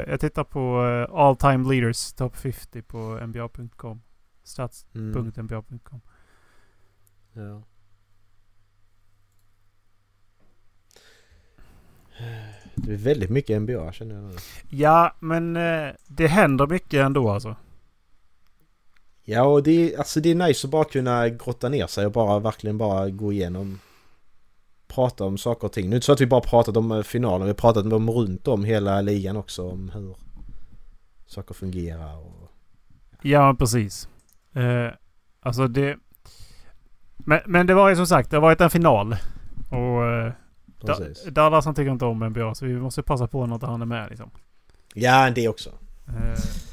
jag 0.09 0.21
tittar 0.21 0.45
på 0.45 0.87
eh, 0.87 1.15
all 1.15 1.37
time 1.37 1.75
leaders 1.75 2.13
top 2.13 2.37
50 2.37 2.83
på 2.83 3.27
nba.com. 3.27 3.91
Mm. 3.91 4.01
Stats.nba.com. 4.43 6.01
Ja. 7.33 7.63
Det 12.75 12.93
är 12.93 12.97
väldigt 12.97 13.31
mycket 13.31 13.63
NBA 13.63 13.93
känner 13.93 14.15
jag 14.15 14.25
nu. 14.25 14.37
Ja, 14.69 15.17
men 15.21 15.57
eh, 15.57 15.95
det 16.07 16.27
händer 16.27 16.67
mycket 16.67 17.05
ändå 17.05 17.31
alltså. 17.31 17.57
Ja 19.31 19.43
och 19.43 19.63
det 19.63 19.95
är, 19.95 19.99
alltså 19.99 20.21
det 20.21 20.31
är 20.31 20.35
nice 20.35 20.67
att 20.67 20.71
bara 20.71 20.85
kunna 20.85 21.29
grotta 21.29 21.69
ner 21.69 21.87
sig 21.87 22.07
och 22.07 22.13
bara 22.13 22.39
verkligen 22.39 22.79
bara 22.79 23.11
gå 23.11 23.33
igenom 23.33 23.81
Prata 24.89 25.25
om 25.25 25.39
saker 25.39 25.67
och 25.67 25.73
ting. 25.73 25.85
Nu 25.85 25.89
är 25.89 25.91
det 25.91 25.97
inte 25.97 26.07
så 26.07 26.13
att 26.13 26.21
vi 26.21 26.27
bara 26.27 26.41
pratat 26.41 26.77
om 26.77 26.93
eh, 26.93 27.03
finalen, 27.03 27.43
vi 27.43 27.49
har 27.49 27.55
pratat 27.55 27.93
om 27.93 28.11
runt 28.11 28.49
om 28.49 28.65
hela 28.65 29.01
ligan 29.01 29.37
också 29.37 29.69
om 29.69 29.91
hur 29.95 30.17
saker 31.27 31.55
fungerar 31.55 32.17
och... 32.17 32.51
Ja, 33.23 33.57
precis. 33.59 34.09
Eh, 34.55 34.93
alltså 35.41 35.69
det... 35.69 35.97
Men, 37.17 37.41
men 37.47 37.67
det 37.67 37.75
var 37.75 37.89
ju 37.89 37.97
som 37.97 38.07
sagt, 38.07 38.31
det 38.31 38.37
har 38.37 38.43
varit 38.43 38.61
en 38.61 38.71
final. 38.71 39.17
Och 39.71 40.05
eh, 40.05 40.33
Precis. 40.81 41.25
Dallas 41.25 41.65
han 41.65 41.75
tycker 41.75 41.93
inte 41.93 42.05
om 42.05 42.19
NBA 42.19 42.55
så 42.55 42.67
vi 42.67 42.75
måste 42.75 43.03
passa 43.03 43.27
på 43.27 43.47
när 43.47 43.67
han 43.67 43.83
är 43.83 43.87
med 43.87 44.09
liksom. 44.09 44.31
Ja, 44.95 45.31
det 45.31 45.49
också. 45.49 45.71
Eh, 46.09 46.68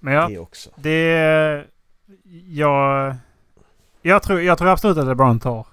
men 0.00 0.14
ja, 0.14 0.28
Det 0.28 0.38
också. 0.38 0.70
det... 0.76 1.64
Jag... 2.46 3.16
Jag 4.02 4.22
tror, 4.22 4.40
jag 4.40 4.58
tror 4.58 4.68
absolut 4.68 4.98
att 4.98 5.06
LeBron 5.06 5.40
tar, 5.40 5.66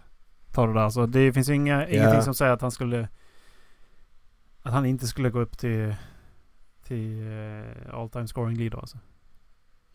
tar 0.52 0.68
det 0.68 0.74
där. 0.74 0.90
Så 0.90 1.06
det 1.06 1.34
finns 1.34 1.50
inga, 1.50 1.88
ingenting 1.88 2.22
som 2.22 2.34
säger 2.34 2.52
att 2.52 2.62
han 2.62 2.72
skulle... 2.72 3.08
Att 4.62 4.74
han 4.74 4.86
inte 4.86 5.08
skulle 5.08 5.30
gå 5.30 5.40
upp 5.40 5.58
till... 5.58 5.96
Till 6.84 7.28
eh, 7.28 7.96
all 7.96 8.10
time 8.10 8.28
scoring 8.28 8.58
leader 8.58 8.78
alltså. 8.78 8.98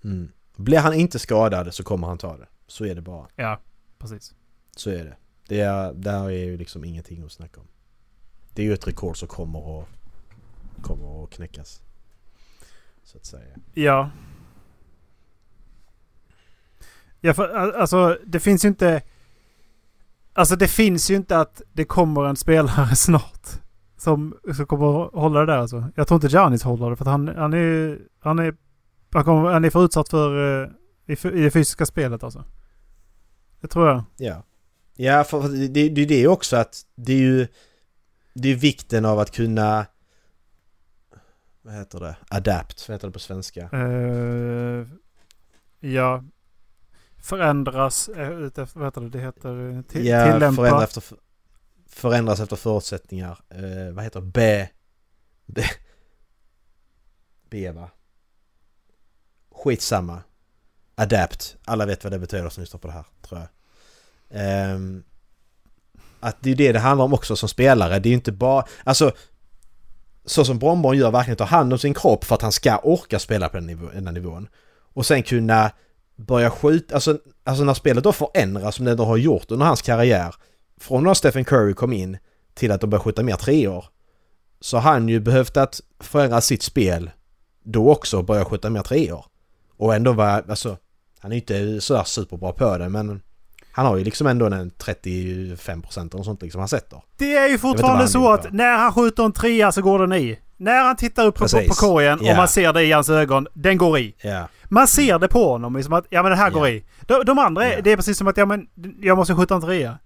Mm. 0.04 0.32
Blir 0.56 0.78
han 0.78 0.94
inte 0.94 1.18
skadad 1.18 1.74
så 1.74 1.82
kommer 1.84 2.06
han 2.06 2.18
ta 2.18 2.36
det. 2.36 2.46
Så 2.66 2.84
är 2.84 2.94
det 2.94 3.02
bara. 3.02 3.26
Ja, 3.36 3.60
precis. 3.98 4.34
Så 4.76 4.90
är 4.90 5.04
det. 5.04 5.16
Det 5.48 5.60
är, 5.60 5.92
där 5.94 6.24
är 6.24 6.44
ju 6.44 6.56
liksom 6.56 6.84
ingenting 6.84 7.22
att 7.22 7.32
snacka 7.32 7.60
om. 7.60 7.66
Det 8.54 8.62
är 8.62 8.66
ju 8.66 8.72
ett 8.72 8.86
rekord 8.86 9.16
som 9.16 9.28
kommer 9.28 9.80
att, 9.80 9.88
kommer 10.82 11.24
att 11.24 11.30
knäckas. 11.30 11.82
Så 13.08 13.18
att 13.18 13.26
säga. 13.26 13.56
Ja. 13.74 14.10
Ja, 17.20 17.34
för 17.34 17.48
al- 17.48 17.74
alltså 17.74 18.18
det 18.26 18.40
finns 18.40 18.64
ju 18.64 18.68
inte... 18.68 19.02
Alltså 20.32 20.56
det 20.56 20.68
finns 20.68 21.10
ju 21.10 21.14
inte 21.14 21.38
att 21.38 21.62
det 21.72 21.84
kommer 21.84 22.24
en 22.24 22.36
spelare 22.36 22.94
snart. 22.96 23.48
Som, 23.96 24.36
som 24.56 24.66
kommer 24.66 25.04
att 25.06 25.12
hålla 25.14 25.40
det 25.40 25.46
där 25.46 25.58
alltså. 25.58 25.84
Jag 25.94 26.08
tror 26.08 26.16
inte 26.16 26.26
Giannis 26.36 26.62
håller 26.62 26.90
det 26.90 26.96
för 26.96 27.04
att 27.04 27.10
han, 27.10 27.28
han 27.28 27.52
är. 27.54 27.98
Han 28.20 28.38
är... 28.38 28.54
Han, 29.12 29.24
kommer, 29.24 29.50
han 29.52 29.64
är 29.64 29.70
för 29.70 29.84
utsatt 29.84 30.08
för... 30.08 30.62
eh, 30.62 30.68
I, 31.06 31.12
I 31.12 31.42
det 31.42 31.50
fysiska 31.50 31.86
spelet 31.86 32.22
alltså. 32.22 32.44
Det 33.60 33.68
tror 33.68 33.88
jag. 33.88 34.02
Ja. 34.16 34.42
Ja, 34.96 35.24
för 35.24 35.68
det, 35.68 35.88
det, 35.88 36.04
det 36.04 36.22
är 36.24 36.28
också 36.28 36.56
att 36.56 36.82
det 36.94 37.12
är 37.12 37.18
ju... 37.20 37.46
Det 38.34 38.48
är 38.48 38.56
vikten 38.56 39.04
av 39.04 39.18
att 39.18 39.30
kunna... 39.30 39.86
Vad 41.68 41.76
heter 41.76 42.00
det? 42.00 42.16
Adapt, 42.28 42.88
vad 42.88 42.94
heter 42.94 43.08
det 43.08 43.12
på 43.12 43.18
svenska? 43.18 43.68
Eh, 43.72 44.86
ja. 45.80 46.24
Förändras 47.16 48.08
uh, 48.08 48.30
utefter... 48.30 48.80
Vad 48.80 48.86
heter 48.86 49.00
det? 49.00 49.08
Det 49.08 49.18
heter... 49.20 49.70
eh, 49.70 49.82
Till, 49.82 50.06
ja, 50.06 50.32
tillämpa. 50.32 50.62
förändra 50.62 50.84
efter, 50.84 51.02
förändras 51.88 52.40
efter 52.40 52.56
förutsättningar. 52.56 53.38
Eh, 53.48 53.94
vad 53.94 54.04
heter 54.04 54.20
det? 54.20 54.26
B... 54.26 54.68
B... 55.46 55.62
B 57.50 57.70
va? 57.70 57.90
Skitsamma. 59.50 60.22
Adapt. 60.94 61.56
Alla 61.64 61.86
vet 61.86 62.04
vad 62.04 62.12
det 62.12 62.18
betyder 62.18 62.48
som 62.48 62.60
lyssnar 62.60 62.80
på 62.80 62.88
det 62.88 62.94
här, 62.94 63.04
tror 63.22 63.40
jag. 63.40 63.48
Ehm, 64.30 65.04
att 66.20 66.36
det 66.40 66.50
är 66.50 66.54
det 66.54 66.72
det 66.72 66.78
handlar 66.78 67.04
om 67.04 67.14
också 67.14 67.36
som 67.36 67.48
spelare. 67.48 67.98
Det 67.98 68.08
är 68.08 68.10
ju 68.10 68.16
inte 68.16 68.32
bara... 68.32 68.64
Alltså... 68.84 69.12
Så 70.28 70.44
som 70.44 70.58
Bromborn 70.58 70.96
gör, 70.96 71.10
verkligen 71.10 71.36
ta 71.36 71.44
hand 71.44 71.72
om 71.72 71.78
sin 71.78 71.94
kropp 71.94 72.24
för 72.24 72.34
att 72.34 72.42
han 72.42 72.52
ska 72.52 72.78
orka 72.78 73.18
spela 73.18 73.48
på 73.48 73.56
den, 73.56 73.66
nivå, 73.66 73.88
den 73.94 74.06
här 74.06 74.14
nivån. 74.14 74.48
Och 74.94 75.06
sen 75.06 75.22
kunna 75.22 75.70
börja 76.16 76.50
skjuta... 76.50 76.94
Alltså, 76.94 77.18
alltså 77.44 77.64
när 77.64 77.74
spelet 77.74 78.04
då 78.04 78.12
förändras 78.12 78.74
som 78.74 78.84
det 78.84 78.94
då 78.94 79.04
har 79.04 79.16
gjort 79.16 79.50
under 79.50 79.66
hans 79.66 79.82
karriär. 79.82 80.34
Från 80.80 81.04
när 81.04 81.14
Stephen 81.14 81.44
Curry 81.44 81.74
kom 81.74 81.92
in 81.92 82.18
till 82.54 82.72
att 82.72 82.80
de 82.80 82.90
började 82.90 83.04
skjuta 83.04 83.22
mer 83.22 83.36
treor. 83.36 83.84
Så 84.60 84.76
har 84.76 84.92
han 84.92 85.08
ju 85.08 85.20
behövt 85.20 85.56
att 85.56 85.80
förändra 86.00 86.40
sitt 86.40 86.62
spel 86.62 87.10
då 87.64 87.90
också 87.92 88.18
och 88.18 88.24
börja 88.24 88.44
skjuta 88.44 88.70
mer 88.70 88.82
treor. 88.82 89.24
Och 89.76 89.94
ändå 89.94 90.12
var, 90.12 90.44
alltså, 90.48 90.76
han 91.18 91.32
är 91.32 91.36
ju 91.36 91.40
inte 91.40 91.80
sådär 91.80 92.04
superbra 92.04 92.52
på 92.52 92.78
det 92.78 92.88
men 92.88 93.22
han 93.78 93.86
har 93.86 93.96
ju 93.96 94.04
liksom 94.04 94.26
ändå 94.26 94.46
en 94.46 94.70
35% 94.70 95.98
eller 96.00 96.16
något 96.16 96.24
sånt 96.24 96.42
liksom 96.42 96.58
han 96.58 96.68
sätter. 96.68 97.02
Det 97.16 97.36
är 97.36 97.48
ju 97.48 97.58
fortfarande 97.58 97.98
han 97.98 98.08
så 98.08 98.32
att 98.32 98.52
när 98.52 98.76
han 98.78 98.92
skjuter 98.92 99.24
en 99.24 99.32
trea 99.32 99.72
så 99.72 99.82
går 99.82 99.98
den 99.98 100.12
i. 100.12 100.38
När 100.56 100.84
han 100.84 100.96
tittar 100.96 101.26
upp 101.26 101.34
på, 101.34 101.48
på, 101.48 101.58
på 101.68 101.74
korgen 101.74 102.18
Ja. 102.22 102.30
och 102.30 102.36
man 102.36 102.48
ser 102.48 102.72
det 102.72 102.82
i 102.84 102.92
hans 102.92 103.08
ögon, 103.10 103.46
den 103.54 103.78
går 103.78 103.98
i. 103.98 104.14
Ja. 104.22 104.48
Man 104.64 104.86
ser 104.88 105.18
det 105.18 105.28
på 105.28 105.52
honom 105.52 105.76
liksom 105.76 105.92
att 105.94 106.06
ja 106.10 106.22
men 106.22 106.30
det 106.30 106.36
här 106.36 106.50
går 106.50 106.68
Ja. 106.68 106.74
i. 106.74 106.84
De, 107.00 107.24
de 107.24 107.38
andra, 107.38 107.64
är- 107.64 107.82
det 107.82 107.92
är 107.92 107.96
precis 107.96 108.18
som 108.18 108.26
att 108.28 108.36
ja 108.36 108.46
men 108.46 108.66
jag 109.00 109.16
måste 109.16 109.34
skjuta 109.34 109.54
en 109.54 109.60
trea. 109.60 109.98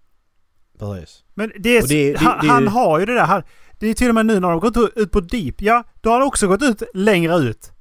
Precis. 0.78 1.24
Men 1.34 1.52
det 1.58 1.76
är, 1.76 1.82
Och 1.82 1.88
det- 1.88 2.12
det- 2.12 2.18
han, 2.18 2.38
det 2.40 2.46
är- 2.46 2.50
han 2.50 2.68
har 2.68 2.98
ju 3.00 3.06
det 3.06 3.14
där. 3.14 3.24
Han, 3.24 3.42
det 3.78 3.86
är 3.88 3.94
till 3.94 4.08
och 4.08 4.14
med 4.14 4.26
nu 4.26 4.40
när 4.40 4.50
de 4.50 4.60
gått 4.60 4.76
ut 4.96 5.10
på 5.12 5.20
deep. 5.20 5.54
Ja, 5.62 5.84
då 6.00 6.10
har 6.10 6.18
han 6.18 6.28
också 6.28 6.46
gått 6.48 6.62
ut 6.62 6.82
längre 6.94 7.34
ut. 7.36 7.72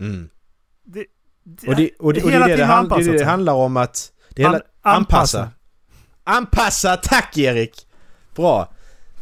Mm. 0.00 0.28
Det, 0.84 1.04
det, 1.44 1.68
Och 1.68 1.76
det, 1.76 1.90
och 1.98 2.12
det, 2.14 2.22
och 2.22 2.28
det, 2.28 2.32
hela 2.32 2.44
är 2.44 2.48
det, 2.50 2.56
det, 2.56 2.64
hand, 2.64 2.88
det, 2.88 2.94
är 2.94 2.98
det, 2.98 3.02
anpassat 3.04 3.12
det 3.12 3.18
sig. 3.18 3.26
handlar 3.26 3.52
om 3.54 3.76
att... 3.76 4.12
Det 4.28 4.42
är 4.42 4.46
hela. 4.46 4.60
Anpassa. 4.82 5.50
Anpassa, 6.24 6.96
tack 6.96 7.38
Erik! 7.38 7.86
Bra. 8.36 8.68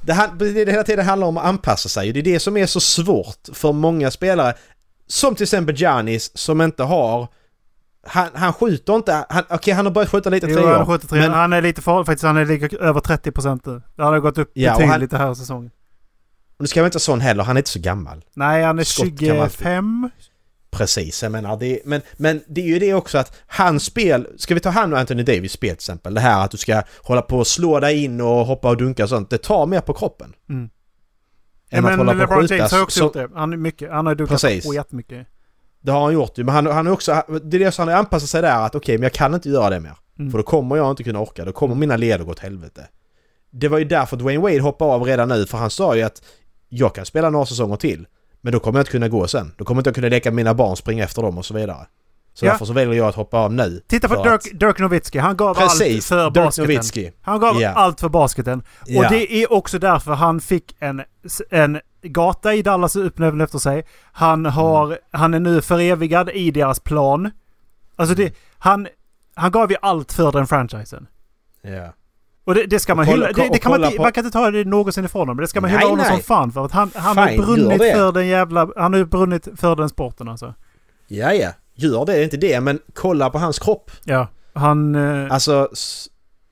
Det, 0.03 0.13
han- 0.13 0.39
det, 0.39 0.71
hela 0.71 0.83
tiden 0.85 1.07
handlar 1.07 1.27
om 1.27 1.37
att 1.37 1.45
anpassa 1.45 1.89
sig. 1.89 2.13
Det 2.13 2.21
är 2.21 2.25
det 2.25 2.41
som 2.41 2.57
är 2.57 2.67
så 2.67 2.81
svårt 2.81 3.49
för 3.53 3.73
många 3.73 4.11
spelare. 4.11 4.55
Som 5.07 5.35
till 5.35 5.43
exempel 5.45 5.75
Giannis 5.81 6.39
som 6.39 6.61
inte 6.61 6.83
har... 6.83 7.29
Han, 8.07 8.29
han 8.35 8.53
skjuter 8.53 8.97
inte... 8.97 9.25
Han, 9.29 9.45
Okej, 9.51 9.75
han 9.75 9.87
har 9.87 9.93
börjat 9.93 10.11
skjuta 10.11 10.31
lite 10.31 10.47
Jo, 10.47 10.55
treor. 10.57 10.77
han, 10.77 10.87
skjuter 10.87 11.09
tre. 11.09 11.21
men- 11.21 11.31
han 11.33 11.53
är 11.53 11.63
lite 11.63 11.83
farlig 11.83 12.07
faktiskt. 12.07 12.25
Han 12.25 12.37
är 12.37 12.45
lika, 12.47 12.77
över 12.77 13.01
30 13.01 13.31
procent 13.31 13.67
nu. 13.67 13.83
Det 13.97 14.03
har 14.03 14.19
gått 14.19 14.39
upp 14.39 14.51
Ja, 14.55 14.79
betydligt 14.79 15.13
han- 15.13 15.21
här 15.21 15.35
säsongen. 15.35 15.71
Och 16.57 16.63
nu 16.63 16.67
ska 16.67 16.81
man 16.81 16.85
inte 16.87 16.97
vara 16.97 17.01
sån 17.01 17.21
heller, 17.21 17.45
han 17.45 17.57
är 17.57 17.61
inte 17.61 17.71
så 17.71 17.79
gammal. 17.81 18.25
Nej, 18.35 18.63
han 18.65 18.79
är 18.79 18.85
Skott 18.85 19.19
kan 19.19 19.29
man 19.29 19.41
alltid- 19.41 19.59
25. 19.59 20.11
Precis, 20.71 21.23
jag 21.23 21.33
menar 21.33 21.57
det, 21.57 21.81
men, 21.85 22.03
men 22.17 22.41
det 22.49 22.61
är 22.61 22.67
ju 22.67 22.79
det 22.79 22.95
också 22.95 23.19
att 23.19 23.37
hans 23.47 23.85
spel, 23.85 24.27
ska 24.37 24.55
vi 24.55 24.61
ta 24.61 24.71
hand 24.71 24.95
om 24.95 25.01
Anthony 25.01 25.23
Davis 25.23 25.53
spel 25.53 25.69
till 25.71 25.75
exempel, 25.75 26.15
det 26.15 26.21
här 26.21 26.45
att 26.45 26.51
du 26.51 26.57
ska 26.57 26.83
hålla 27.03 27.23
på 27.23 27.39
och 27.39 27.47
slå 27.47 27.81
dig 27.81 28.05
in 28.05 28.21
och 28.21 28.47
hoppa 28.47 28.69
och 28.71 28.77
dunka 28.77 29.03
och 29.03 29.09
sånt, 29.09 29.31
det 29.31 29.39
tar 29.39 29.67
mer 29.67 29.81
på 29.81 29.93
kroppen. 29.93 30.33
Mm. 30.49 30.71
Än 31.71 31.85
Ja, 31.85 31.91
att 31.91 31.99
hålla 31.99 32.27
på 32.27 32.35
och 32.35 32.41
skjuta. 32.51 32.77
Har 32.77 32.83
också 32.83 32.99
Så- 32.99 33.05
gjort 33.05 33.13
det. 33.13 33.29
Han, 33.35 33.53
är 33.53 33.57
mycket, 33.57 33.91
han 33.91 34.07
har 34.07 34.15
dunkat 34.15 34.41
Precis. 34.43 34.67
på 34.67 34.75
jättemycket. 34.75 35.27
Det 35.81 35.93
har 35.93 36.01
han 36.01 36.13
gjort 36.15 36.39
ju, 36.39 36.45
men 36.45 36.55
han, 36.55 36.67
han 36.67 36.87
är 36.87 36.91
också, 36.91 37.23
det 37.43 37.57
är 37.57 37.59
det 37.59 37.73
som 37.73 37.83
han 37.83 37.93
har 37.95 37.99
anpassat 37.99 38.29
sig 38.31 38.43
där 38.43 38.67
att 38.67 38.75
okej, 38.75 38.99
men 38.99 39.03
jag 39.03 39.13
kan 39.13 39.35
inte 39.35 39.49
göra 39.49 39.71
det 39.71 39.81
mer. 39.81 39.93
Mm. 40.19 40.31
För 40.31 40.39
då 40.39 40.45
kommer 40.45 40.77
jag 40.77 40.91
inte 40.91 41.03
kunna 41.03 41.21
orka, 41.21 41.45
då 41.45 41.53
kommer 41.53 41.75
mina 41.75 41.97
led 41.97 42.21
att 42.21 42.27
gå 42.27 42.33
åt 42.33 42.39
helvete. 42.39 42.89
Det 43.51 43.69
var 43.69 43.79
ju 43.79 43.85
därför 43.85 44.17
Dwayne 44.17 44.43
Wade 44.43 44.61
hoppade 44.61 44.93
av 44.93 45.03
redan 45.05 45.29
nu, 45.29 45.47
för 45.47 45.59
han 45.59 45.71
sa 45.71 45.97
ju 45.97 46.03
att 46.03 46.23
jag 46.69 46.95
kan 46.95 47.07
spela 47.07 47.31
några 47.31 47.47
säsonger 47.47 47.77
till. 47.77 48.07
Men 48.41 48.53
då 48.53 48.61
kommer 48.61 48.79
jag 48.79 48.83
inte 48.83 48.91
kunna 48.91 49.09
gå 49.09 49.27
sen. 49.29 49.53
Då 49.57 49.65
kommer 49.65 49.79
jag 49.79 49.81
inte 49.91 49.93
kunna 50.01 50.09
leka 50.09 50.31
med 50.31 50.37
mina 50.37 50.55
barn, 50.55 50.77
springa 50.77 51.05
efter 51.05 51.23
dem 51.23 51.39
och 51.39 51.45
så 51.47 51.55
vidare. 51.55 51.87
Så 52.35 52.47
Ja. 52.47 52.51
därför 52.51 52.65
så 52.65 52.73
väljer 52.73 52.95
jag 52.95 53.09
att 53.09 53.15
hoppa 53.15 53.39
av 53.39 53.53
nu. 53.53 53.83
Titta 53.87 54.09
på 54.09 54.23
Dirk, 54.23 54.33
att- 54.35 54.61
Dirk 54.61 54.79
Nowitzki. 54.79 55.19
Han 55.19 55.37
gav 55.37 55.49
allt 55.49 55.59
Precis, 55.59 56.09
för 56.09 56.25
Dirk 56.31 56.35
basketen. 56.45 56.65
Nowitzki. 56.71 57.13
Han 57.23 57.41
gav 57.41 57.61
Ja. 57.61 57.71
allt 57.71 58.01
för 58.01 58.09
basketen. 58.09 58.63
Ja. 58.87 59.05
Och 59.05 59.11
det 59.13 59.33
är 59.43 59.53
också 59.53 59.79
därför 59.79 60.13
han 60.15 60.41
fick 60.41 60.77
en, 60.79 61.03
en 61.51 61.81
gata 62.03 62.55
i 62.55 62.63
Dallas 62.63 62.97
uppnämnd 62.97 63.43
efter 63.43 63.59
sig. 63.59 63.85
Han, 64.13 64.47
har, 64.47 64.87
Mm. 64.87 64.99
han 65.11 65.35
är 65.35 65.41
nu 65.41 65.63
förevigad 65.63 66.31
i 66.31 66.51
deras 66.51 66.81
plan. 66.81 67.31
Alltså 67.97 68.15
Mm. 68.15 68.27
det, 68.27 68.35
han, 68.59 68.89
han 69.35 69.51
gav 69.51 69.71
ju 69.71 69.77
allt 69.83 70.13
för 70.13 70.33
den 70.33 70.47
franchisen. 70.47 71.07
Ja. 71.63 71.93
Och 72.51 72.55
det, 72.57 72.67
det 72.67 72.79
ska 72.81 72.95
man 72.95 73.07
kolla- 73.07 73.27
hylla. 73.27 73.43
Det, 73.45 73.49
det 73.53 73.59
kan 73.59 73.81
man, 73.81 73.91
på- 73.97 74.03
man 74.03 74.13
kan 74.13 74.25
inte 74.25 74.39
ta 74.39 74.51
det 74.51 74.65
någonsin 74.65 75.05
ifrån 75.05 75.21
honom. 75.21 75.37
Men 75.37 75.43
det 75.43 75.49
ska 75.49 75.61
man 75.61 75.71
Nej, 75.71 75.79
hylla 75.79 75.91
honom 75.91 76.05
nej. 76.09 76.17
som 76.17 76.23
fan 76.25 76.53
för. 76.53 76.65
Att 76.65 76.73
han, 76.73 76.91
han 76.95 77.19
har 77.19 77.37
brunnit 77.37 77.79
för 77.93 78.13
den 78.13 78.27
jävla... 78.27 78.69
Han 78.77 78.95
har 78.95 79.05
brunnit 79.05 79.49
för 79.57 79.77
den 79.77 79.89
sporten 79.89 80.29
alltså. 80.29 80.55
Ja, 81.09 81.33
ja. 81.33 81.49
Gör 81.75 82.05
det, 82.07 82.13
det 82.13 82.19
är 82.19 82.25
inte 82.25 82.37
det, 82.37 82.61
men 82.61 82.79
kolla 82.95 83.31
på 83.31 83.39
hans 83.39 83.59
kropp. 83.59 83.91
Ja. 84.05 84.29
Han... 84.55 84.95
Eh, 84.95 85.33
Alltså, 85.33 85.69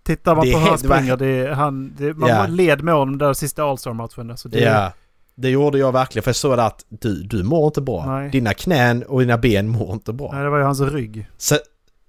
tittar 0.02 0.34
man 0.36 0.46
det 0.46 0.52
på 0.52 0.58
hur 0.58 0.68
han 0.68 0.78
springer, 0.78 1.16
det, 1.16 1.26
är- 1.26 1.50
han, 1.52 1.92
det, 1.98 2.14
man 2.14 2.28
Ja. 2.30 2.46
led 2.46 2.82
med 2.82 2.94
honom 2.94 3.18
där 3.18 3.32
sista 3.32 3.64
All-Star-matchen. 3.64 4.30
Alltså 4.30 4.48
det, 4.48 4.60
ja. 4.60 4.92
Det 5.34 5.48
gjorde 5.50 5.78
jag 5.78 5.92
verkligen 5.92 6.22
för 6.22 6.28
jag 6.28 6.36
såg 6.36 6.60
att 6.60 6.84
du, 6.88 7.22
du 7.22 7.42
mår 7.42 7.66
inte 7.66 7.80
bra. 7.80 8.06
Nej. 8.06 8.30
Dina 8.30 8.54
knän 8.54 9.02
och 9.02 9.20
dina 9.20 9.38
ben 9.38 9.68
mår 9.68 9.92
inte 9.92 10.12
bra. 10.12 10.30
Nej, 10.32 10.42
det 10.44 10.50
var 10.50 10.58
ju 10.58 10.64
hans 10.64 10.80
rygg. 10.80 11.28
Sen, 11.38 11.58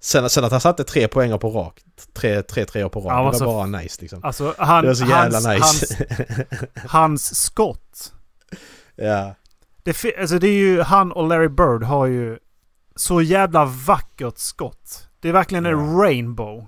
sen, 0.00 0.30
sen 0.30 0.44
att 0.44 0.50
han 0.52 0.60
satte 0.60 0.84
tre 0.84 1.08
poäng 1.08 1.38
på 1.38 1.50
rak. 1.50 1.80
Tre, 2.12 2.42
tre 2.42 2.64
treor 2.64 2.88
på 2.88 3.00
rak. 3.00 3.12
Han 3.12 3.24
var 3.24 3.32
det 3.32 3.38
var 3.44 3.46
bara 3.46 3.80
nice 3.80 4.00
liksom. 4.00 4.24
Alltså 4.24 4.54
han, 4.58 4.82
det 4.82 4.88
var 4.88 4.94
så 4.94 5.04
jävla 5.04 5.38
hans, 5.40 5.46
nice. 5.48 6.06
hans, 6.08 6.60
hans 6.92 7.40
skott. 7.44 8.12
ja. 8.96 9.34
Det, 9.82 10.18
alltså 10.20 10.38
det 10.38 10.48
är 10.48 10.58
ju, 10.58 10.80
han 10.80 11.12
och 11.12 11.28
Larry 11.28 11.48
Bird 11.48 11.82
har 11.82 12.06
ju 12.06 12.38
så 12.96 13.22
jävla 13.22 13.64
vackert 13.64 14.38
skott. 14.38 15.08
Det 15.20 15.28
är 15.28 15.32
verkligen 15.32 15.66
en 15.66 15.96
rainbow. 16.00 16.66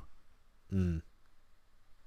Mm. 0.73 1.01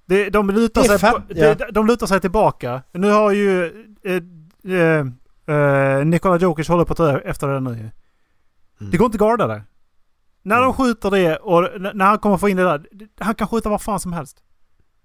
Det, 0.06 0.30
de, 0.30 0.50
lutar 0.50 0.82
Det 0.82 0.88
sig 0.88 1.00
fan- 1.00 1.28
på, 1.28 1.34
ja. 1.36 1.56
de, 1.56 1.66
de 1.72 1.88
lutar 1.88 2.08
sig 2.08 2.22
tillbaka. 2.22 2.82
Nu 2.92 3.12
har 3.12 3.32
ju 3.32 3.66
eh, 4.04 4.22
eh, 4.76 5.06
eh, 5.56 6.06
Nikola 6.06 6.38
Jokic 6.38 6.68
håller 6.68 6.86
på 6.86 6.94
att 6.94 6.98
ta 6.98 7.20
efter 7.20 7.48
det 7.48 7.60
nu 7.60 7.70
ju. 7.70 7.90
Mm. 8.82 8.92
Det 8.92 8.98
går 8.98 9.06
inte 9.06 9.16
att 9.16 9.20
garda 9.20 9.48
det. 9.48 9.64
När 10.46 10.56
Mm. 10.56 10.66
de 10.68 10.74
skjuter 10.74 11.12
det 11.12 11.38
och 11.38 11.82
när 11.96 12.06
han 12.06 12.20
kommer 12.20 12.38
få 12.38 12.50
in 12.50 12.58
det 12.58 12.64
där. 12.64 12.88
Han 13.20 13.36
kan 13.36 13.48
skjuta 13.48 13.70
vad 13.70 13.82
fan 13.82 14.00
som 14.00 14.14
helst. 14.14 14.44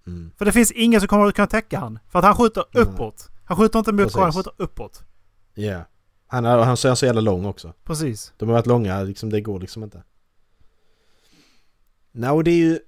Mm. 0.07 0.31
För 0.39 0.45
det 0.45 0.53
finns 0.53 0.73
ingen 0.73 1.01
som 1.01 1.09
kommer 1.09 1.27
att 1.27 1.35
kunna 1.35 1.47
täcka 1.47 1.79
han. 1.79 1.99
För 2.09 2.19
att 2.19 2.25
han 2.25 2.35
skjuter 2.35 2.65
uppåt. 2.75 3.29
Han 3.45 3.57
skjuter 3.57 3.79
inte 3.79 3.93
mot 3.93 4.13
korgen, 4.13 4.25
han 4.25 4.33
skjuter 4.33 4.53
uppåt. 4.57 5.03
Ja. 5.55 5.81
Han 6.27 6.45
är, 6.45 6.59
han 6.59 6.71
är 6.73 6.95
så 6.95 7.07
jävla 7.07 7.21
lång 7.21 7.45
också. 7.45 7.73
Precis. 7.85 8.33
De 8.37 8.49
har 8.49 8.57
varit 8.57 8.67
långa, 8.67 9.03
liksom, 9.03 9.31
det 9.31 9.41
går 9.41 9.61
liksom 9.61 9.83
inte. 9.85 10.03
Nej, 12.13 12.43
det 12.45 12.51
är 12.51 12.57
ju... 12.57 12.79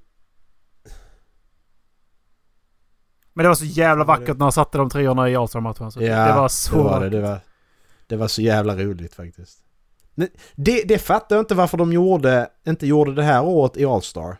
Men 3.32 3.42
det 3.42 3.48
var 3.48 3.54
så 3.54 3.64
jävla 3.64 4.04
det- 4.04 4.08
vackert 4.08 4.36
när 4.38 4.44
han 4.44 4.52
satte 4.52 4.78
de 4.78 4.90
treorna 4.90 5.30
i 5.30 5.36
All-Star-matchen. 5.36 5.92
Så 5.92 6.02
Ja, 6.02 6.26
det 6.26 6.32
var 6.34 6.48
så 6.48 6.76
det 6.76 6.82
var 6.82 7.00
det. 7.00 7.08
Det 7.08 7.20
var, 7.20 7.40
det 8.06 8.16
var 8.16 8.28
så 8.28 8.42
jävla 8.42 8.76
roligt 8.76 9.14
faktiskt. 9.14 9.61
Det, 10.54 10.82
det 10.88 10.98
fattar 10.98 11.36
jag 11.36 11.42
inte 11.42 11.54
varför 11.54 11.78
de 11.78 11.92
gjorde, 11.92 12.48
inte 12.66 12.86
gjorde 12.86 13.14
det 13.14 13.22
här 13.22 13.44
året 13.44 13.76
i 13.76 13.84
All-Star. 13.84 14.36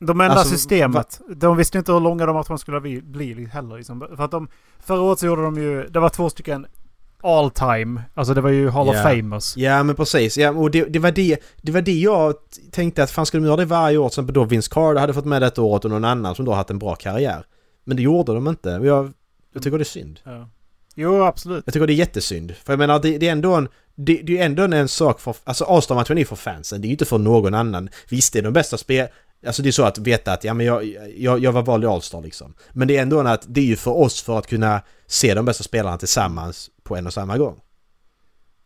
De 0.00 0.20
ändrade 0.20 0.40
Alltså, 0.40 0.54
systemet. 0.54 1.20
De 1.36 1.56
visste 1.56 1.78
inte 1.78 1.92
hur 1.92 2.00
långa 2.00 2.26
de 2.26 2.32
matcherna 2.34 2.58
skulle 2.58 2.80
bli, 2.80 3.02
bli 3.02 3.44
heller. 3.44 3.76
Liksom. 3.76 4.06
För 4.16 4.24
att 4.24 4.30
de, 4.30 4.48
förra 4.78 5.00
året 5.00 5.18
så 5.18 5.26
gjorde 5.26 5.42
de 5.42 5.56
ju... 5.56 5.86
Det 5.86 6.00
var 6.00 6.08
två 6.08 6.30
stycken 6.30 6.66
all 7.22 7.50
time. 7.50 8.02
Alltså 8.14 8.34
det 8.34 8.40
var 8.40 8.50
ju 8.50 8.68
Hall 8.68 8.86
Ja. 8.86 8.92
of 8.92 9.02
Famers. 9.02 9.56
Ja 9.56 9.82
men 9.82 9.96
precis, 9.96 10.38
ja, 10.38 10.50
och 10.50 10.70
det, 10.70 10.84
det, 10.84 10.98
var 10.98 11.10
det, 11.10 11.38
det 11.62 11.72
var 11.72 11.80
det 11.80 11.92
jag 12.00 12.34
tänkte 12.70 13.02
att 13.02 13.10
fan 13.10 13.26
skulle 13.26 13.42
de 13.42 13.46
göra 13.46 13.56
det 13.56 13.64
varje 13.64 13.98
år? 13.98 14.06
Exempel 14.06 14.34
då 14.34 14.44
Vince 14.44 14.70
Carter 14.70 15.00
hade 15.00 15.14
fått 15.14 15.24
med 15.24 15.42
detta 15.42 15.62
året 15.62 15.84
och 15.84 15.90
någon 15.90 16.04
annan 16.04 16.34
som 16.34 16.44
då 16.44 16.52
haft 16.52 16.70
en 16.70 16.78
bra 16.78 16.94
karriär. 16.94 17.44
Men 17.84 17.96
det 17.96 18.02
gjorde 18.02 18.34
de 18.34 18.48
inte. 18.48 18.68
Jag, 18.70 19.12
jag 19.52 19.62
tycker 19.62 19.78
det 19.78 19.82
är 19.82 19.84
synd. 19.84 20.20
Ja. 20.24 20.48
Jo, 20.94 21.22
absolut. 21.22 21.62
Jag 21.66 21.72
tycker 21.74 21.86
det 21.86 21.92
är 21.92 21.94
jättesynd. 21.94 22.54
För 22.64 22.72
jag 22.72 22.78
menar 22.78 22.98
det, 22.98 23.18
det 23.18 23.28
är 23.28 23.32
ändå 23.32 23.54
en... 23.54 23.68
Det, 24.04 24.20
det 24.22 24.38
är 24.38 24.46
ändå 24.46 24.62
en 24.62 24.88
sak 24.88 25.20
för... 25.20 25.36
Alltså 25.44 25.64
All-Star-matchen 25.64 26.18
är 26.18 26.24
för 26.24 26.36
fansen. 26.36 26.80
Det 26.80 26.86
är 26.86 26.88
ju 26.88 26.92
inte 26.92 27.04
för 27.04 27.18
någon 27.18 27.54
annan. 27.54 27.88
Visst, 28.08 28.32
det 28.32 28.38
är 28.38 28.42
de 28.42 28.52
bästa 28.52 28.78
spel... 28.78 29.08
Alltså 29.46 29.62
det 29.62 29.68
är 29.68 29.72
så 29.72 29.84
att 29.84 29.98
veta 29.98 30.32
att 30.32 30.44
ja, 30.44 30.54
men 30.54 30.66
jag, 30.66 30.96
jag, 31.16 31.38
jag 31.38 31.52
var 31.52 31.62
vald 31.62 31.84
i 31.84 31.86
Allstar 31.86 32.22
liksom. 32.22 32.54
Men 32.72 32.88
det 32.88 32.96
är 32.96 33.02
ändå 33.02 33.20
en 33.20 33.26
att 33.26 33.44
det 33.46 33.60
är 33.60 33.64
ju 33.64 33.76
för 33.76 33.90
oss 33.90 34.22
för 34.22 34.38
att 34.38 34.46
kunna 34.46 34.82
se 35.06 35.34
de 35.34 35.44
bästa 35.44 35.64
spelarna 35.64 35.98
tillsammans 35.98 36.70
på 36.82 36.96
en 36.96 37.06
och 37.06 37.12
samma 37.12 37.38
gång. 37.38 37.60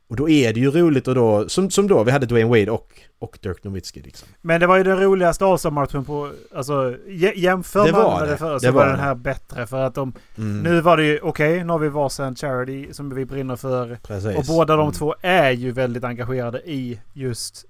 Och 0.08 0.16
då 0.16 0.28
är 0.28 0.52
det 0.52 0.60
ju 0.60 0.70
roligt 0.70 1.08
och 1.08 1.14
då, 1.14 1.48
som, 1.48 1.70
som 1.70 1.86
då, 1.88 2.04
vi 2.04 2.10
hade 2.10 2.26
Dwayne 2.26 2.48
Wade 2.50 2.70
och, 2.70 2.88
och 3.18 3.38
Dirk 3.42 3.64
Nowitzki 3.64 4.00
liksom. 4.02 4.28
Men 4.40 4.60
det 4.60 4.66
var 4.66 4.76
ju 4.76 4.82
den 4.84 5.00
roligaste 5.00 5.44
All-Star-matchen 5.44 6.04
på... 6.04 6.32
Alltså 6.54 6.96
jä- 7.08 7.32
jämför 7.36 7.86
Det 7.86 7.92
man 7.92 8.18
med 8.18 8.28
det. 8.28 8.32
det 8.32 8.36
förra 8.36 8.60
så 8.60 8.66
Det 8.66 8.72
var 8.72 8.84
var 8.84 8.90
den 8.90 9.00
här 9.00 9.14
bättre. 9.14 9.66
För 9.66 9.78
att 9.80 9.94
de... 9.94 10.12
Mm, 10.38 10.60
Nu 10.60 10.80
var 10.80 10.96
det 10.96 11.04
ju 11.04 11.20
okej, 11.20 11.64
nu 11.64 11.72
har 11.72 11.78
vi 11.78 11.88
varsin 11.88 12.34
charity 12.34 12.92
som 12.92 13.14
vi 13.14 13.24
brinner 13.24 13.56
för. 13.56 13.98
precis. 14.02 14.36
Och 14.38 14.44
båda 14.56 14.76
de 14.76 14.82
Mm. 14.82 14.92
två 14.92 15.14
är 15.20 15.50
ju 15.50 15.72
väldigt 15.72 16.04
engagerade 16.04 16.58
i 16.70 17.00
just 17.12 17.64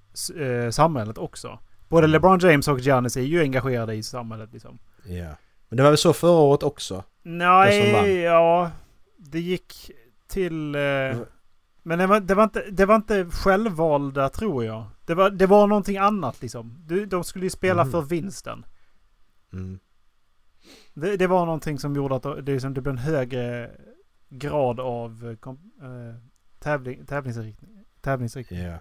eh, 0.65 0.71
samhället 0.71 1.19
också. 1.19 1.59
Både 1.89 2.05
Mm. 2.05 2.11
LeBron 2.13 2.39
James 2.39 2.69
och 2.69 2.81
Giannis 2.81 3.17
är 3.17 3.21
ju 3.21 3.41
engagerade 3.41 3.95
i 3.95 4.03
samhället 4.03 4.53
liksom. 4.53 4.79
Ja. 5.05 5.27
Men 5.69 5.77
det 5.77 5.83
var 5.83 5.91
väl 5.91 5.99
så 5.99 6.13
förra 6.13 6.31
året 6.41 6.63
också? 6.63 7.05
Nej, 7.23 8.19
ja. 8.21 8.71
Det 9.19 9.41
gick 9.41 9.91
till... 10.29 10.75
Eh, 10.75 10.81
men 11.87 11.99
det 11.99 12.07
var, 12.07 12.21
det, 12.21 12.35
var 12.35 12.45
inte, 12.45 12.65
det 12.71 12.87
var 12.87 12.95
inte 12.97 13.27
självvalda 13.31 14.29
tror 14.29 14.65
jag. 14.65 14.85
Det 15.07 15.15
var, 15.15 15.31
det 15.31 15.47
var 15.47 15.67
någonting 15.67 15.97
annat 15.97 16.43
liksom. 16.43 16.77
Du, 16.87 17.07
de 17.07 17.25
skulle 17.25 17.47
ju 17.47 17.51
spela 17.51 17.83
Mhm. 17.85 17.93
för 17.93 18.03
vinsten. 18.03 18.65
Mm. 19.53 19.79
Det, 20.95 21.17
det 21.17 21.27
var 21.27 21.47
någonting 21.47 21.79
som 21.79 21.97
gjorde 21.97 22.15
att 22.17 22.23
det, 22.23 22.53
liksom, 22.53 22.75
det 22.75 22.81
blev 22.81 22.93
en 22.93 22.99
högre 22.99 23.71
grad 24.29 24.81
av 24.81 25.29
eh, 25.31 25.37
kom, 25.37 25.59
eh, 25.83 26.15
tävling, 26.59 27.07
tävlingsriktning. 27.07 27.71
tävlingsriktning. 28.01 28.61
Ja, 28.61 28.79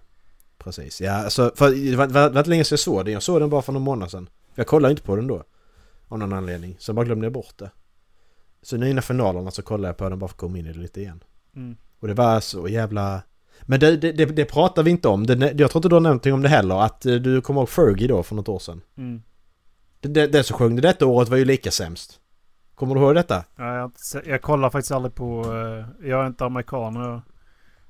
precis. 0.57 1.01
Ja, 1.01 1.11
alltså, 1.23 1.51
för 1.55 1.69
det 1.91 1.95
var, 1.95 2.07
det 2.07 2.13
var, 2.13 2.37
inte 2.37 2.49
länge 2.49 2.63
sedan 2.63 2.73
jag 2.75 2.79
såg 2.79 3.05
den. 3.05 3.13
Jag 3.13 3.23
såg 3.23 3.41
den 3.41 3.49
bara 3.49 3.61
för 3.61 3.73
någon 3.73 3.81
månad 3.81 4.11
sedan. 4.11 4.29
Jag 4.55 4.67
kollade 4.67 4.91
inte 4.91 5.03
på 5.03 5.15
den 5.15 5.27
då. 5.27 5.43
Av 6.07 6.19
någon 6.19 6.33
anledning. 6.33 6.75
Så 6.79 6.93
bara 6.93 7.05
glömde 7.05 7.25
jag 7.25 7.33
bort 7.33 7.57
det. 7.57 7.71
Så 8.61 8.77
nu 8.77 8.89
innan 8.89 9.03
finalerna 9.03 9.51
så 9.51 9.61
kollade 9.61 9.87
jag 9.87 9.97
på 9.97 10.09
den 10.09 10.19
bara 10.19 10.27
för 10.27 10.33
att 10.35 10.39
komma 10.39 10.57
in 10.57 10.65
i 10.65 10.73
det 10.73 10.79
lite 10.79 11.01
igen. 11.01 11.23
Mm. 11.55 11.77
Och 12.03 12.09
det 12.09 12.13
var 12.13 12.39
så 12.39 12.67
jävla... 12.67 13.21
Men 13.61 13.79
det, 13.79 13.97
det, 13.97 14.11
det, 14.11 14.25
det 14.25 14.45
pratar 14.45 14.83
vi 14.83 14.91
inte 14.91 15.07
om. 15.07 15.27
Det, 15.27 15.33
jag 15.33 15.71
tror 15.71 15.79
inte 15.79 15.89
du 15.89 15.95
har 15.95 15.99
nämnt 15.99 16.03
någonting 16.05 16.33
om 16.33 16.41
det 16.41 16.49
heller. 16.49 16.85
Att 16.85 17.05
eh, 17.05 17.15
du 17.15 17.41
kommer 17.41 17.61
ihåg 17.61 17.69
Fergie 17.69 18.07
då 18.07 18.23
för 18.23 18.35
något 18.35 18.49
år 18.49 18.59
sedan. 18.59 18.81
Mm. 18.97 19.21
Det, 19.99 20.07
det, 20.07 20.27
det 20.27 20.43
som 20.43 20.57
sjöng 20.57 20.75
det 20.75 20.81
detta 20.81 21.05
året 21.05 21.29
var 21.29 21.37
ju 21.37 21.45
lika 21.45 21.71
sämst. 21.71 22.19
Kommer 22.75 22.95
du 22.95 23.01
ihåg 23.01 23.15
detta? 23.15 23.43
Ja, 23.55 23.75
jag, 23.75 23.91
jag 24.25 24.41
kollar 24.41 24.69
faktiskt 24.69 24.91
aldrig 24.91 25.15
på... 25.15 25.41
eh, 25.41 26.07
jag 26.09 26.23
är 26.23 26.27
inte 26.27 26.45
amerikan 26.45 26.95
jag 26.95 27.21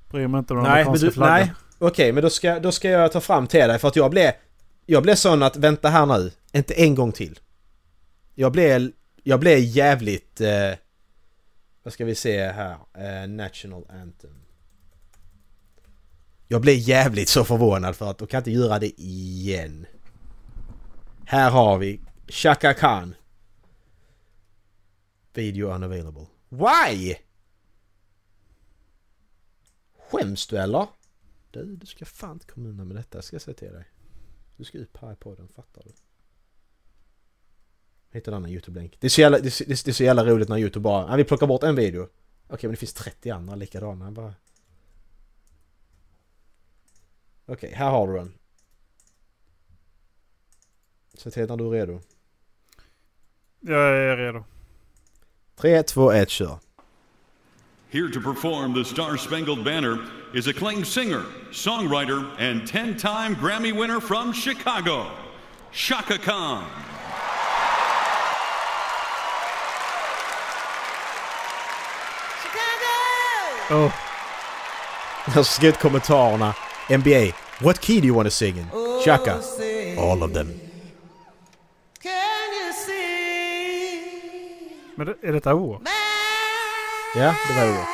bryr 0.10 0.28
mig 0.28 0.40
inte 0.40 0.54
om 0.54 0.60
den 0.60 0.72
Nej, 0.72 0.74
men 0.74 0.88
amerikanska 0.88 1.06
du, 1.06 1.12
flaggan. 1.12 1.38
nej. 1.38 1.54
Okej, 1.80 2.12
men 2.12 2.24
då 2.24 2.30
ska, 2.30 2.60
då 2.60 2.72
ska 2.72 2.90
jag 2.90 3.12
ta 3.12 3.22
fram 3.22 3.48
till 3.48 3.60
dig 3.60 3.80
för 3.80 3.88
att 3.88 3.96
jag 3.96 4.12
blev... 4.12 4.32
Jag 4.86 5.04
blev 5.04 5.16
sån 5.16 5.44
att, 5.44 5.58
vänta 5.58 5.90
här 5.90 6.06
nu, 6.06 6.32
inte 6.54 6.74
en 6.74 6.96
gång 6.96 7.12
till. 7.12 7.40
Jag 8.36 8.52
blev, 8.52 8.92
jag 9.24 9.40
blev 9.40 9.60
jävligt... 9.60 10.42
Eh, 10.42 10.78
vad 11.84 11.94
ska 11.94 12.06
vi 12.06 12.16
se 12.16 12.52
här? 12.52 12.78
Eh, 12.94 13.28
National 13.28 13.86
Anthem. 13.90 14.36
Jag 16.48 16.62
blev 16.62 16.76
jävligt 16.76 17.30
så 17.30 17.44
förvånad 17.46 17.96
för 17.96 18.12
att 18.12 18.18
de 18.18 18.28
kan 18.28 18.38
inte 18.38 18.52
göra 18.52 18.80
det 18.80 19.02
igen. 19.02 19.86
Här 21.26 21.52
har 21.52 21.78
vi 21.78 22.02
Chaka 22.28 22.74
Khan. 22.74 23.16
Video 25.34 25.76
unavailable. 25.76 26.28
Why? 26.50 27.16
Skäms 29.98 30.48
du 30.48 30.58
eller? 30.58 30.88
Du, 31.52 31.76
du 31.76 31.86
ska 31.86 32.06
fan 32.06 32.34
inte 32.34 32.46
komma 32.46 32.70
undan 32.70 32.88
med 32.88 32.98
detta, 32.98 33.22
ska 33.22 33.36
jag 33.36 33.42
säga 33.42 33.56
till 33.56 33.74
dig. 33.74 33.86
Du 34.58 34.64
ska 34.64 34.78
upp 34.78 34.98
här 34.98 35.14
i 35.14 35.16
podden, 35.16 35.48
fattar 35.48 35.84
du? 35.86 35.92
Hitta 38.14 38.32
en 38.32 38.38
annan 38.38 38.50
YouTube-länk. 38.50 38.98
Det 39.00 39.08
är, 39.08 39.10
så 39.10 39.22
jävla, 39.22 39.40
det, 39.40 39.62
är, 39.62 39.68
det 39.68 39.88
är 39.88 39.94
så 39.94 40.04
jävla 40.04 40.26
roligt 40.26 40.50
när 40.50 40.58
YouTube 40.58 40.84
bara, 40.84 41.16
vi 41.16 41.24
plockar 41.24 41.48
bort 41.48 41.64
en 41.64 41.76
video. 41.76 42.08
Okej, 42.48 42.68
men 42.68 42.72
det 42.72 42.78
finns 42.78 42.94
30 42.94 43.30
andra 43.30 43.56
likadana. 43.56 44.12
Bara... 44.12 44.34
Okej, 47.46 47.74
här 47.76 47.90
har 47.90 48.08
du 48.08 48.14
den. 48.14 48.34
Säg 51.14 51.32
till 51.32 51.46
när 51.46 51.58
du 51.58 51.66
är 51.66 51.72
redo. 51.72 52.02
Jag 53.60 53.98
är 53.98 54.18
redo. 54.18 54.44
3, 55.56 55.84
2, 55.84 56.12
1, 56.12 56.30
kör. 56.30 56.60
Here 57.90 58.10
to 58.10 58.20
perform 58.22 58.74
the 58.74 58.86
Star 58.86 59.18
Spangled 59.18 59.64
Banner 59.64 59.98
is 60.34 60.48
acclaimed 60.48 60.88
singer, 60.88 61.24
songwriter, 61.52 62.26
and 62.40 62.68
10 62.68 62.98
time 62.98 63.36
Grammy 63.36 63.72
winner 63.72 64.00
from 64.00 64.34
Chicago, 64.34 65.12
Shaka 65.72 66.18
Khan. 66.18 66.93
Oh, 73.72 73.92
Jag 75.36 75.46
ska 75.46 75.68
ut 75.68 75.80
kommentarerna. 75.80 76.56
NBA. 76.90 77.36
What 77.60 77.82
key 77.82 78.02
do 78.02 78.08
you 78.08 78.16
want 78.16 78.28
to 78.28 78.32
sing 78.32 78.58
in? 78.58 78.68
Chaka. 79.06 79.40
All 80.00 80.24
of 80.24 80.34
them. 80.34 80.60
men 84.96 85.08
det, 85.08 85.28
är 85.28 85.34
detta 85.34 85.54
ord? 85.54 85.88
Ja, 87.16 87.36
det 87.48 87.54
var 87.60 87.68
det. 87.68 87.86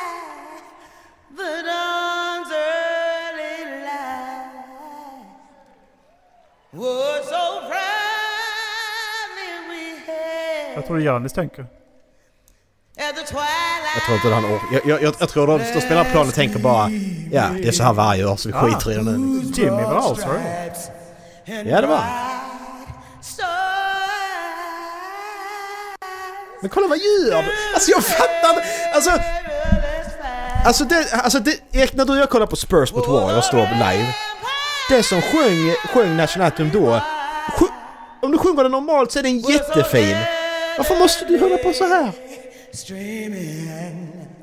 Jag 10.74 10.86
tror 10.86 11.00
Janis 11.00 11.32
tänker. 11.32 11.66
Jag 13.94 14.02
tror 14.04 14.16
inte 14.16 14.28
han 14.28 14.44
orkar. 14.44 14.66
Jag, 14.72 14.86
jag, 14.86 15.02
jag, 15.02 15.14
jag 15.18 15.28
tror 15.28 15.46
de 15.46 15.64
står 15.64 15.76
och 15.76 15.82
spelar 15.82 16.04
på 16.04 16.10
planen 16.10 16.28
och 16.28 16.34
tänker 16.34 16.58
bara 16.58 16.90
Ja, 17.32 17.44
det 17.62 17.68
är 17.68 17.72
så 17.72 17.82
här 17.82 17.92
varje 17.92 18.24
år 18.24 18.36
så 18.36 18.48
vi 18.48 18.52
skiter 18.52 18.92
i 18.92 18.94
det 18.94 19.02
nu. 19.02 19.42
Jimmy 19.54 19.82
var 19.82 19.94
All-Star. 19.94 20.40
Ja, 21.44 21.80
det 21.80 21.86
var. 21.86 22.04
Men 26.60 26.70
kolla 26.70 26.86
vad 26.88 26.98
gör 26.98 27.42
du? 27.42 27.48
Alltså 27.74 27.90
jag 27.90 28.04
fattar 28.04 28.48
inte. 28.48 28.64
Alltså... 28.94 29.10
Alltså 30.66 30.84
det, 30.84 31.12
alltså 31.12 31.38
det, 31.38 31.60
Erik, 31.72 31.94
när 31.94 32.04
du 32.04 32.12
och 32.12 32.18
jag 32.18 32.30
kollar 32.30 32.46
på 32.46 32.56
Spurs 32.56 32.92
mot 32.92 33.08
Warriors 33.08 33.50
då 33.50 33.56
live. 33.56 34.14
Det 34.88 35.02
som 35.02 35.22
sjöng, 35.22 35.74
sjöng 35.94 36.16
Nationalteam 36.16 36.70
då. 36.70 37.00
Sjö, 37.58 37.66
om 38.22 38.32
du 38.32 38.38
sjunger 38.38 38.62
den 38.62 38.72
normalt 38.72 39.12
så 39.12 39.18
är 39.18 39.22
den 39.22 39.38
jättefin. 39.38 40.16
Varför 40.78 40.98
måste 40.98 41.24
du 41.24 41.40
hålla 41.40 41.56
på 41.56 41.72
så 41.72 41.84
här? 41.84 42.12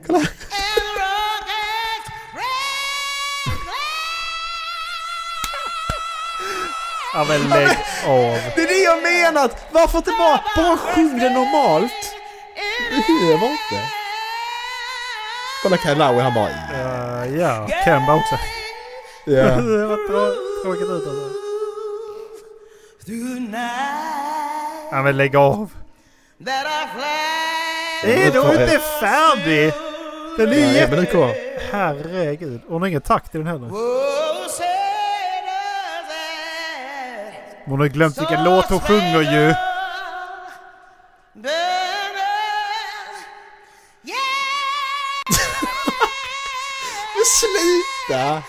Kolla. 0.08 0.20
Ja 7.14 7.26
men 7.28 7.50
lägg 7.50 7.78
av. 8.06 8.38
Det 8.56 8.62
är 8.62 8.68
det 8.68 8.84
jag 8.84 9.04
menar! 9.04 9.52
Varför 9.72 9.98
inte 9.98 10.12
bara, 10.12 10.42
bara 10.56 10.78
sjung 10.78 11.20
det 11.20 11.30
normalt? 11.30 12.16
Det 12.90 13.08
behöver 13.08 13.52
inte. 13.52 13.90
Kolla 15.64 15.78
Kyle 15.78 15.98
Lowry 15.98 16.22
han 16.22 16.34
bara... 16.34 16.50
Uh, 16.50 17.40
ja, 17.40 17.68
Kemba 17.86 18.16
också. 18.16 18.36
Ja. 19.26 19.44
det 19.62 19.86
var 19.86 20.64
tråkigt 20.64 20.84
ut 20.84 21.08
alltså. 21.08 21.32
Ja 24.92 25.02
men 25.04 25.18
lägg 25.18 25.36
av. 25.36 25.72
Är 28.04 28.32
du 28.32 28.62
inte 28.64 28.80
färdig? 29.00 29.74
Den 30.38 30.48
är 30.48 30.52
Nej, 30.52 30.76
jätte... 30.76 31.06
kvar. 31.06 31.36
Herregud. 31.72 32.62
Hon 32.68 32.82
har 32.82 32.90
ingen 32.90 33.02
takt 33.02 33.36
i 33.36 33.38
den 33.38 33.48
heller. 33.48 33.70
Hon 37.66 37.80
har 37.80 37.88
glömt 37.88 38.18
vilken 38.18 38.44
låt 38.44 38.66
hon 38.66 38.80
sjunger 38.80 39.22
ju. 39.22 39.54
Sluta! 47.40 48.44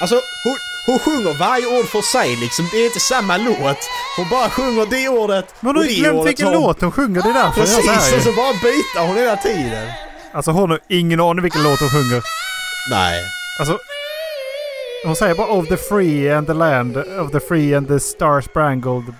Alltså 0.00 0.14
hon, 0.44 0.56
hon 0.90 0.98
sjunger 0.98 1.38
varje 1.38 1.66
ord 1.78 1.86
för 1.86 2.02
sig 2.02 2.36
liksom. 2.36 2.68
Det 2.70 2.76
är 2.76 2.84
inte 2.86 3.00
samma 3.00 3.36
låt. 3.36 3.78
Hon 4.16 4.28
bara 4.30 4.50
sjunger 4.50 4.86
det 4.86 5.08
ordet 5.08 5.54
Men 5.60 5.66
hon 5.68 5.76
har 5.76 5.84
ju 5.84 6.00
glömt 6.00 6.26
vilken 6.28 6.46
som- 6.46 6.54
låt 6.62 6.80
hon 6.80 6.92
sjunger. 6.92 7.22
Det 7.22 7.28
är 7.28 7.34
därför 7.34 7.60
jag 7.60 7.68
Precis, 7.68 7.90
här 7.90 8.16
och 8.16 8.22
så 8.22 8.32
bara 8.32 8.52
byter 8.52 9.06
hon 9.06 9.16
hela 9.16 9.36
tiden. 9.36 9.88
Alltså 10.32 10.50
hon 10.50 10.70
har 10.70 10.80
ingen 10.88 11.20
aning 11.20 11.42
vilken 11.42 11.62
låt 11.62 11.80
hon 11.80 11.88
sjunger. 11.90 12.22
Nej. 12.90 13.24
Alltså... 13.58 13.78
Hon 15.04 15.16
säger 15.16 15.34
bara 15.34 15.46
of 15.46 15.68
the 15.68 15.76
free 15.76 16.32
and 16.32 16.46
the 16.46 16.54
land, 16.54 16.96
of 16.96 17.32
the 17.32 17.40
free 17.40 17.74
and 17.74 17.88
the 17.88 18.00
star 18.00 18.40
sprangled. 18.40 19.04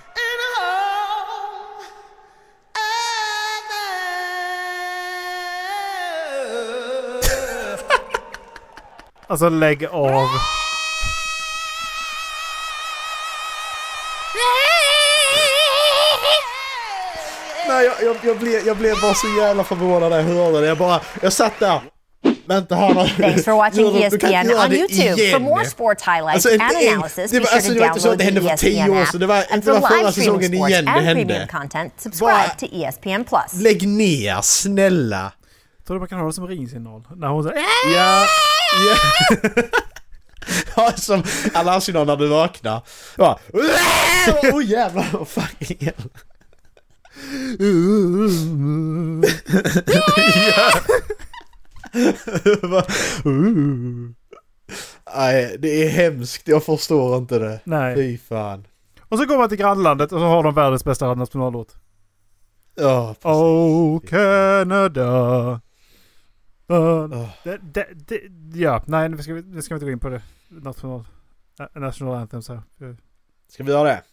Alltså 9.27 9.49
lägg 9.49 9.85
av. 9.85 10.27
Nej, 17.71 17.85
jag, 17.85 17.95
jag, 18.09 18.15
jag, 18.23 18.37
blev, 18.39 18.67
jag 18.67 18.77
blev 18.77 19.01
bara 19.01 19.13
så 19.13 19.27
jävla 19.39 19.63
förvånad 19.63 20.09
när 20.09 20.17
jag 20.17 20.23
hörde 20.25 20.61
det. 20.61 20.67
Jag 20.67 20.77
bara, 20.77 21.01
jag 21.21 21.33
satt 21.33 21.59
där. 21.59 21.81
Vänta, 22.45 22.75
Hanna. 22.75 23.07
Thanks 23.07 23.45
for 23.45 23.51
watching 23.51 24.03
ESPN 24.03 24.25
on 24.63 24.69
det 24.69 24.75
YouTube. 24.77 25.21
igen. 25.21 25.31
For 25.31 25.39
more 25.39 25.65
sports 25.65 26.03
highlights 26.03 26.45
Alltså, 26.45 26.49
and 26.49 26.61
analysis, 26.61 27.31
det 27.31 27.39
be 27.39 27.39
var- 27.39 27.47
sure 27.47 27.55
alltså, 27.55 27.69
to 27.69 27.73
det 27.73 27.79
var 27.79 27.87
inte 27.87 27.99
så 27.99 28.09
att 28.11 28.17
download 28.17 28.17
det 28.19 28.23
hände 28.23 28.41
för 28.41 28.57
tio 28.57 28.83
ESPN 28.83 28.91
år 28.97 29.05
sedan. 29.05 29.19
Det 29.19 29.25
var- 29.27 29.45
and 29.51 29.63
det 29.65 29.71
var 29.71 29.89
förra 29.89 30.11
säsongen 30.11 30.53
igen 30.53 30.85
det 30.85 30.91
hände. 30.91 31.25
premium 31.25 31.47
content, 31.47 31.93
subscribe 31.97 32.31
Bara- 32.31 32.47
to 32.59 32.65
E 32.65 32.83
ESPN 32.85 33.23
Plus. 33.23 33.61
Lägg 33.61 33.87
ner, 33.87 34.41
snälla. 34.41 35.31
Tror 35.87 35.95
du 35.95 35.99
man 35.99 36.09
kan 36.09 36.19
ha 36.19 36.27
det 36.27 36.33
som 36.33 36.47
ringsignal? 36.47 37.03
När 37.15 37.27
hon 37.27 37.43
säger 37.43 37.57
Ja, 37.95 38.25
ja. 38.87 38.95
Ja, 40.75 40.91
som 40.95 41.23
alarmsignal 41.53 42.07
när 42.07 42.15
du 42.15 42.27
vaknar. 42.27 42.81
Åh 43.17 43.35
oh, 44.53 44.65
jävlar, 44.65 45.05
vad 45.11 45.27
fucking 45.27 45.77
hell. 45.81 46.09
Nej, 55.15 55.55
det 55.59 55.83
är 55.83 55.89
hemskt. 55.89 56.47
Jag 56.47 56.63
förstår 56.63 57.17
inte 57.17 57.39
det. 57.39 57.59
Nej. 57.63 57.95
Fy 57.95 58.17
fan. 58.17 58.67
Och 59.01 59.17
så 59.17 59.25
går 59.25 59.37
man 59.37 59.49
till 59.49 59.57
grannlandet 59.57 60.11
och 60.11 60.19
så 60.19 60.25
har 60.25 60.43
de 60.43 60.55
världens 60.55 60.83
bästa 60.83 61.13
nationallåt. 61.13 61.75
Ja, 62.75 63.07
precis. 63.07 63.25
Oh 63.25 63.99
Canada. 63.99 65.61
Åh. 66.67 67.29
det, 67.43 67.57
det, 67.61 67.87
det, 67.91 68.21
ja, 68.53 68.83
nej 68.87 69.09
nu 69.09 69.17
ska, 69.17 69.33
vi, 69.33 69.41
nu 69.41 69.61
ska 69.61 69.73
vi 69.73 69.77
inte 69.77 69.85
gå 69.85 69.91
in 69.91 69.99
på 69.99 70.09
det. 70.09 70.21
National, 70.49 71.03
äh, 71.59 71.81
national 71.81 72.15
anthem 72.15 72.41
så. 72.41 72.61
Ska 73.47 73.63
vi 73.63 73.71
göra 73.71 73.83
det? 73.83 74.03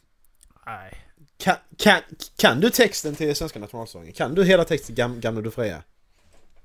Nej. 0.66 1.07
Kan, 1.38 1.56
kan, 1.76 2.00
kan 2.36 2.60
du 2.60 2.70
texten 2.70 3.14
till 3.14 3.36
svenska 3.36 3.58
nationalsången? 3.58 4.12
Kan 4.12 4.34
du 4.34 4.44
hela 4.44 4.64
texten 4.64 4.94
Gam, 4.94 5.20
Gamla 5.20 5.40
du 5.40 5.50
fria? 5.50 5.82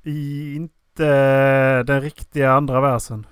Inte 0.03 1.84
den 1.84 2.01
riktiga 2.01 2.51
andra 2.51 2.82
versen. 2.82 3.28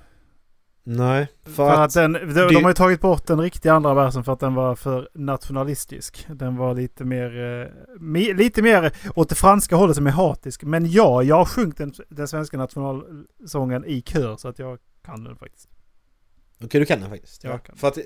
Nej. 0.83 1.27
För, 1.43 1.51
För, 1.51 1.69
att, 1.71 1.93
den, 1.93 2.13
de, 2.13 2.19
det- 2.19 2.47
de 2.49 2.63
har 2.63 2.69
ju 2.69 2.73
tagit 2.73 3.01
bort 3.01 3.27
den 3.27 3.41
riktiga 3.41 3.73
andra 3.73 3.93
versen 3.93 4.23
för 4.23 4.33
att 4.33 4.39
den 4.39 4.53
var 4.53 4.75
för 4.75 5.09
nationalistisk. 5.13 6.25
Den 6.29 6.55
var 6.55 6.75
lite 6.75 7.03
mer, 7.05 7.61
eh, 8.01 8.35
lite 8.35 8.61
mer 8.61 8.91
åt 9.15 9.29
det 9.29 9.35
franska 9.35 9.75
hållet 9.75 9.95
som 9.95 10.07
är 10.07 10.11
hatisk. 10.11 10.63
Men 10.63 10.91
ja, 10.91 11.23
jag 11.23 11.35
har 11.35 11.45
sjungit 11.45 11.77
den, 11.77 11.93
den 12.09 12.27
svenska 12.27 12.57
nationalsången 12.57 13.85
i 13.85 14.01
kör 14.01 14.37
så 14.37 14.47
att 14.47 14.59
jag 14.59 14.79
kan 15.05 15.23
den 15.23 15.35
faktiskt. 15.35 15.67
Okej, 16.63 16.79
du 16.79 16.85
kan 16.85 16.99
den 17.01 17.09
faktiskt. 17.09 17.43
Ja. 17.43 17.57
kan. 17.57 17.75
För 17.75 17.87
att, 17.87 17.97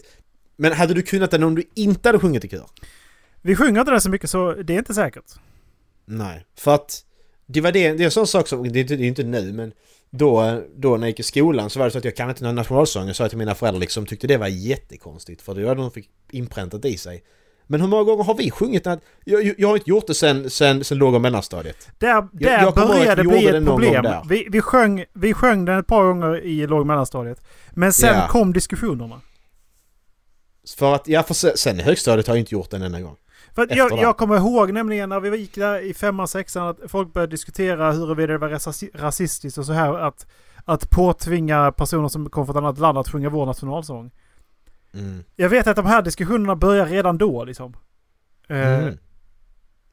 men 0.55 0.71
hade 0.73 0.93
du 0.93 1.01
kunnat 1.01 1.31
den 1.31 1.43
om 1.43 1.55
du 1.55 1.63
inte 1.75 2.09
hade 2.09 2.19
sjungit 2.19 2.45
i 2.45 2.49
kör? 2.49 2.65
Vi 3.45 3.55
sjunger 3.55 3.79
inte 3.79 3.91
den 3.91 4.01
så 4.01 4.09
mycket 4.09 4.29
så 4.29 4.53
det 4.53 4.73
är 4.73 4.77
inte 4.77 4.93
säkert. 4.93 5.25
Nej. 6.05 6.45
För 6.57 6.75
att 6.75 7.01
det 7.45 7.61
var 7.61 7.71
det, 7.71 7.93
det 7.93 8.03
är 8.03 8.05
en 8.05 8.11
sån 8.11 8.27
sak 8.27 8.47
som, 8.47 8.71
det 8.71 8.79
är 8.79 8.81
inte, 8.81 8.95
det 8.95 9.03
är 9.03 9.07
inte 9.07 9.23
nu 9.23 9.53
men 9.53 9.71
då, 10.09 10.61
då 10.75 10.89
när 10.89 10.97
jag 10.97 11.07
gick 11.07 11.19
i 11.19 11.23
skolan 11.23 11.69
så 11.69 11.79
var 11.79 11.85
det 11.85 11.91
så 11.91 11.97
att 11.97 12.05
jag 12.05 12.15
kan 12.15 12.29
inte 12.29 12.43
någon 12.43 12.55
nationalsång. 12.55 13.07
Jag 13.07 13.15
sa 13.15 13.29
till 13.29 13.37
mina 13.37 13.55
föräldrar 13.55 13.79
liksom, 13.79 14.05
tyckte 14.05 14.27
det 14.27 14.37
var 14.37 14.47
jättekonstigt 14.47 15.41
för 15.41 15.55
det 15.55 15.65
var 15.65 15.75
de 15.75 15.91
fick 15.91 16.09
inpräntat 16.31 16.85
i 16.85 16.97
sig. 16.97 17.23
Men 17.67 17.81
hur 17.81 17.87
många 17.87 18.03
gånger 18.03 18.23
har 18.23 18.35
vi 18.35 18.51
sjungit 18.51 18.83
den? 18.83 18.99
Jag, 19.25 19.43
jag, 19.43 19.55
jag 19.57 19.67
har 19.67 19.75
inte 19.75 19.89
gjort 19.89 20.07
det 20.07 20.13
sen, 20.13 20.49
sen, 20.49 20.83
sen 20.83 20.97
låg 20.97 21.13
och 21.13 21.21
mellanstadiet. 21.21 21.89
Där, 21.97 22.27
där 22.31 22.51
jag 22.51 22.67
att 22.67 22.75
började 22.75 23.21
vi 23.21 23.27
bli 23.27 23.45
ett 23.45 23.53
det 23.53 23.65
problem. 23.65 24.05
Vi, 24.29 24.47
vi, 24.51 24.61
sjöng, 24.61 25.05
vi 25.13 25.33
sjöng 25.33 25.65
den 25.65 25.79
ett 25.79 25.87
par 25.87 26.03
gånger 26.03 26.41
i 26.45 26.67
låg 26.67 26.79
och 26.79 26.87
mellanstadiet. 26.87 27.41
Men 27.71 27.93
sen 27.93 28.15
Ja. 28.15 28.27
kom 28.27 28.53
diskussionerna. 28.53 29.21
För 30.77 30.95
att, 30.95 31.07
ja 31.07 31.23
för 31.23 31.33
sen, 31.33 31.51
sen 31.55 31.79
i 31.79 31.83
högstadiet 31.83 32.27
har 32.27 32.35
jag 32.35 32.39
inte 32.41 32.55
gjort 32.55 32.69
den 32.69 32.81
enda 32.81 33.01
gång. 33.01 33.15
För 33.55 33.67
jag, 33.77 33.91
jag 33.99 34.17
kommer 34.17 34.37
ihåg 34.37 34.73
nämligen 34.73 35.09
när 35.09 35.19
vi 35.19 35.37
gick 35.37 35.55
där 35.55 35.79
i 35.79 35.93
femman, 35.93 36.27
sexan 36.27 36.67
att 36.67 36.79
folk 36.87 37.13
började 37.13 37.31
diskutera 37.31 37.91
huruvida 37.91 38.33
det 38.33 38.37
var 38.39 38.49
rasi- 38.49 38.89
rasistiskt 38.93 39.57
och 39.57 39.65
så 39.65 39.73
här 39.73 39.93
att, 39.99 40.27
att 40.65 40.89
påtvinga 40.89 41.71
personer 41.71 42.07
som 42.07 42.29
kom 42.29 42.45
från 42.45 42.55
ett 42.55 42.63
annat 42.63 42.79
land 42.79 42.97
att 42.97 43.09
sjunga 43.09 43.29
vår 43.29 43.45
nationalsång. 43.45 44.11
Mm. 44.93 45.23
Jag 45.35 45.49
vet 45.49 45.67
att 45.67 45.75
de 45.75 45.85
här 45.85 46.01
diskussionerna 46.01 46.55
börjar 46.55 46.85
redan 46.85 47.17
då 47.17 47.43
liksom. 47.45 47.73
Eh, 48.47 48.79
Mm. 48.83 48.97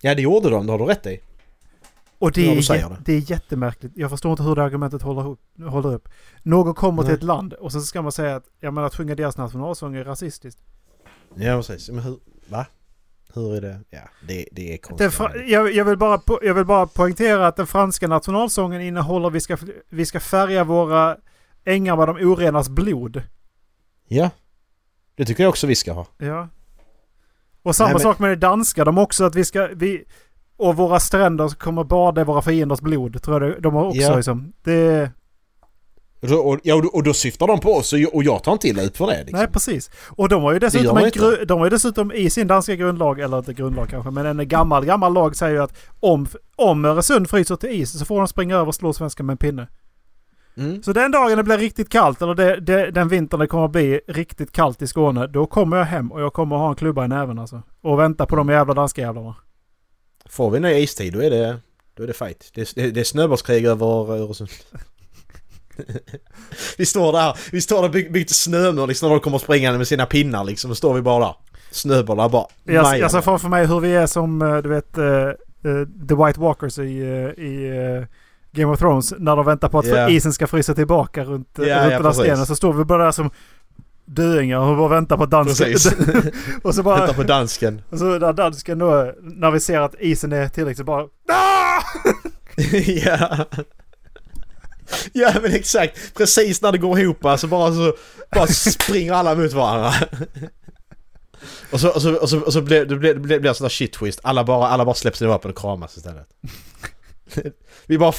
Ja 0.00 0.14
det 0.14 0.22
gjorde 0.22 0.50
de, 0.50 0.66
det 0.66 0.72
har 0.72 0.78
du 0.78 0.84
rätt 0.84 1.06
i. 1.06 1.20
och 2.18 2.32
det 2.32 2.58
är, 2.58 2.88
det. 2.88 2.96
det 3.04 3.12
är 3.12 3.30
jättemärkligt. 3.30 3.92
Jag 3.96 4.10
förstår 4.10 4.30
inte 4.30 4.42
hur 4.42 4.54
det 4.54 4.62
argumentet 4.64 5.02
håller 5.02 5.28
upp. 5.28 5.40
Håller 5.68 5.94
upp. 5.94 6.08
Någon 6.42 6.74
kommer 6.74 7.02
till 7.02 7.08
Nej. 7.08 7.16
ett 7.16 7.22
land 7.22 7.52
och 7.52 7.72
så 7.72 7.80
ska 7.80 8.02
man 8.02 8.12
säga 8.12 8.36
att 8.36 8.44
ja, 8.60 8.70
men 8.70 8.84
att 8.84 8.94
sjunga 8.94 9.14
deras 9.14 9.36
nationalsång 9.36 9.94
är 9.96 10.04
rasistiskt. 10.04 10.62
Ja 11.34 11.56
precis, 11.56 11.90
men 11.90 12.04
hur, 12.04 12.18
va? 12.48 12.66
Hur 13.34 13.56
är 13.56 13.60
det? 13.60 13.80
Ja, 13.90 13.98
det, 14.28 14.46
det 14.52 14.74
är 14.74 14.78
konstigt. 14.78 15.12
fra- 15.12 15.36
jag, 15.46 15.72
jag, 15.72 15.84
vill 15.84 15.96
bara 15.98 16.20
jag 16.42 16.54
vill 16.54 16.64
bara 16.64 16.86
poängtera 16.86 17.46
att 17.46 17.56
den 17.56 17.66
franska 17.66 18.08
nationalsången 18.08 18.80
innehåller 18.80 19.30
vi 19.30 19.40
ska, 19.40 19.56
vi 19.88 20.06
ska 20.06 20.20
färga 20.20 20.64
våra 20.64 21.16
ängar 21.64 21.96
med 21.96 22.08
de 22.08 22.16
orenas 22.16 22.68
blod. 22.68 23.22
Ja. 24.08 24.30
Det 25.16 25.24
tycker 25.24 25.42
jag 25.42 25.50
också 25.50 25.66
vi 25.66 25.74
ska 25.74 25.92
ha. 25.92 26.06
Ja. 26.18 26.48
Och 27.62 27.76
samma 27.76 27.86
Nej, 27.88 27.94
men- 27.94 28.00
sak 28.02 28.18
med 28.18 28.30
det 28.30 28.36
danska. 28.36 28.84
De 28.84 28.98
också 28.98 29.24
att 29.24 29.34
vi 29.34 29.44
ska... 29.44 29.68
Vi, 29.74 30.04
och 30.56 30.76
våra 30.76 31.00
stränder 31.00 31.48
kommer 31.48 31.84
bada 31.84 32.20
i 32.20 32.24
våra 32.24 32.42
fienders 32.42 32.80
blod. 32.80 33.22
Tror 33.22 33.42
jag 33.42 33.52
det- 33.52 33.60
de 33.60 33.74
har 33.74 33.84
också 33.84 34.00
Ja. 34.00 34.16
liksom. 34.16 34.52
Det, 34.62 35.10
Och 36.22 36.58
ja, 36.62 36.82
och, 36.92 37.02
då, 37.02 37.14
syftar 37.14 37.46
de 37.46 37.60
på 37.60 37.74
oss 37.74 37.92
och 37.92 38.22
jag, 38.22 38.44
tar 38.44 38.52
inte 38.52 38.68
illa 38.68 38.82
ut 38.82 38.96
för 38.96 39.06
det. 39.06 39.18
Liksom. 39.18 39.38
Nej, 39.38 39.48
precis. 39.48 39.90
Och 40.08 40.28
de 40.28 40.42
har 40.42 40.52
ju 40.52 40.58
dessutom, 40.58 40.96
en 40.96 41.10
gru, 41.10 41.44
de 41.44 41.58
har 41.58 41.66
ju 41.66 41.70
dessutom 41.70 42.12
i 42.12 42.30
sin 42.30 42.46
danska 42.46 42.76
grundlag, 42.76 43.20
eller 43.20 43.38
inte 43.38 43.52
grundlag 43.52 43.88
kanske, 43.88 44.10
men 44.10 44.40
en 44.40 44.48
gammal, 44.48 44.84
gammal 44.84 45.12
lag 45.12 45.36
säger 45.36 45.54
ju 45.54 45.62
att 45.62 45.78
om, 46.00 46.26
om 46.56 46.84
Öresund 46.84 47.30
fryser 47.30 47.56
till 47.56 47.70
is 47.70 47.98
så 47.98 48.04
får 48.04 48.18
de 48.18 48.28
springa 48.28 48.54
över 48.54 48.66
och 48.66 48.74
slå 48.74 48.92
svenska 48.92 49.22
med 49.22 49.34
en 49.34 49.38
pinne. 49.38 49.68
Mm. 50.56 50.82
Så 50.82 50.92
den 50.92 51.10
dagen 51.10 51.36
det 51.36 51.44
blir 51.44 51.58
riktigt 51.58 51.88
kallt, 51.88 52.22
eller 52.22 52.34
det, 52.34 52.60
det, 52.60 52.90
den 52.90 53.08
vintern 53.08 53.40
det 53.40 53.46
kommer 53.46 53.64
att 53.64 53.72
bli 53.72 54.00
riktigt 54.08 54.52
kallt 54.52 54.82
i 54.82 54.86
Skåne, 54.86 55.26
då 55.26 55.46
kommer 55.46 55.76
jag 55.76 55.84
hem 55.84 56.12
och 56.12 56.20
jag 56.20 56.32
kommer 56.32 56.56
att 56.56 56.62
ha 56.62 56.68
en 56.68 56.76
klubba 56.76 57.04
i 57.04 57.08
näven 57.08 57.38
alltså. 57.38 57.62
Och 57.80 57.98
vänta 57.98 58.26
på 58.26 58.36
de 58.36 58.48
jävla 58.48 58.74
danska 58.74 59.00
jävlarna. 59.00 59.34
Får 60.26 60.50
vi 60.50 60.56
en 60.58 60.64
istid 60.64 61.12
då 61.12 61.22
är 61.22 61.30
det... 61.30 61.58
Då 61.94 62.02
är 62.02 62.06
det 62.06 62.12
fight. 62.12 62.50
Det 62.54 62.74
det, 62.74 62.90
det 62.90 63.00
är 63.00 63.04
snöbollskrig 63.04 63.64
över 63.64 64.10
Öresund. 64.10 64.50
vi 66.78 66.86
står 66.86 67.12
där, 67.12 67.36
vi 67.52 67.60
står 67.60 67.82
där 67.82 67.88
byggt 67.88 68.12
byggt 68.12 68.30
snömur 68.30 68.86
liksom 68.86 69.08
när 69.08 69.14
de 69.16 69.20
kommer 69.20 69.38
springande 69.38 69.78
med 69.78 69.88
sina 69.88 70.06
pinnar 70.06 70.44
liksom. 70.44 70.68
Då 70.68 70.74
står 70.74 70.94
vi 70.94 71.02
bara 71.02 71.24
där. 71.24 71.34
Snöbollar 71.70 72.28
bara. 72.28 72.46
Jag, 72.64 72.98
jag 72.98 73.10
ser 73.10 73.20
framför 73.20 73.48
mig 73.48 73.66
hur 73.66 73.80
vi 73.80 73.94
är 73.94 74.06
som 74.06 74.42
eh, 74.42 74.56
du 74.56 74.68
vet 74.68 74.98
eh, 74.98 75.30
The 76.08 76.14
White 76.14 76.40
Walkers 76.40 76.78
i, 76.78 77.00
eh, 77.00 77.44
i 77.44 77.68
eh, 77.68 78.06
Game 78.52 78.72
of 78.72 78.78
Thrones. 78.78 79.14
När 79.18 79.36
de 79.36 79.46
väntar 79.46 79.68
på 79.68 79.78
att 79.78 79.86
Ja. 79.86 80.08
isen 80.08 80.32
ska 80.32 80.46
frysa 80.46 80.74
tillbaka 80.74 81.24
runt, 81.24 81.48
Ja, 81.54 81.62
runt 81.62 81.68
ja, 81.68 81.88
den 81.88 82.02
där 82.02 82.12
stenen. 82.12 82.46
Så 82.46 82.56
står 82.56 82.72
vi 82.72 82.84
bara 82.84 83.04
där 83.04 83.12
som 83.12 83.30
döingar 84.04 84.58
och 84.58 84.76
bara 84.76 84.88
väntar 84.88 85.16
på 85.16 85.26
dansken... 85.26 85.76
Och 86.62 86.74
så 86.74 86.82
bara... 86.82 87.12
på 87.12 87.22
dansken. 87.22 87.82
Och 87.90 87.98
så 87.98 88.04
när 88.04 88.32
dansken 88.32 88.78
då, 88.78 89.12
när 89.22 89.50
vi 89.50 89.60
ser 89.60 89.80
att 89.80 89.94
isen 89.98 90.32
är 90.32 90.48
tillräckligt 90.48 90.86
bara... 90.86 91.02
Ah! 91.02 91.82
ja. 92.86 93.46
Ja 95.12 95.34
men 95.42 95.54
exakt. 95.54 96.14
Precis 96.14 96.62
när 96.62 96.72
det 96.72 96.78
går 96.78 96.98
ihop 96.98 97.18
så 97.38 97.46
bara 97.46 97.72
så 97.72 97.96
bara 98.32 98.46
springer 98.46 99.12
alla 99.12 99.34
mot 99.34 99.52
varandra. 99.52 99.94
Och 101.70 101.80
så, 101.80 101.90
och 101.90 102.02
så, 102.02 102.16
och 102.16 102.28
så, 102.28 102.40
och 102.40 102.52
så 102.52 102.62
blir 102.62 102.86
det 102.86 102.96
blir, 102.96 103.14
det 103.14 103.20
blir, 103.20 103.40
blir 103.40 103.52
sån 103.52 103.64
där 103.64 103.68
shit 103.68 103.92
twist. 103.92 104.20
Alla 104.22 104.44
bara, 104.44 104.68
alla 104.68 104.84
bara 104.84 104.94
släpps 104.94 105.20
ner 105.20 105.28
vapen 105.28 105.50
och 105.50 105.58
kramas 105.58 105.96
istället. 105.96 106.28
Vi 107.86 107.98
bara... 107.98 108.12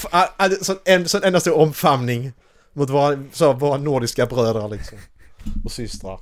Sån, 0.62 0.78
en, 0.86 1.08
sån 1.08 1.24
enda 1.24 1.40
stor 1.40 1.58
omfamning 1.58 2.34
mot 2.74 2.90
våra, 2.90 3.24
så, 3.32 3.54
våra 3.54 3.78
nordiska 3.78 4.26
bröder 4.26 4.70
liksom. 4.70 4.98
Och 5.66 5.72
systrar. 5.72 6.20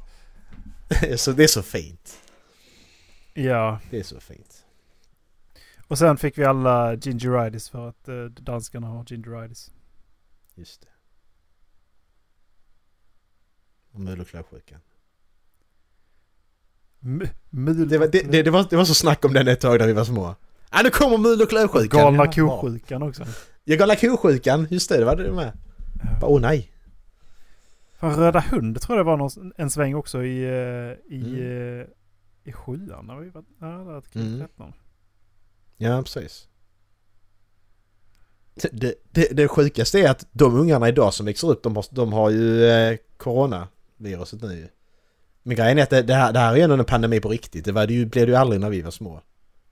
Så, 1.16 1.32
det 1.32 1.44
är 1.44 1.48
så 1.48 1.62
fint. 1.62 2.18
Ja. 3.34 3.80
Det 3.90 4.00
är 4.00 4.04
så 4.04 4.20
fint. 4.20 4.64
Och 5.88 5.98
sen 5.98 6.18
fick 6.18 6.38
vi 6.38 6.46
alla 6.46 6.96
gingeritis 6.96 7.70
för 7.70 7.90
att 7.90 8.08
eh, 8.08 8.24
danskarna 8.24 8.88
har 8.88 9.06
gingeritis. 9.06 9.72
Just 10.56 10.82
det. 10.82 10.88
Och 13.92 14.00
mul 14.00 14.22
och 14.22 14.28
klövsjukan. 14.28 14.80
Det 17.00 17.98
var, 17.98 18.08
det, 18.08 18.32
det, 18.32 18.44
det, 18.44 18.52
var, 18.52 18.68
det 18.70 18.76
var 18.76 18.86
så 18.86 18.94
snack 18.94 19.26
om 19.26 19.34
den 19.34 19.48
ett 19.48 19.60
tag 19.62 19.80
när 19.80 19.88
vi 19.88 19.94
var 19.94 20.04
små. 20.04 20.36
Ja, 20.72 20.82
nu 20.84 20.90
kommer 20.90 21.18
mul 21.18 21.42
och 21.42 21.50
klövsjukan. 21.50 22.00
Galna 22.02 22.32
ko-sjukan 22.32 23.04
också. 23.04 23.26
Ja, 23.64 23.76
galna 23.78 23.96
ko-sjukan. 23.96 24.68
Just 24.70 24.90
det, 24.90 24.98
det 24.98 25.06
var 25.06 25.16
det 25.16 25.32
med. 25.32 25.52
Åh 26.22 26.42
nej. 26.42 26.72
Fan, 27.94 28.16
Röda 28.16 28.40
hund 28.40 28.82
tror 28.82 28.98
jag 28.98 29.06
det 29.06 29.10
var 29.10 29.18
någon, 29.18 29.54
en 29.58 29.70
sväng 29.70 29.96
också 29.96 30.24
i, 30.24 30.44
eh, 30.44 31.16
i, 31.16 31.22
Mm. 31.40 31.80
eh, 31.82 31.86
i 32.44 32.52
sjuan. 32.52 33.06
När 33.08 33.16
vi 33.16 33.30
var, 33.30 33.44
ja, 33.60 33.68
det 33.68 33.84
var 33.84 33.98
ett 33.98 34.16
Mm. 34.16 34.40
13. 34.40 34.74
Ja, 35.78 36.02
precis. 36.02 36.48
Det, 38.72 38.94
det, 39.12 39.28
det 39.32 39.48
sjukaste 39.48 40.00
är 40.00 40.10
att 40.10 40.28
de 40.32 40.56
ungarna 40.56 40.90
idag 40.90 41.14
som 41.14 41.26
växer 41.26 41.50
upp, 41.50 41.64
de 41.64 41.76
har, 41.76 41.86
de 41.92 42.14
har 42.14 42.30
ju 42.30 42.66
eh, 42.66 42.98
coronaviruset 43.18 44.42
nu. 44.42 44.70
Men 45.44 45.56
grejen 45.56 45.78
är 45.78 45.84
att 45.84 45.90
det, 45.90 46.02
det, 46.02 46.14
här, 46.14 46.34
det 46.34 46.40
här 46.40 46.52
är 46.52 46.56
ju 46.56 46.62
ändå 46.62 46.76
en 46.76 46.86
pandemi 46.86 47.20
på 47.20 47.30
riktigt. 47.30 47.66
Det 47.66 47.72
var 47.72 47.88
det 47.88 47.94
ju, 47.94 48.06
blev 48.06 48.26
det 48.26 48.32
ju 48.32 48.38
aldrig 48.38 48.62
när 48.62 48.70
vi 48.70 48.82
var 48.82 48.92
små. 48.92 49.22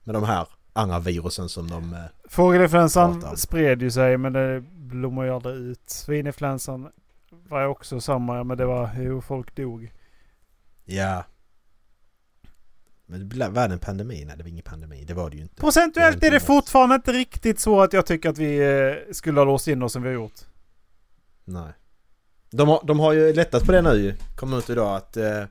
Med 0.04 0.14
de 0.14 0.24
här 0.24 0.46
andra 0.72 0.98
virusen 0.98 1.48
som 1.48 1.70
de... 1.70 1.92
Eh, 1.92 2.28
Fågelinfluensan 2.28 3.36
spred 3.36 3.82
ju 3.82 3.90
sig 3.90 4.16
men 4.16 4.32
det 4.32 4.60
blommar 4.76 5.24
ju 5.24 5.30
aldrig 5.30 5.54
ut. 5.54 5.80
Svininfluensan 5.86 6.88
var 7.48 7.66
också 7.66 8.00
samma 8.00 8.44
men 8.44 8.58
det 8.58 8.66
var 8.66 8.86
hur 8.86 9.20
folk 9.20 9.56
dog. 9.56 9.92
ja. 10.84 11.24
Men 13.10 13.20
det 13.20 13.26
blev- 13.26 13.50
var 13.52 13.68
det 13.68 13.74
en 13.74 13.78
pandemi? 13.80 14.24
Nej, 14.24 14.36
det 14.36 14.42
var 14.42 14.50
ingen 14.50 14.62
pandemi. 14.62 15.04
Det 15.04 15.14
var 15.14 15.30
det 15.30 15.36
ju 15.36 15.42
inte. 15.42 15.54
Procentuellt 15.54 16.20
Det 16.20 16.26
är 16.26 16.30
det 16.30 16.40
fortfarande 16.40 16.94
inte 16.94 17.12
riktigt 17.12 17.60
så 17.60 17.80
att 17.80 17.92
jag 17.92 18.06
tycker 18.06 18.28
att 18.30 18.38
vi 18.38 18.58
eh, 18.58 19.12
skulle 19.12 19.40
ha 19.40 19.44
låst 19.44 19.68
in 19.68 19.82
oss 19.82 19.92
som 19.92 20.02
vi 20.02 20.08
har 20.08 20.14
gjort. 20.14 20.40
Nej. 21.44 21.72
De 22.50 22.68
har, 22.68 22.80
de 22.86 23.00
har 23.00 23.12
ju 23.12 23.32
lättat 23.32 23.64
på 23.66 23.72
det 23.72 23.82
nu. 23.82 24.16
Kommer 24.36 24.58
ut 24.58 24.70
idag 24.70 24.96
att, 24.96 25.16
eh, 25.16 25.44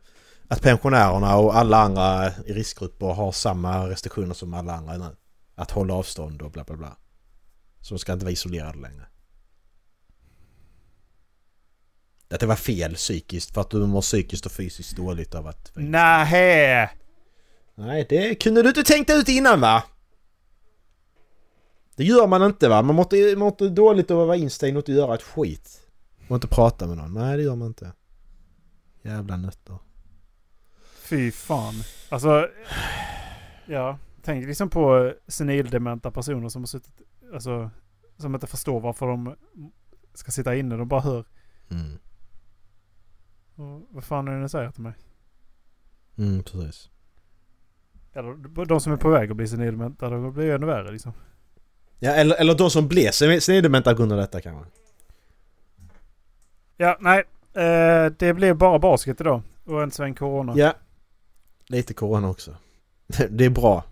att 0.47 0.62
pensionärerna 0.62 1.38
och 1.38 1.55
alla 1.57 1.78
andra 1.78 2.28
i 2.45 2.53
riskgrupper 2.53 3.05
har 3.05 3.32
samma 3.32 3.89
restriktioner 3.89 4.34
som 4.34 4.53
alla 4.53 4.74
andra 4.74 4.97
nu. 4.97 5.16
Att 5.55 5.72
hålla 5.72 5.93
avstånd 5.93 6.41
och 6.41 6.51
bla 6.51 6.64
bla 6.64 6.76
bla. 6.76 6.97
Så 7.82 7.93
de 7.93 7.99
ska 7.99 8.14
inte 8.14 8.26
vara 8.26 8.34
isolerade 8.34 8.80
längre. 8.80 9.05
Att 12.32 12.39
det 12.39 12.45
var 12.45 12.55
fel 12.55 12.95
psykiskt 12.95 13.53
för 13.53 13.62
att 13.62 13.70
du 13.70 13.78
mår 13.88 14.01
psykiskt 14.01 14.45
och 14.45 14.51
fysiskt 14.51 14.95
dåligt 14.97 15.36
av 15.36 15.47
att... 15.47 15.72
Nähä! 15.76 16.89
Nej, 17.80 18.05
det 18.09 18.36
kunde 18.36 18.61
du 18.61 18.69
inte 18.69 18.84
tänkt 18.84 19.09
ut 19.09 19.30
innan 19.30 19.61
va? 19.61 19.84
Det 21.95 22.03
gör 22.03 22.27
man 22.27 22.43
inte 22.43 22.69
va? 22.69 22.82
Man 22.82 22.95
mår 22.95 23.47
inte 23.47 23.69
dåligt 23.69 24.11
av 24.11 24.21
att 24.21 24.27
vara 24.27 24.38
instängd 24.38 24.77
och 24.77 24.82
inte 24.82 24.91
göra 24.91 25.15
ett 25.15 25.23
skit. 25.23 25.82
Och 26.27 26.36
inte 26.36 26.47
prata 26.47 26.88
med 26.88 26.97
någon. 26.97 27.13
Nej, 27.13 27.38
det 27.38 27.43
gör 27.43 27.55
man 27.55 27.67
inte. 27.67 27.93
Jävla 29.01 29.38
nötter. 29.38 29.77
Fy 31.09 31.32
fan. 31.32 31.73
Alltså, 32.09 32.49
ja. 33.65 33.97
Tänk 34.21 34.47
liksom 34.47 34.69
på 34.69 35.13
senildementa 35.27 36.11
personer 36.11 36.49
som 36.49 36.61
har 36.61 36.67
suttit, 36.67 37.01
alltså, 37.34 37.69
som 38.17 38.36
inte 38.36 38.47
förstår 38.47 38.80
varför 38.80 39.07
de 39.07 39.36
ska 40.13 40.32
sitta 40.32 40.55
inne. 40.55 40.75
De 40.77 40.88
bara 40.88 41.01
hör. 41.01 41.25
Mm. 41.71 41.99
Och 43.55 43.88
vad 43.89 44.03
fan 44.03 44.27
är 44.27 44.32
det 44.32 44.41
ni 44.41 44.49
säger 44.49 44.71
till 44.71 44.84
mig? 44.84 44.93
Mm, 46.17 46.43
precis. 46.43 46.89
Eller 48.14 48.66
de 48.66 48.82
som 48.82 48.93
är 48.93 48.97
på 48.97 49.10
väg 49.10 49.32
att 49.32 49.38
bli 49.38 49.47
senildementa, 49.47 50.10
de 50.10 50.34
blir 50.34 50.45
ju 50.45 50.55
ännu 50.55 50.66
värre 50.66 50.91
liksom. 50.91 51.14
Ja, 51.99 52.12
eller, 52.12 52.36
eller 52.36 52.55
de 52.55 52.70
som 52.70 52.89
sen 53.12 53.41
senildementa 53.41 53.91
på 53.91 53.97
grund 53.97 54.12
av 54.12 54.18
detta 54.18 54.41
kanske. 54.41 54.72
Ja, 56.78 56.97
nej. 56.99 57.24
Eh, 57.53 58.12
det 58.20 58.34
blev 58.34 58.55
bara 58.55 58.80
basket 58.80 59.22
idag. 59.22 59.41
Och 59.66 59.84
en 59.84 59.91
sväng 59.91 60.14
corona. 60.14 60.53
Ja. 60.55 60.74
Lite 61.68 61.93
corona 61.93 62.30
också. 62.30 62.55
Det 63.30 63.45
är 63.45 63.49
bra. 63.49 63.84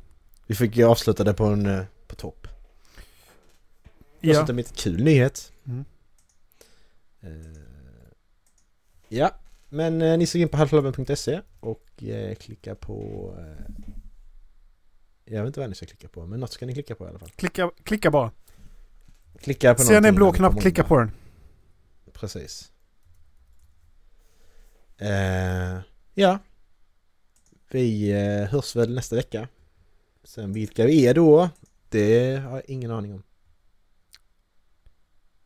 Vi 0.48 0.56
fick 0.56 0.78
ju 0.78 0.84
avsluta 0.84 1.24
det 1.24 1.34
på 1.34 1.46
en... 1.46 1.66
eh, 1.66 1.84
på 2.08 2.16
topp. 2.16 2.48
Ja. 4.20 4.34
Dessutom 4.34 4.56
lite 4.56 4.74
kul 4.74 5.04
nyhet. 5.04 5.52
Mm. 5.66 5.86
Eh, 7.22 7.62
ja, 9.10 9.32
men 9.70 10.02
eh, 10.02 10.18
ni 10.18 10.28
ska 10.28 10.38
in 10.38 10.50
på 10.50 10.58
halvklubben.se 10.58 11.42
och 11.60 12.04
eh, 12.04 12.36
klicka 12.36 12.76
på... 12.76 13.34
Eh, 13.40 13.74
jag 15.30 15.42
vet 15.42 15.48
inte 15.48 15.60
vad 15.60 15.70
ni 15.70 15.76
ska 15.76 15.86
klicka 15.86 16.08
på, 16.08 16.26
men 16.26 16.40
något 16.40 16.52
ska 16.52 16.66
ni 16.66 16.74
klicka 16.74 16.96
på 16.96 17.06
i 17.06 17.10
alla 17.10 17.20
fall. 17.20 17.30
Klicka, 17.30 17.72
klicka 17.84 18.12
bara. 18.12 18.32
Klicka 19.40 19.76
på 19.76 19.82
Ser 19.82 20.02
ni 20.02 20.08
en 20.08 20.16
blå 20.16 20.32
knapp, 20.32 20.62
klicka 20.62 20.84
på 20.84 21.00
den. 21.00 21.12
Precis. 22.14 22.72
Eh, 24.98 25.80
ja. 26.14 26.40
Vi 27.70 28.12
eh, 28.12 28.50
hörs 28.50 28.76
väl 28.76 28.96
nästa 28.96 29.16
vecka. 29.16 29.48
Sen 30.24 30.54
vilka 30.54 30.86
vi 30.86 31.08
är 31.08 31.14
då, 31.14 31.50
det 31.90 32.36
har 32.36 32.52
jag 32.52 32.66
ingen 32.70 32.92
aning 32.92 33.14
om. 33.14 33.24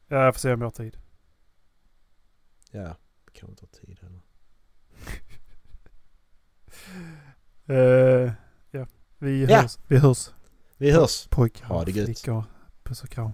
Ja, 0.08 0.26
jag 0.26 0.34
får 0.36 0.40
se 0.40 0.54
om 0.54 0.62
jag 0.62 0.66
har 0.66 0.72
tid. 0.72 0.98
Ja, 2.72 2.98
det 3.26 3.32
kan 3.40 3.56
ta 3.56 3.66
tid 3.66 4.00
heller. 4.02 4.22
Ja, 8.26 8.34
vi 9.22 9.46
Ja. 9.46 9.62
hörs. 9.62 9.78
Vi 9.88 9.98
hörs. 9.98 10.30
Vi 10.78 10.92
hörs. 10.92 11.28
Pojkar 11.30 11.66
Ha 11.66 11.86
det 11.86 11.92
gött. 11.92 12.26
Puss 12.84 13.04
och 13.04 13.10
kram. 13.10 13.32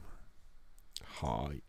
Hej. 1.22 1.61